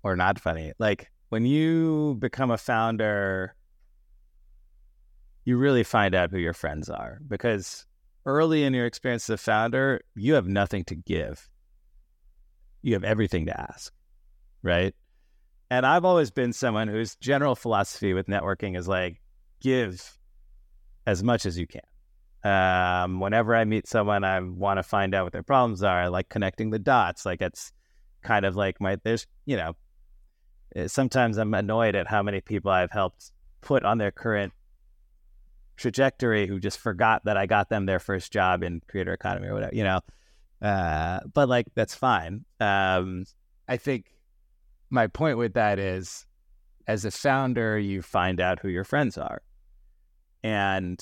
or 0.03 0.15
not 0.15 0.39
funny. 0.39 0.73
Like 0.79 1.11
when 1.29 1.45
you 1.45 2.15
become 2.19 2.51
a 2.51 2.57
founder, 2.57 3.55
you 5.45 5.57
really 5.57 5.83
find 5.83 6.15
out 6.15 6.31
who 6.31 6.37
your 6.37 6.53
friends 6.53 6.89
are 6.89 7.19
because 7.27 7.85
early 8.25 8.63
in 8.63 8.73
your 8.73 8.85
experience 8.85 9.29
as 9.29 9.35
a 9.35 9.37
founder, 9.37 10.01
you 10.15 10.33
have 10.33 10.47
nothing 10.47 10.83
to 10.85 10.95
give 10.95 11.49
you 12.81 12.93
have 12.93 13.03
everything 13.03 13.45
to 13.47 13.59
ask, 13.59 13.93
right? 14.63 14.93
And 15.69 15.85
I've 15.85 16.05
always 16.05 16.31
been 16.31 16.53
someone 16.53 16.87
whose 16.87 17.15
general 17.15 17.55
philosophy 17.55 18.13
with 18.13 18.27
networking 18.27 18.77
is 18.77 18.87
like, 18.87 19.21
give 19.61 20.17
as 21.05 21.23
much 21.23 21.45
as 21.45 21.57
you 21.57 21.67
can. 21.67 21.81
Um, 22.43 23.19
whenever 23.19 23.55
I 23.55 23.65
meet 23.65 23.87
someone, 23.87 24.23
I 24.23 24.39
want 24.39 24.77
to 24.77 24.83
find 24.83 25.13
out 25.13 25.25
what 25.25 25.33
their 25.33 25.43
problems 25.43 25.83
are. 25.83 26.03
I 26.03 26.07
like 26.07 26.29
connecting 26.29 26.69
the 26.69 26.79
dots. 26.79 27.25
Like 27.25 27.41
it's 27.41 27.71
kind 28.23 28.45
of 28.45 28.55
like 28.55 28.79
my, 28.79 28.97
there's, 29.03 29.27
you 29.45 29.57
know, 29.57 29.75
eh, 30.75 30.87
sometimes 30.87 31.37
I'm 31.37 31.53
annoyed 31.53 31.95
at 31.95 32.07
how 32.07 32.23
many 32.23 32.41
people 32.41 32.71
I've 32.71 32.91
helped 32.91 33.31
put 33.61 33.83
on 33.83 33.97
their 33.97 34.11
current 34.11 34.53
trajectory 35.75 36.45
who 36.45 36.59
just 36.59 36.77
forgot 36.77 37.23
that 37.25 37.37
I 37.37 37.45
got 37.45 37.69
them 37.69 37.85
their 37.85 37.99
first 37.99 38.31
job 38.31 38.63
in 38.63 38.81
creator 38.87 39.13
economy 39.13 39.47
or 39.47 39.53
whatever, 39.53 39.75
you 39.75 39.83
know. 39.83 40.01
Uh, 40.61 41.21
but 41.33 41.47
like 41.47 41.67
that's 41.73 41.95
fine. 41.95 42.45
Um, 42.59 43.25
I 43.67 43.77
think 43.77 44.11
my 44.89 45.07
point 45.07 45.37
with 45.37 45.53
that 45.53 45.79
is, 45.79 46.25
as 46.87 47.05
a 47.05 47.11
founder, 47.11 47.77
you 47.77 48.01
find 48.01 48.41
out 48.41 48.59
who 48.59 48.67
your 48.67 48.83
friends 48.83 49.17
are, 49.17 49.41
and 50.43 50.99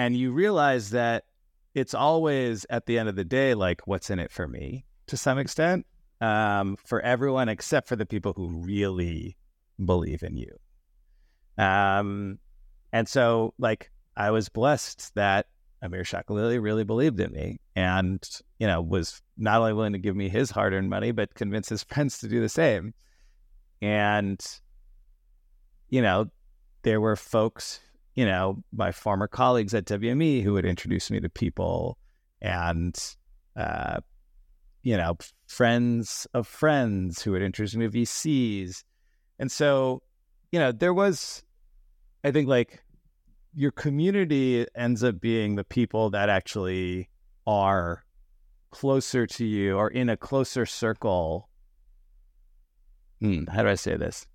and 0.00 0.16
you 0.16 0.32
realize 0.32 0.88
that 0.90 1.24
it's 1.74 1.92
always 1.92 2.64
at 2.70 2.86
the 2.86 2.98
end 2.98 3.10
of 3.10 3.16
the 3.16 3.24
day 3.24 3.52
like 3.52 3.86
what's 3.86 4.08
in 4.08 4.18
it 4.18 4.32
for 4.32 4.48
me 4.48 4.86
to 5.06 5.14
some 5.14 5.38
extent 5.38 5.84
um, 6.22 6.78
for 6.86 7.02
everyone 7.02 7.50
except 7.50 7.86
for 7.86 7.96
the 7.96 8.06
people 8.06 8.32
who 8.34 8.48
really 8.48 9.36
believe 9.84 10.22
in 10.22 10.38
you. 10.38 10.58
Um, 11.62 12.38
and 12.94 13.06
so 13.06 13.52
like 13.58 13.90
I 14.16 14.30
was 14.30 14.48
blessed 14.48 15.14
that 15.16 15.48
Amir 15.82 16.04
Shakalili 16.04 16.62
really 16.62 16.84
believed 16.84 17.20
in 17.20 17.32
me 17.32 17.60
and, 17.76 18.26
you 18.58 18.66
know, 18.66 18.80
was 18.80 19.20
not 19.36 19.60
only 19.60 19.74
willing 19.74 19.92
to 19.92 19.98
give 19.98 20.16
me 20.16 20.30
his 20.30 20.50
hard 20.50 20.72
earned 20.72 20.88
money, 20.88 21.12
but 21.12 21.34
convince 21.34 21.68
his 21.68 21.82
friends 21.90 22.20
to 22.20 22.28
do 22.28 22.40
the 22.40 22.48
same. 22.48 22.94
And, 23.82 24.40
you 25.90 26.00
know, 26.00 26.30
there 26.84 27.02
were 27.02 27.16
folks, 27.16 27.80
you 28.14 28.24
know, 28.24 28.62
my 28.72 28.92
former 28.92 29.28
colleagues 29.28 29.74
at 29.74 29.84
WME 29.84 30.42
who 30.42 30.52
would 30.54 30.64
introduce 30.64 31.10
me 31.10 31.20
to 31.20 31.28
people 31.28 31.96
and, 32.42 32.98
uh, 33.56 34.00
you 34.82 34.96
know, 34.96 35.16
friends 35.46 36.26
of 36.34 36.46
friends 36.46 37.22
who 37.22 37.32
would 37.32 37.42
introduce 37.42 37.74
me 37.76 37.86
to 37.88 37.98
VCs. 37.98 38.84
And 39.38 39.50
so, 39.50 40.02
you 40.52 40.58
know, 40.58 40.72
there 40.72 40.94
was, 40.94 41.42
I 42.24 42.30
think, 42.30 42.48
like 42.48 42.82
your 43.54 43.70
community 43.70 44.66
ends 44.74 45.02
up 45.02 45.20
being 45.20 45.56
the 45.56 45.64
people 45.64 46.10
that 46.10 46.28
actually 46.28 47.08
are 47.46 48.04
closer 48.70 49.26
to 49.26 49.44
you 49.44 49.76
or 49.76 49.88
in 49.88 50.08
a 50.08 50.16
closer 50.16 50.64
circle. 50.66 51.48
Hmm, 53.20 53.44
how 53.46 53.62
do 53.62 53.68
I 53.68 53.74
say 53.74 53.96
this? 53.96 54.26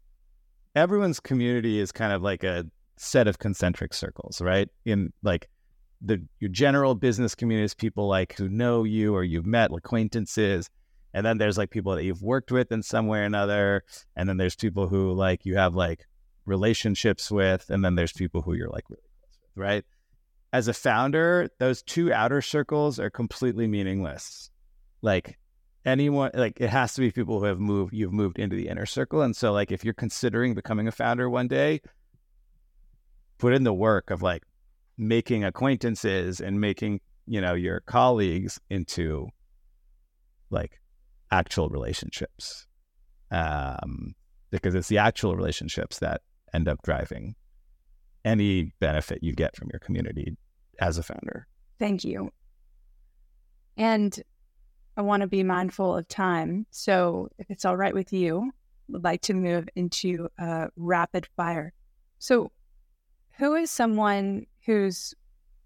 Everyone's 0.76 1.20
community 1.20 1.80
is 1.80 1.92
kind 1.92 2.12
of 2.12 2.22
like 2.22 2.44
a 2.44 2.66
set 2.98 3.28
of 3.28 3.40
concentric 3.40 3.94
circles, 3.94 4.42
right? 4.42 4.70
In 4.86 5.12
like 5.24 5.50
the 6.02 6.22
your 6.40 6.50
general 6.50 6.96
business 6.96 7.36
community 7.36 7.66
is 7.66 7.74
people 7.74 8.08
like 8.08 8.36
who 8.38 8.50
know 8.50 8.84
you 8.84 9.14
or 9.16 9.24
you've 9.24 9.46
met 9.46 9.72
acquaintances. 9.72 10.70
And 11.14 11.26
then 11.26 11.38
there's 11.38 11.58
like 11.58 11.70
people 11.70 11.96
that 11.96 12.04
you've 12.04 12.22
worked 12.22 12.52
with 12.52 12.72
in 12.72 12.84
some 12.84 13.08
way 13.08 13.20
or 13.20 13.24
another. 13.24 13.84
And 14.16 14.28
then 14.28 14.38
there's 14.38 14.56
people 14.56 14.88
who 14.88 15.14
like 15.14 15.46
you 15.46 15.56
have 15.56 15.74
like 15.76 16.06
relationships 16.46 17.32
with, 17.32 17.70
and 17.70 17.84
then 17.84 17.96
there's 17.96 18.14
people 18.14 18.42
who 18.42 18.54
you're 18.54 18.70
like 18.70 18.84
really 18.90 19.02
close 19.20 19.38
with, 19.42 19.64
right? 19.64 19.86
As 20.54 20.68
a 20.68 20.74
founder, 20.74 21.50
those 21.60 21.82
two 21.82 22.14
outer 22.14 22.42
circles 22.42 23.00
are 23.00 23.10
completely 23.10 23.68
meaningless. 23.68 24.50
Like 25.02 25.38
anyone 25.86 26.32
like 26.34 26.60
it 26.60 26.70
has 26.70 26.94
to 26.96 27.02
be 27.02 27.12
people 27.12 27.40
who 27.40 27.46
have 27.46 27.60
moved 27.60 27.94
you've 27.94 28.14
moved 28.14 28.40
into 28.40 28.56
the 28.56 28.68
inner 28.68 28.86
circle 28.86 29.22
and 29.22 29.36
so 29.36 29.54
like 29.54 29.72
if 29.72 29.86
you're 29.86 29.94
considering 29.94 30.56
becoming 30.56 30.88
a 30.88 30.92
founder 30.92 31.30
one 31.30 31.48
day 31.48 31.80
put 33.38 33.54
in 33.54 33.64
the 33.64 33.74
work 33.74 34.10
of 34.12 34.22
like 34.22 34.44
making 34.98 35.44
acquaintances 35.44 36.40
and 36.40 36.60
making 36.60 37.02
you 37.28 37.42
know 37.42 37.54
your 37.54 37.82
colleagues 37.82 38.60
into 38.70 39.28
like 40.50 40.80
actual 41.32 41.70
relationships 41.70 42.68
um 43.32 44.14
because 44.52 44.76
it's 44.76 44.88
the 44.88 44.98
actual 44.98 45.36
relationships 45.36 46.00
that 46.00 46.22
end 46.54 46.68
up 46.68 46.80
driving 46.84 47.36
any 48.24 48.72
benefit 48.80 49.20
you 49.22 49.34
get 49.34 49.56
from 49.56 49.70
your 49.72 49.80
community 49.80 50.38
as 50.80 50.98
a 50.98 51.04
founder 51.04 51.48
thank 51.80 52.04
you 52.04 52.32
and 53.78 54.24
I 54.98 55.02
want 55.02 55.22
to 55.22 55.28
be 55.28 55.44
mindful 55.44 55.96
of 55.96 56.08
time. 56.08 56.66
So, 56.72 57.30
if 57.38 57.50
it's 57.50 57.66
all 57.66 57.76
right 57.76 57.94
with 57.94 58.14
you, 58.14 58.52
would 58.88 59.04
like 59.04 59.22
to 59.24 59.34
move 59.34 59.68
into 59.76 60.30
uh, 60.40 60.68
rapid 60.78 61.28
fire. 61.36 61.74
So, 62.20 62.52
who 63.38 63.56
is 63.56 63.70
someone 63.70 64.46
who's 64.66 65.14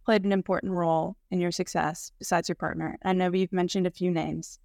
played 0.05 0.25
an 0.25 0.31
important 0.31 0.73
role 0.73 1.15
in 1.31 1.39
your 1.39 1.51
success 1.51 2.11
besides 2.19 2.49
your 2.49 2.55
partner? 2.55 2.97
I 3.03 3.13
know 3.13 3.31
you've 3.31 3.53
mentioned 3.53 3.87
a 3.87 3.91
few 3.91 4.11
names, 4.11 4.59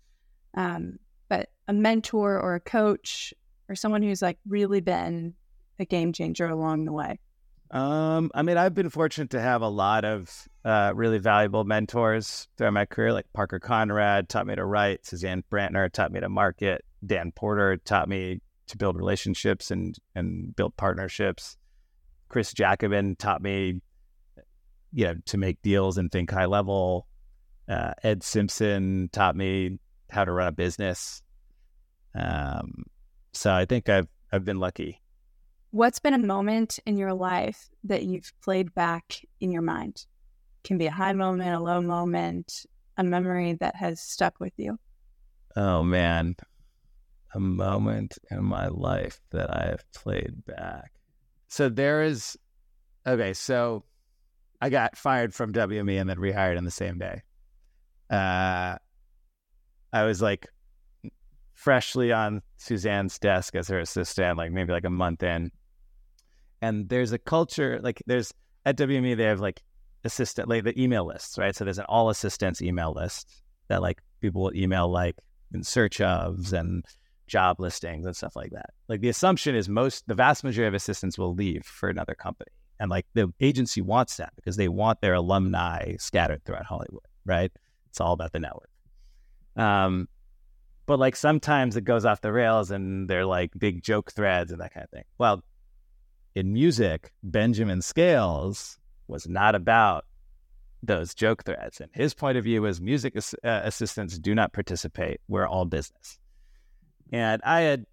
um, 0.54 0.98
but 1.28 1.50
a 1.68 1.72
mentor 1.72 2.40
or 2.40 2.54
a 2.54 2.60
coach 2.60 3.34
or 3.68 3.74
someone 3.74 4.02
who's 4.02 4.22
like 4.22 4.38
really 4.46 4.80
been 4.80 5.34
a 5.78 5.84
game 5.84 6.12
changer 6.12 6.48
along 6.48 6.84
the 6.84 6.92
way. 6.92 7.18
Um, 7.70 8.30
I 8.34 8.42
mean, 8.42 8.56
I've 8.56 8.74
been 8.74 8.90
fortunate 8.90 9.30
to 9.30 9.40
have 9.40 9.62
a 9.62 9.68
lot 9.68 10.04
of 10.04 10.48
uh, 10.64 10.92
really 10.94 11.18
valuable 11.18 11.64
mentors 11.64 12.46
throughout 12.56 12.72
my 12.72 12.86
career, 12.86 13.12
like 13.12 13.26
Parker 13.32 13.58
Conrad 13.58 14.28
taught 14.28 14.46
me 14.46 14.54
to 14.54 14.64
write, 14.64 15.04
Suzanne 15.04 15.42
Brantner 15.50 15.90
taught 15.90 16.12
me 16.12 16.20
to 16.20 16.28
market, 16.28 16.84
Dan 17.04 17.32
Porter 17.32 17.76
taught 17.78 18.08
me 18.08 18.40
to 18.68 18.76
build 18.76 18.96
relationships 18.96 19.70
and 19.70 19.98
and 20.14 20.54
build 20.56 20.76
partnerships. 20.76 21.56
Chris 22.34 22.52
Jacquemin 22.52 23.16
taught 23.16 23.40
me, 23.40 23.80
you 24.92 25.04
know, 25.04 25.14
to 25.26 25.38
make 25.38 25.62
deals 25.62 25.98
and 25.98 26.10
think 26.10 26.32
high 26.32 26.46
level. 26.46 27.06
Uh, 27.68 27.92
Ed 28.02 28.24
Simpson 28.24 29.08
taught 29.12 29.36
me 29.36 29.78
how 30.10 30.24
to 30.24 30.32
run 30.32 30.48
a 30.48 30.52
business. 30.52 31.22
Um, 32.12 32.86
so 33.32 33.52
I 33.52 33.66
think 33.66 33.88
I've 33.88 34.08
I've 34.32 34.44
been 34.44 34.58
lucky. 34.58 35.00
What's 35.70 36.00
been 36.00 36.12
a 36.12 36.18
moment 36.18 36.80
in 36.84 36.96
your 36.96 37.14
life 37.14 37.68
that 37.84 38.02
you've 38.02 38.32
played 38.42 38.74
back 38.74 39.20
in 39.38 39.52
your 39.52 39.62
mind? 39.62 40.04
can 40.64 40.76
be 40.76 40.86
a 40.86 40.90
high 40.90 41.12
moment, 41.12 41.54
a 41.54 41.60
low 41.60 41.80
moment, 41.80 42.66
a 42.96 43.04
memory 43.04 43.52
that 43.60 43.76
has 43.76 44.00
stuck 44.00 44.40
with 44.40 44.54
you. 44.56 44.76
Oh 45.54 45.84
man, 45.84 46.34
a 47.32 47.38
moment 47.38 48.18
in 48.28 48.42
my 48.42 48.66
life 48.66 49.20
that 49.30 49.56
I 49.56 49.68
have 49.68 49.84
played 49.92 50.44
back. 50.44 50.90
So 51.54 51.68
there 51.68 52.02
is 52.02 52.36
okay, 53.06 53.32
so 53.32 53.84
I 54.60 54.70
got 54.70 54.96
fired 54.96 55.32
from 55.32 55.52
WME 55.52 56.00
and 56.00 56.10
then 56.10 56.16
rehired 56.16 56.58
on 56.58 56.64
the 56.64 56.70
same 56.72 56.98
day. 56.98 57.22
Uh 58.10 58.74
I 59.92 60.02
was 60.02 60.20
like 60.20 60.48
freshly 61.52 62.10
on 62.10 62.42
Suzanne's 62.56 63.20
desk 63.20 63.54
as 63.54 63.68
her 63.68 63.78
assistant, 63.78 64.36
like 64.36 64.50
maybe 64.50 64.72
like 64.72 64.84
a 64.84 64.90
month 64.90 65.22
in 65.22 65.52
and 66.60 66.88
there's 66.88 67.12
a 67.12 67.18
culture 67.18 67.78
like 67.80 68.02
there's 68.04 68.34
at 68.66 68.76
WME 68.76 69.16
they 69.16 69.22
have 69.22 69.38
like 69.38 69.62
assistant 70.02 70.48
like 70.48 70.64
the 70.64 70.76
email 70.76 71.06
lists, 71.06 71.38
right? 71.38 71.54
So 71.54 71.62
there's 71.62 71.78
an 71.78 71.86
all 71.88 72.10
assistants 72.10 72.62
email 72.62 72.92
list 72.92 73.30
that 73.68 73.80
like 73.80 74.02
people 74.20 74.42
will 74.42 74.56
email 74.56 74.90
like 74.90 75.14
in 75.52 75.62
search 75.62 75.98
ofs 75.98 76.52
and 76.52 76.84
job 77.26 77.60
listings 77.60 78.06
and 78.06 78.16
stuff 78.16 78.36
like 78.36 78.50
that. 78.50 78.70
Like 78.88 79.00
the 79.00 79.08
assumption 79.08 79.54
is 79.54 79.68
most 79.68 80.06
the 80.06 80.14
vast 80.14 80.44
majority 80.44 80.68
of 80.68 80.74
assistants 80.74 81.18
will 81.18 81.34
leave 81.34 81.64
for 81.64 81.88
another 81.88 82.14
company. 82.14 82.50
And 82.80 82.90
like 82.90 83.06
the 83.14 83.32
agency 83.40 83.80
wants 83.80 84.16
that 84.16 84.32
because 84.36 84.56
they 84.56 84.68
want 84.68 85.00
their 85.00 85.14
alumni 85.14 85.96
scattered 85.98 86.44
throughout 86.44 86.66
Hollywood, 86.66 87.06
right? 87.24 87.52
It's 87.88 88.00
all 88.00 88.12
about 88.12 88.32
the 88.32 88.40
network. 88.40 88.70
Um, 89.56 90.08
but 90.86 90.98
like 90.98 91.16
sometimes 91.16 91.76
it 91.76 91.82
goes 91.82 92.04
off 92.04 92.20
the 92.20 92.32
rails 92.32 92.70
and 92.70 93.08
they're 93.08 93.24
like 93.24 93.52
big 93.56 93.82
joke 93.82 94.12
threads 94.12 94.52
and 94.52 94.60
that 94.60 94.74
kind 94.74 94.84
of 94.84 94.90
thing. 94.90 95.04
Well, 95.18 95.42
in 96.34 96.52
music, 96.52 97.12
Benjamin 97.22 97.80
Scales 97.80 98.78
was 99.06 99.28
not 99.28 99.54
about 99.54 100.04
those 100.82 101.14
joke 101.14 101.44
threads. 101.44 101.80
And 101.80 101.90
his 101.94 102.12
point 102.14 102.36
of 102.36 102.44
view 102.44 102.66
is 102.66 102.80
music 102.80 103.16
uh, 103.16 103.20
assistants 103.64 104.18
do 104.18 104.34
not 104.34 104.52
participate. 104.52 105.20
We're 105.28 105.46
all 105.46 105.64
business. 105.64 106.18
And 107.14 107.40
I 107.44 107.60
had, 107.60 107.86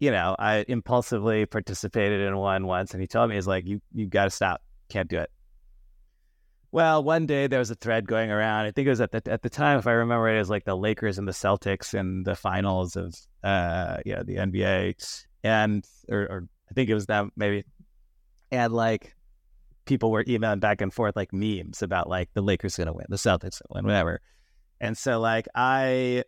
you 0.00 0.10
know, 0.10 0.36
I 0.38 0.66
impulsively 0.68 1.46
participated 1.46 2.20
in 2.20 2.36
one 2.36 2.66
once, 2.66 2.92
and 2.92 3.00
he 3.00 3.06
told 3.06 3.30
me, 3.30 3.36
"He's 3.36 3.46
like, 3.46 3.64
you 3.66 3.80
you 3.94 4.06
got 4.06 4.24
to 4.24 4.30
stop. 4.30 4.60
Can't 4.90 5.08
do 5.08 5.18
it." 5.18 5.30
Well, 6.70 7.02
one 7.02 7.24
day 7.24 7.46
there 7.46 7.58
was 7.58 7.70
a 7.70 7.74
thread 7.74 8.06
going 8.06 8.30
around. 8.30 8.66
I 8.66 8.70
think 8.70 8.84
it 8.86 8.90
was 8.90 9.00
at 9.00 9.12
the 9.12 9.22
at 9.32 9.40
the 9.40 9.48
time, 9.48 9.78
if 9.78 9.86
I 9.86 9.92
remember 9.92 10.28
it, 10.28 10.36
it 10.36 10.40
was 10.40 10.50
like 10.50 10.66
the 10.66 10.76
Lakers 10.76 11.16
and 11.16 11.26
the 11.26 11.32
Celtics 11.32 11.98
in 11.98 12.22
the 12.24 12.34
finals 12.34 12.96
of 12.96 13.14
uh 13.42 13.96
yeah 14.04 14.22
the 14.22 14.36
NBA, 14.36 15.26
and 15.42 15.82
or, 16.10 16.18
or 16.18 16.48
I 16.70 16.74
think 16.74 16.90
it 16.90 16.94
was 16.94 17.06
them 17.06 17.32
maybe. 17.36 17.64
And 18.52 18.74
like 18.74 19.16
people 19.86 20.10
were 20.10 20.24
emailing 20.28 20.60
back 20.60 20.82
and 20.82 20.92
forth 20.92 21.16
like 21.16 21.32
memes 21.32 21.80
about 21.80 22.10
like 22.10 22.28
the 22.34 22.42
Lakers 22.42 22.76
gonna 22.76 22.92
win, 22.92 23.06
the 23.08 23.16
Celtics 23.16 23.62
gonna 23.62 23.70
win, 23.70 23.86
whatever. 23.86 24.20
And 24.82 24.98
so 24.98 25.18
like 25.18 25.48
I 25.54 26.24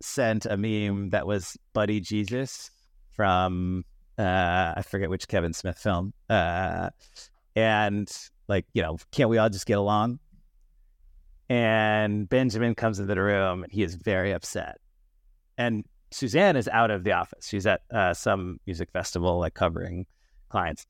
sent 0.00 0.46
a 0.46 0.56
meme 0.56 1.10
that 1.10 1.26
was 1.26 1.56
Buddy 1.72 2.00
Jesus 2.00 2.70
from 3.10 3.84
uh 4.18 4.74
I 4.76 4.82
forget 4.86 5.10
which 5.10 5.28
Kevin 5.28 5.52
Smith 5.52 5.78
film. 5.78 6.12
Uh 6.28 6.90
and 7.54 8.10
like, 8.48 8.66
you 8.74 8.82
know, 8.82 8.98
can't 9.10 9.30
we 9.30 9.38
all 9.38 9.48
just 9.48 9.66
get 9.66 9.78
along? 9.78 10.18
And 11.48 12.28
Benjamin 12.28 12.74
comes 12.74 12.98
into 12.98 13.14
the 13.14 13.20
room 13.20 13.62
and 13.64 13.72
he 13.72 13.82
is 13.82 13.94
very 13.94 14.32
upset. 14.32 14.78
And 15.56 15.84
Suzanne 16.10 16.56
is 16.56 16.68
out 16.68 16.90
of 16.90 17.04
the 17.04 17.12
office. 17.12 17.46
She's 17.46 17.66
at 17.66 17.82
uh, 17.90 18.14
some 18.14 18.60
music 18.66 18.90
festival, 18.92 19.38
like 19.38 19.54
covering 19.54 20.06
clients. 20.48 20.86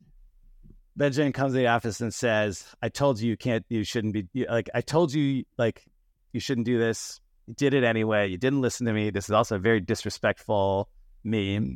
Benjamin 0.97 1.33
comes 1.33 1.53
to 1.53 1.59
the 1.59 1.67
office 1.67 2.01
and 2.01 2.13
says, 2.13 2.65
"I 2.81 2.89
told 2.89 3.21
you 3.21 3.31
you 3.31 3.37
can't, 3.37 3.65
you 3.69 3.85
shouldn't 3.85 4.15
be 4.15 4.47
like 4.49 4.71
I 4.75 4.81
told 4.81 5.13
you 5.13 5.45
like 5.59 5.85
you 6.33 6.41
shouldn't 6.41 6.65
do 6.65 6.79
this. 6.79 7.21
You 7.47 7.55
did 7.55 7.75
it 7.75 7.85
anyway. 7.85 8.29
You 8.29 8.39
didn't 8.39 8.61
listen 8.61 8.87
to 8.87 8.93
me. 8.93 9.11
This 9.11 9.27
is 9.27 9.31
also 9.31 9.57
a 9.57 9.61
very 9.61 9.81
disrespectful 9.81 10.89
meme. 11.25 11.41
Mm-hmm. 11.41 11.75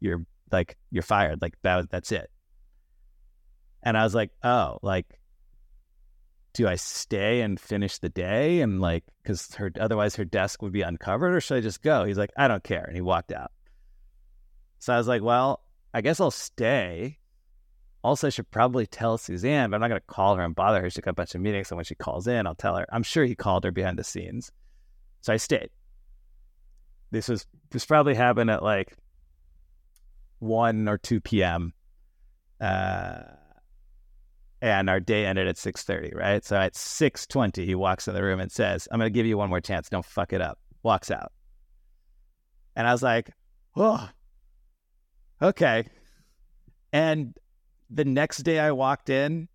You're 0.00 0.24
like 0.50 0.76
you're 0.90 1.02
fired. 1.02 1.42
Like 1.42 1.54
that. 1.62 1.90
That's 1.90 2.12
it." 2.12 2.30
And 3.82 3.96
I 3.96 4.04
was 4.04 4.14
like, 4.14 4.30
"Oh, 4.42 4.78
like 4.82 5.20
do 6.52 6.66
I 6.66 6.76
stay 6.76 7.42
and 7.42 7.60
finish 7.60 7.98
the 7.98 8.08
day 8.08 8.60
and 8.60 8.80
like 8.80 9.04
because 9.22 9.54
her 9.54 9.70
otherwise 9.78 10.16
her 10.16 10.24
desk 10.24 10.62
would 10.62 10.72
be 10.72 10.82
uncovered 10.82 11.34
or 11.34 11.40
should 11.40 11.58
I 11.58 11.60
just 11.60 11.82
go? 11.82 12.04
He's 12.04 12.18
like, 12.18 12.32
I 12.36 12.48
don't 12.48 12.64
care, 12.64 12.84
and 12.84 12.94
he 12.94 13.00
walked 13.00 13.32
out. 13.32 13.52
So 14.80 14.92
I 14.92 14.98
was 14.98 15.06
like, 15.06 15.22
well, 15.22 15.62
I 15.94 16.00
guess 16.00 16.20
I'll 16.20 16.30
stay. 16.30 17.18
Also, 18.02 18.28
I 18.28 18.30
should 18.30 18.50
probably 18.50 18.86
tell 18.86 19.18
Suzanne, 19.18 19.70
but 19.70 19.76
I'm 19.76 19.80
not 19.82 19.88
going 19.88 20.00
to 20.00 20.06
call 20.06 20.36
her 20.36 20.42
and 20.42 20.54
bother 20.54 20.80
her. 20.80 20.88
She's 20.88 21.02
got 21.02 21.10
a 21.10 21.14
bunch 21.14 21.34
of 21.34 21.40
meetings, 21.42 21.68
so 21.68 21.76
when 21.76 21.84
she 21.84 21.94
calls 21.94 22.26
in, 22.26 22.46
I'll 22.46 22.54
tell 22.54 22.76
her. 22.76 22.86
I'm 22.90 23.02
sure 23.02 23.24
he 23.24 23.34
called 23.34 23.64
her 23.64 23.70
behind 23.70 23.98
the 23.98 24.04
scenes, 24.04 24.50
so 25.20 25.32
I 25.32 25.36
stayed. 25.36 25.70
This 27.10 27.28
was 27.28 27.46
this 27.70 27.84
probably 27.84 28.14
happened 28.14 28.50
at 28.50 28.62
like 28.62 28.96
one 30.38 30.88
or 30.88 30.96
two 30.96 31.20
p.m. 31.20 31.74
Uh, 32.60 33.22
and 34.62 34.90
our 34.90 35.00
day 35.00 35.24
ended 35.26 35.48
at 35.48 35.56
6.30 35.56 36.14
right 36.14 36.44
so 36.44 36.56
at 36.56 36.74
6.20 36.74 37.64
he 37.64 37.74
walks 37.74 38.06
in 38.08 38.14
the 38.14 38.22
room 38.22 38.40
and 38.40 38.52
says 38.52 38.86
i'm 38.90 38.98
going 38.98 39.10
to 39.10 39.14
give 39.14 39.26
you 39.26 39.38
one 39.38 39.48
more 39.48 39.60
chance 39.60 39.88
don't 39.88 40.04
fuck 40.04 40.32
it 40.32 40.40
up 40.40 40.58
walks 40.82 41.10
out 41.10 41.32
and 42.76 42.86
i 42.86 42.92
was 42.92 43.02
like 43.02 43.30
oh 43.76 44.08
okay 45.40 45.86
and 46.92 47.38
the 47.90 48.04
next 48.04 48.38
day 48.38 48.58
i 48.58 48.70
walked 48.70 49.10
in 49.10 49.48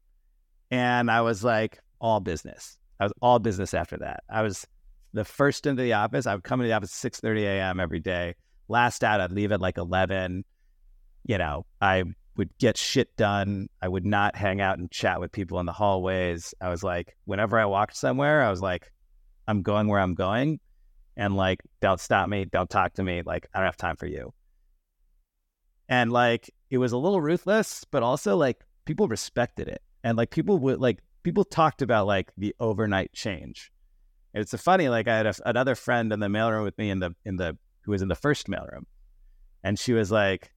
and 0.72 1.10
i 1.10 1.22
was 1.22 1.44
like 1.44 1.80
all 2.00 2.20
business 2.20 2.78
i 3.00 3.04
was 3.04 3.14
all 3.22 3.40
business 3.40 3.74
after 3.74 3.98
that 3.98 4.24
i 4.30 4.42
was 4.42 4.66
the 5.14 5.26
first 5.26 5.66
into 5.66 5.82
the 5.82 5.94
office 5.94 6.26
i 6.26 6.34
would 6.34 6.44
come 6.44 6.60
into 6.60 6.68
the 6.68 6.76
office 6.76 7.06
at 7.06 7.14
6.30 7.14 7.42
a.m 7.44 7.80
every 7.80 8.00
day 8.00 8.36
last 8.68 9.04
out 9.04 9.22
i'd 9.22 9.32
leave 9.32 9.52
at 9.52 9.62
like 9.62 9.78
11 9.78 10.44
you 11.26 11.38
know 11.38 11.66
i 11.82 12.04
would 12.38 12.56
get 12.58 12.78
shit 12.78 13.16
done. 13.16 13.68
I 13.82 13.88
would 13.88 14.06
not 14.06 14.36
hang 14.36 14.62
out 14.62 14.78
and 14.78 14.92
chat 14.92 15.20
with 15.20 15.32
people 15.32 15.60
in 15.60 15.66
the 15.66 15.72
hallways. 15.72 16.54
I 16.62 16.70
was 16.70 16.84
like, 16.84 17.16
whenever 17.26 17.58
I 17.58 17.66
walked 17.66 17.96
somewhere, 17.96 18.42
I 18.42 18.50
was 18.50 18.62
like, 18.62 18.92
I'm 19.48 19.62
going 19.62 19.88
where 19.88 20.00
I'm 20.00 20.16
going. 20.16 20.60
And 21.18 21.36
like, 21.36 21.62
don't 21.82 22.00
stop 22.00 22.28
me. 22.28 22.46
Don't 22.46 22.70
talk 22.70 22.94
to 22.96 23.04
me. 23.04 23.22
Like, 23.26 23.48
I 23.54 23.60
don't 23.60 23.68
have 23.68 23.78
time 23.78 23.96
for 23.96 24.08
you. 24.08 24.34
And 25.88 26.12
like, 26.12 26.50
it 26.70 26.78
was 26.78 26.92
a 26.92 26.98
little 26.98 27.22
ruthless, 27.22 27.86
but 27.90 28.04
also 28.04 28.36
like 28.36 28.64
people 28.86 29.08
respected 29.08 29.68
it. 29.68 29.82
And 30.04 30.18
like, 30.18 30.30
people 30.30 30.58
would 30.60 30.80
like, 30.80 31.00
people 31.24 31.44
talked 31.44 31.82
about 31.82 32.08
like 32.08 32.32
the 32.38 32.56
overnight 32.60 33.14
change. 33.14 33.72
It's 34.34 34.54
a 34.54 34.58
funny, 34.58 34.90
like 34.90 35.08
I 35.08 35.16
had 35.18 35.26
a, 35.26 35.34
another 35.46 35.76
friend 35.76 36.12
in 36.12 36.20
the 36.20 36.28
mailroom 36.28 36.64
with 36.64 36.78
me 36.78 36.90
in 36.90 37.00
the 37.00 37.16
in 37.24 37.38
the 37.38 37.58
who 37.84 37.92
was 37.92 38.02
in 38.02 38.10
the 38.10 38.16
first 38.16 38.48
mailroom, 38.48 38.84
and 39.64 39.80
she 39.80 39.94
was 39.94 40.12
like, 40.12 40.54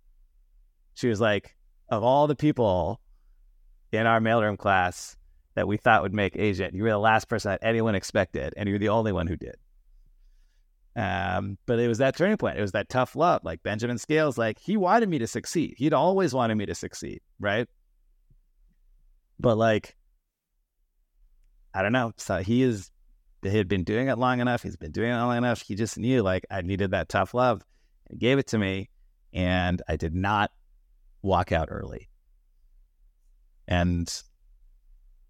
she 0.94 1.08
was 1.08 1.20
like, 1.20 1.54
of 1.88 2.02
all 2.02 2.26
the 2.26 2.34
people 2.34 3.00
in 3.92 4.06
our 4.06 4.20
mailroom 4.20 4.58
class 4.58 5.16
that 5.54 5.68
we 5.68 5.76
thought 5.76 6.02
would 6.02 6.12
make 6.12 6.36
agent, 6.36 6.74
you 6.74 6.82
were 6.82 6.90
the 6.90 6.98
last 6.98 7.28
person 7.28 7.50
that 7.50 7.60
anyone 7.62 7.94
expected, 7.94 8.52
and 8.56 8.68
you're 8.68 8.80
the 8.80 8.88
only 8.88 9.12
one 9.12 9.28
who 9.28 9.36
did. 9.36 9.56
Um, 10.96 11.58
but 11.66 11.78
it 11.78 11.88
was 11.88 11.98
that 11.98 12.16
turning 12.16 12.36
point. 12.36 12.58
It 12.58 12.62
was 12.62 12.72
that 12.72 12.88
tough 12.88 13.14
love. 13.14 13.42
Like 13.44 13.62
Benjamin 13.62 13.98
Scales, 13.98 14.36
like 14.36 14.58
he 14.58 14.76
wanted 14.76 15.08
me 15.08 15.18
to 15.18 15.26
succeed. 15.26 15.74
He'd 15.78 15.92
always 15.92 16.34
wanted 16.34 16.56
me 16.56 16.66
to 16.66 16.74
succeed, 16.74 17.20
right? 17.38 17.68
But 19.38 19.56
like, 19.56 19.96
I 21.74 21.82
don't 21.82 21.92
know. 21.92 22.12
So 22.16 22.38
he 22.38 22.62
is 22.62 22.90
he 23.42 23.56
had 23.56 23.68
been 23.68 23.84
doing 23.84 24.08
it 24.08 24.18
long 24.18 24.40
enough. 24.40 24.62
He's 24.62 24.76
been 24.76 24.90
doing 24.90 25.12
it 25.12 25.16
long 25.16 25.36
enough. 25.36 25.62
He 25.62 25.76
just 25.76 25.98
knew 25.98 26.22
like 26.22 26.44
I 26.50 26.62
needed 26.62 26.90
that 26.90 27.08
tough 27.08 27.34
love. 27.34 27.62
He 28.10 28.16
gave 28.16 28.38
it 28.38 28.48
to 28.48 28.58
me, 28.58 28.88
and 29.32 29.80
I 29.88 29.96
did 29.96 30.14
not 30.14 30.50
walk 31.22 31.52
out 31.52 31.68
early. 31.70 32.08
And 33.68 34.10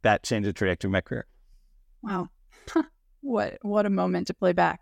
that 0.02 0.22
changed 0.22 0.48
the 0.48 0.52
trajectory 0.52 0.88
of 0.88 0.92
my 0.92 1.00
career. 1.00 1.26
Wow. 2.02 2.28
what 3.20 3.58
what 3.62 3.84
a 3.84 3.90
moment 3.90 4.28
to 4.28 4.34
play 4.34 4.52
back. 4.52 4.80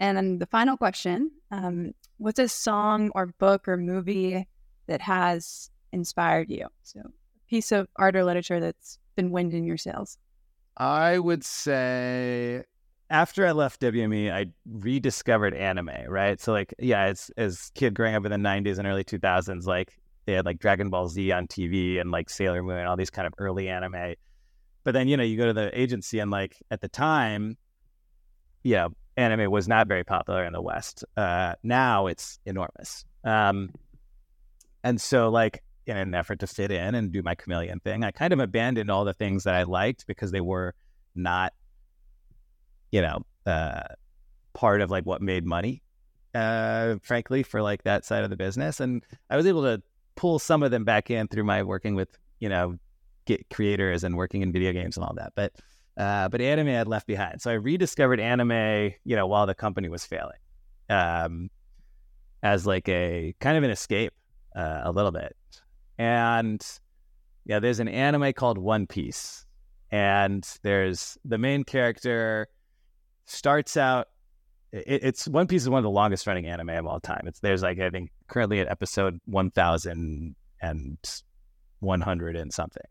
And 0.00 0.16
then 0.16 0.38
the 0.38 0.46
final 0.46 0.76
question 0.76 1.30
um, 1.50 1.92
What's 2.18 2.38
a 2.38 2.48
song 2.48 3.10
or 3.14 3.26
book 3.38 3.68
or 3.68 3.76
movie 3.76 4.46
that 4.86 5.00
has 5.00 5.70
inspired 5.92 6.50
you? 6.50 6.66
So, 6.82 7.00
a 7.00 7.48
piece 7.48 7.70
of 7.72 7.88
art 7.96 8.16
or 8.16 8.24
literature 8.24 8.60
that's 8.60 8.98
been 9.14 9.30
wind 9.30 9.54
in 9.54 9.64
your 9.64 9.76
sails. 9.76 10.18
I 10.76 11.18
would 11.18 11.44
say 11.44 12.64
after 13.10 13.46
I 13.46 13.52
left 13.52 13.80
WME, 13.80 14.32
I 14.32 14.46
rediscovered 14.66 15.54
anime, 15.54 15.90
right? 16.08 16.40
So, 16.40 16.52
like, 16.52 16.74
yeah, 16.78 17.06
it's 17.06 17.30
as 17.36 17.70
kid 17.74 17.94
growing 17.94 18.14
up 18.14 18.24
in 18.24 18.30
the 18.30 18.48
90s 18.48 18.78
and 18.78 18.86
early 18.86 19.04
2000s, 19.04 19.66
like, 19.66 19.98
they 20.26 20.34
had 20.34 20.44
like 20.44 20.58
Dragon 20.58 20.90
Ball 20.90 21.08
Z 21.08 21.32
on 21.32 21.46
TV 21.46 21.98
and 21.98 22.10
like 22.10 22.28
Sailor 22.28 22.62
Moon 22.62 22.76
and 22.76 22.86
all 22.86 22.96
these 22.98 23.08
kind 23.08 23.26
of 23.26 23.32
early 23.38 23.68
anime. 23.68 24.14
But 24.84 24.92
then, 24.92 25.08
you 25.08 25.16
know, 25.16 25.22
you 25.22 25.38
go 25.38 25.46
to 25.46 25.54
the 25.54 25.70
agency 25.78 26.18
and 26.18 26.30
like 26.30 26.56
at 26.70 26.82
the 26.82 26.88
time, 26.88 27.56
yeah, 28.62 28.88
anime 29.18 29.50
was 29.50 29.68
not 29.68 29.88
very 29.88 30.04
popular 30.04 30.44
in 30.44 30.52
the 30.52 30.62
West. 30.62 31.04
Uh, 31.16 31.54
now 31.62 32.06
it's 32.06 32.38
enormous. 32.46 33.04
Um, 33.24 33.70
and 34.84 35.00
so, 35.00 35.28
like, 35.28 35.62
in 35.86 35.96
an 35.96 36.14
effort 36.14 36.38
to 36.40 36.46
fit 36.46 36.70
in 36.70 36.94
and 36.94 37.12
do 37.12 37.22
my 37.22 37.34
chameleon 37.34 37.80
thing, 37.80 38.04
I 38.04 38.10
kind 38.12 38.32
of 38.32 38.38
abandoned 38.38 38.90
all 38.90 39.04
the 39.04 39.14
things 39.14 39.44
that 39.44 39.54
I 39.54 39.64
liked 39.64 40.06
because 40.06 40.30
they 40.30 40.40
were 40.40 40.74
not, 41.14 41.52
you 42.92 43.02
know, 43.02 43.22
uh, 43.44 43.82
part 44.54 44.80
of 44.80 44.90
like 44.90 45.04
what 45.04 45.20
made 45.20 45.44
money, 45.44 45.82
uh, 46.34 46.96
frankly, 47.02 47.42
for 47.42 47.60
like 47.60 47.82
that 47.82 48.04
side 48.04 48.22
of 48.22 48.30
the 48.30 48.36
business. 48.36 48.80
And 48.80 49.04
I 49.30 49.36
was 49.36 49.46
able 49.46 49.62
to 49.62 49.82
pull 50.14 50.38
some 50.38 50.62
of 50.62 50.70
them 50.70 50.84
back 50.84 51.10
in 51.10 51.26
through 51.26 51.44
my 51.44 51.62
working 51.62 51.94
with, 51.94 52.16
you 52.38 52.48
know, 52.48 52.78
get 53.24 53.48
creators 53.50 54.04
and 54.04 54.16
working 54.16 54.42
in 54.42 54.52
video 54.52 54.72
games 54.72 54.96
and 54.96 55.04
all 55.04 55.14
that. 55.14 55.32
But 55.34 55.54
uh, 55.98 56.28
but 56.28 56.40
anime 56.40 56.68
I'd 56.68 56.86
left 56.86 57.08
behind. 57.08 57.42
So 57.42 57.50
I 57.50 57.54
rediscovered 57.54 58.20
anime, 58.20 58.92
you 59.04 59.16
know, 59.16 59.26
while 59.26 59.46
the 59.46 59.54
company 59.54 59.88
was 59.88 60.06
failing, 60.06 60.38
um, 60.88 61.50
as 62.40 62.66
like 62.66 62.88
a 62.88 63.34
kind 63.40 63.58
of 63.58 63.64
an 63.64 63.70
escape, 63.70 64.12
uh, 64.54 64.82
a 64.84 64.92
little 64.92 65.10
bit. 65.10 65.36
And 65.98 66.64
yeah, 67.44 67.58
there's 67.58 67.80
an 67.80 67.88
anime 67.88 68.32
called 68.32 68.58
One 68.58 68.86
Piece, 68.86 69.44
and 69.90 70.48
there's 70.62 71.18
the 71.24 71.36
main 71.38 71.64
character 71.64 72.46
starts 73.24 73.76
out. 73.76 74.06
It, 74.70 75.02
it's 75.02 75.26
One 75.26 75.48
Piece 75.48 75.62
is 75.62 75.68
one 75.68 75.78
of 75.78 75.84
the 75.84 75.90
longest 75.90 76.28
running 76.28 76.46
anime 76.46 76.70
of 76.70 76.86
all 76.86 77.00
time. 77.00 77.22
It's 77.26 77.40
there's 77.40 77.64
like 77.64 77.80
I 77.80 77.90
think 77.90 78.10
currently 78.28 78.60
at 78.60 78.68
episode 78.68 79.18
one 79.24 79.50
thousand 79.50 80.36
and 80.62 80.98
one 81.80 82.00
hundred 82.00 82.36
and 82.36 82.52
something, 82.52 82.86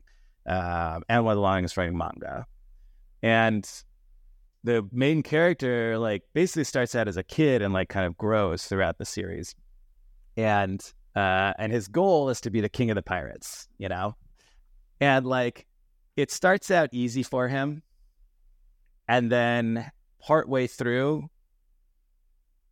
um, 0.45 1.03
and 1.07 1.23
one 1.23 1.31
of 1.31 1.37
the 1.37 1.41
longest 1.41 1.77
running 1.77 1.97
manga 1.97 2.45
and 3.21 3.69
the 4.63 4.87
main 4.91 5.23
character 5.23 5.97
like 5.97 6.23
basically 6.33 6.63
starts 6.63 6.95
out 6.95 7.07
as 7.07 7.17
a 7.17 7.23
kid 7.23 7.61
and 7.61 7.73
like 7.73 7.89
kind 7.89 8.05
of 8.05 8.17
grows 8.17 8.65
throughout 8.65 8.97
the 8.97 9.05
series. 9.05 9.55
And 10.35 10.81
uh 11.15 11.53
and 11.57 11.71
his 11.71 11.87
goal 11.87 12.29
is 12.29 12.41
to 12.41 12.49
be 12.49 12.61
the 12.61 12.69
king 12.69 12.91
of 12.91 12.95
the 12.95 13.01
pirates 13.01 13.67
you 13.77 13.89
know? 13.89 14.15
And 14.99 15.25
like 15.25 15.65
it 16.15 16.31
starts 16.31 16.71
out 16.71 16.89
easy 16.91 17.23
for 17.23 17.47
him. 17.47 17.83
And 19.07 19.31
then 19.31 19.89
partway 20.19 20.67
through 20.67 21.29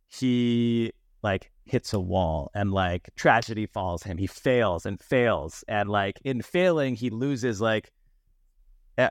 he 0.08 0.92
like 1.22 1.50
hits 1.64 1.92
a 1.92 2.00
wall 2.00 2.50
and 2.54 2.72
like 2.72 3.10
tragedy 3.16 3.66
falls 3.66 4.02
him. 4.02 4.18
He 4.18 4.26
fails 4.26 4.86
and 4.86 5.00
fails. 5.00 5.64
And 5.66 5.88
like 5.88 6.20
in 6.24 6.42
failing 6.42 6.94
he 6.94 7.10
loses 7.10 7.60
like 7.60 7.90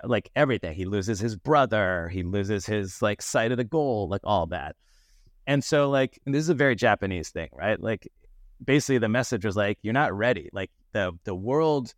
like 0.04 0.30
everything. 0.36 0.74
He 0.74 0.86
loses 0.86 1.20
his 1.20 1.36
brother. 1.36 2.10
He 2.10 2.24
loses 2.24 2.66
his 2.66 3.02
like 3.02 3.22
sight 3.22 3.52
of 3.52 3.58
the 3.58 3.64
goal, 3.64 4.08
like 4.10 4.22
all 4.24 4.48
that. 4.48 4.76
And 5.48 5.64
so 5.64 5.90
like 5.90 6.20
and 6.26 6.34
this 6.34 6.42
is 6.42 6.50
a 6.50 6.56
very 6.56 6.76
Japanese 6.76 7.30
thing, 7.30 7.50
right? 7.54 7.80
Like 7.80 8.08
basically 8.64 8.98
the 8.98 9.10
message 9.10 9.46
was 9.46 9.56
like 9.56 9.78
you're 9.82 9.94
not 9.94 10.14
ready. 10.14 10.50
Like 10.54 10.72
the 10.94 11.12
the 11.24 11.36
world 11.36 11.94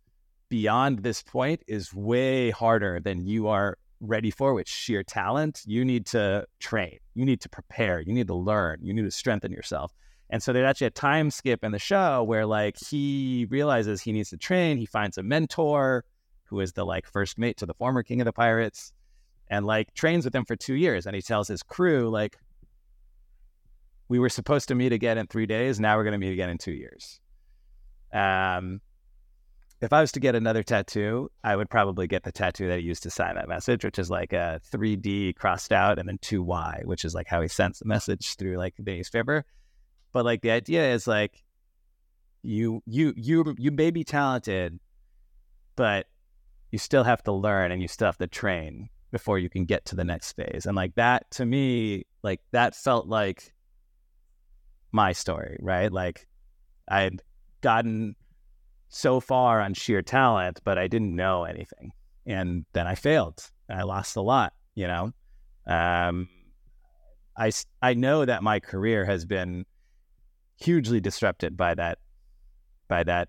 beyond 0.48 1.02
this 1.02 1.22
point 1.22 1.62
is 1.66 1.94
way 1.94 2.50
harder 2.50 3.00
than 3.00 3.26
you 3.26 3.48
are 3.48 3.78
ready 4.00 4.30
for 4.30 4.54
with 4.54 4.68
sheer 4.68 5.02
talent. 5.02 5.62
You 5.66 5.84
need 5.84 6.06
to 6.06 6.46
train. 6.60 6.98
You 7.14 7.24
need 7.24 7.40
to 7.40 7.48
prepare. 7.48 8.00
You 8.00 8.12
need 8.12 8.28
to 8.28 8.34
learn. 8.34 8.78
You 8.82 8.92
need 8.92 9.02
to 9.02 9.10
strengthen 9.10 9.50
yourself. 9.50 9.92
And 10.30 10.42
so 10.42 10.52
there's 10.52 10.68
actually 10.68 10.88
a 10.88 10.90
time 10.90 11.30
skip 11.30 11.64
in 11.64 11.72
the 11.72 11.78
show 11.78 12.22
where 12.22 12.44
like 12.44 12.76
he 12.78 13.46
realizes 13.50 14.00
he 14.00 14.12
needs 14.12 14.30
to 14.30 14.36
train. 14.36 14.76
He 14.76 14.86
finds 14.86 15.16
a 15.16 15.22
mentor 15.22 16.04
who 16.48 16.60
is 16.60 16.72
the 16.72 16.84
like 16.84 17.06
first 17.06 17.38
mate 17.38 17.56
to 17.58 17.66
the 17.66 17.74
former 17.74 18.02
king 18.02 18.20
of 18.20 18.24
the 18.24 18.32
pirates, 18.32 18.92
and 19.48 19.66
like 19.66 19.94
trains 19.94 20.24
with 20.24 20.34
him 20.34 20.44
for 20.44 20.56
two 20.56 20.74
years. 20.74 21.06
And 21.06 21.14
he 21.14 21.22
tells 21.22 21.48
his 21.48 21.62
crew, 21.62 22.10
like, 22.10 22.38
we 24.08 24.18
were 24.18 24.28
supposed 24.28 24.68
to 24.68 24.74
meet 24.74 24.92
again 24.92 25.18
in 25.18 25.26
three 25.26 25.46
days. 25.46 25.78
Now 25.78 25.96
we're 25.96 26.04
going 26.04 26.12
to 26.12 26.18
meet 26.18 26.32
again 26.32 26.50
in 26.50 26.58
two 26.58 26.72
years. 26.72 27.20
Um, 28.12 28.80
if 29.80 29.92
I 29.92 30.00
was 30.00 30.12
to 30.12 30.20
get 30.20 30.34
another 30.34 30.62
tattoo, 30.62 31.30
I 31.44 31.54
would 31.54 31.70
probably 31.70 32.08
get 32.08 32.24
the 32.24 32.32
tattoo 32.32 32.68
that 32.68 32.80
he 32.80 32.86
used 32.86 33.04
to 33.04 33.10
sign 33.10 33.36
that 33.36 33.48
message, 33.48 33.84
which 33.84 33.98
is 33.98 34.10
like 34.10 34.32
a 34.32 34.60
3D 34.72 35.36
crossed 35.36 35.72
out 35.72 35.98
and 35.98 36.08
then 36.08 36.18
2Y, 36.18 36.84
which 36.84 37.04
is 37.04 37.14
like 37.14 37.28
how 37.28 37.40
he 37.40 37.48
sends 37.48 37.78
the 37.78 37.84
message 37.84 38.34
through 38.34 38.56
like 38.56 38.74
the 38.76 38.96
newspaper. 38.96 39.44
But 40.12 40.24
like 40.24 40.42
the 40.42 40.50
idea 40.50 40.92
is 40.92 41.06
like 41.06 41.44
you 42.42 42.82
you 42.86 43.12
you 43.16 43.54
you 43.56 43.70
may 43.70 43.90
be 43.90 44.04
talented, 44.04 44.80
but 45.76 46.06
you 46.70 46.78
still 46.78 47.04
have 47.04 47.22
to 47.24 47.32
learn 47.32 47.72
and 47.72 47.80
you 47.80 47.88
still 47.88 48.06
have 48.06 48.18
to 48.18 48.26
train 48.26 48.88
before 49.10 49.38
you 49.38 49.48
can 49.48 49.64
get 49.64 49.84
to 49.86 49.96
the 49.96 50.04
next 50.04 50.32
phase. 50.32 50.66
And 50.66 50.76
like 50.76 50.94
that 50.96 51.30
to 51.32 51.46
me, 51.46 52.04
like 52.22 52.40
that 52.52 52.74
felt 52.74 53.06
like 53.06 53.54
my 54.92 55.12
story, 55.12 55.58
right? 55.60 55.90
Like 55.90 56.26
I'd 56.88 57.22
gotten 57.60 58.16
so 58.88 59.20
far 59.20 59.60
on 59.60 59.74
sheer 59.74 60.02
talent, 60.02 60.60
but 60.64 60.78
I 60.78 60.88
didn't 60.88 61.14
know 61.14 61.44
anything. 61.44 61.92
And 62.26 62.64
then 62.72 62.86
I 62.86 62.94
failed. 62.94 63.50
I 63.70 63.82
lost 63.82 64.16
a 64.16 64.20
lot, 64.20 64.52
you 64.74 64.86
know. 64.86 65.12
Um, 65.66 66.28
I, 67.36 67.52
I 67.80 67.94
know 67.94 68.24
that 68.24 68.42
my 68.42 68.60
career 68.60 69.04
has 69.04 69.24
been 69.24 69.64
hugely 70.56 71.00
disrupted 71.00 71.56
by 71.56 71.74
that 71.74 71.98
by 72.88 73.04
that 73.04 73.28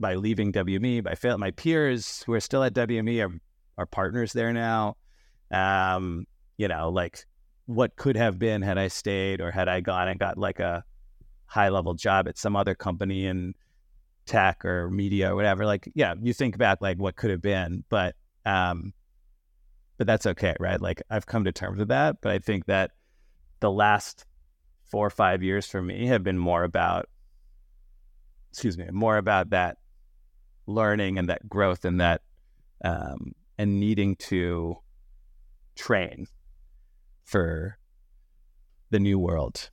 by 0.00 0.14
leaving 0.14 0.52
WME, 0.52 1.02
by 1.02 1.14
fail, 1.14 1.38
my 1.38 1.50
peers 1.50 2.22
who 2.24 2.32
are 2.32 2.40
still 2.40 2.62
at 2.62 2.74
WME 2.74 3.26
are, 3.26 3.34
are 3.76 3.86
partners 3.86 4.32
there 4.32 4.52
now. 4.52 4.96
Um, 5.50 6.26
you 6.56 6.68
know, 6.68 6.90
like 6.90 7.24
what 7.66 7.96
could 7.96 8.16
have 8.16 8.38
been 8.38 8.62
had 8.62 8.78
I 8.78 8.88
stayed 8.88 9.40
or 9.40 9.50
had 9.50 9.68
I 9.68 9.80
gone 9.80 10.08
and 10.08 10.18
got 10.18 10.38
like 10.38 10.60
a 10.60 10.84
high 11.46 11.68
level 11.68 11.94
job 11.94 12.28
at 12.28 12.38
some 12.38 12.56
other 12.56 12.74
company 12.74 13.26
in 13.26 13.54
tech 14.26 14.64
or 14.64 14.90
media 14.90 15.32
or 15.32 15.36
whatever. 15.36 15.66
Like, 15.66 15.90
yeah, 15.94 16.14
you 16.20 16.32
think 16.32 16.58
back 16.58 16.78
like 16.80 16.98
what 16.98 17.16
could 17.16 17.30
have 17.30 17.42
been, 17.42 17.84
but 17.88 18.14
um, 18.44 18.92
but 19.96 20.06
that's 20.06 20.26
okay, 20.26 20.54
right? 20.60 20.80
Like 20.80 21.02
I've 21.10 21.26
come 21.26 21.44
to 21.44 21.52
terms 21.52 21.78
with 21.78 21.88
that. 21.88 22.16
But 22.20 22.32
I 22.32 22.38
think 22.38 22.66
that 22.66 22.92
the 23.60 23.70
last 23.70 24.24
four 24.84 25.06
or 25.06 25.10
five 25.10 25.42
years 25.42 25.66
for 25.66 25.82
me 25.82 26.06
have 26.06 26.22
been 26.22 26.38
more 26.38 26.64
about 26.64 27.08
excuse 28.50 28.78
me, 28.78 28.86
more 28.90 29.18
about 29.18 29.50
that 29.50 29.78
learning 30.68 31.18
and 31.18 31.28
that 31.28 31.48
growth 31.48 31.84
and 31.84 32.00
that 32.00 32.22
um, 32.84 33.32
and 33.58 33.80
needing 33.80 34.14
to 34.16 34.76
train 35.74 36.26
for 37.24 37.78
the 38.90 39.00
new 39.00 39.18
world, 39.18 39.70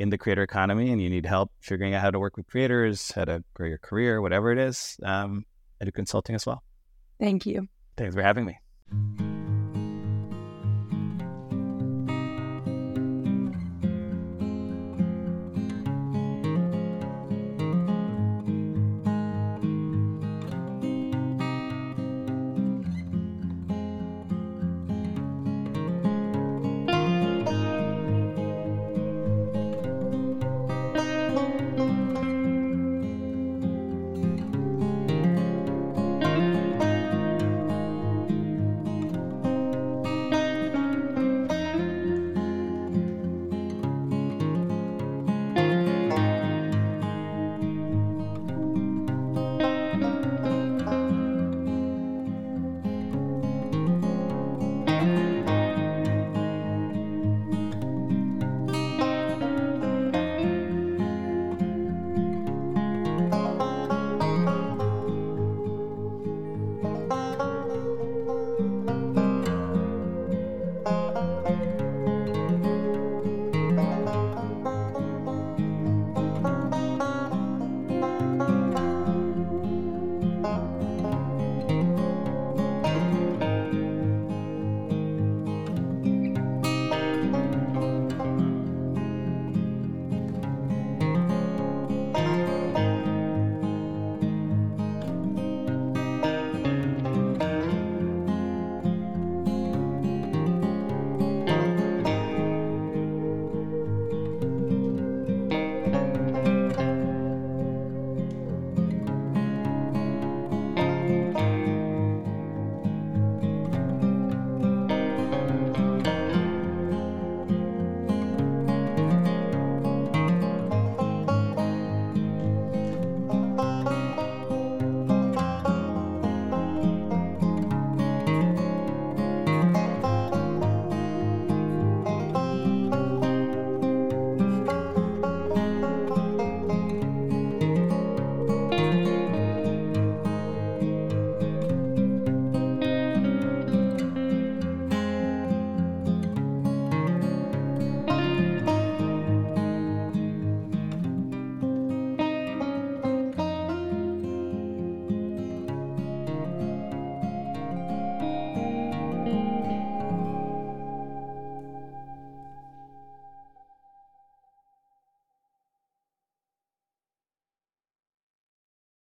in 0.00 0.10
the 0.10 0.18
creator 0.18 0.42
economy 0.42 0.90
and 0.90 1.00
you 1.00 1.08
need 1.08 1.24
help 1.24 1.52
figuring 1.60 1.94
out 1.94 2.02
how 2.02 2.10
to 2.10 2.18
work 2.18 2.36
with 2.36 2.48
creators, 2.48 3.12
how 3.12 3.24
to 3.24 3.44
grow 3.54 3.68
your 3.68 3.78
career, 3.78 4.20
whatever 4.20 4.50
it 4.50 4.58
is, 4.58 4.98
um, 5.04 5.44
I 5.80 5.84
do 5.84 5.92
consulting 5.92 6.34
as 6.34 6.44
well. 6.44 6.64
Thank 7.20 7.46
you. 7.46 7.68
Thanks 7.96 8.16
for 8.16 8.22
having 8.22 8.44
me. 8.44 8.58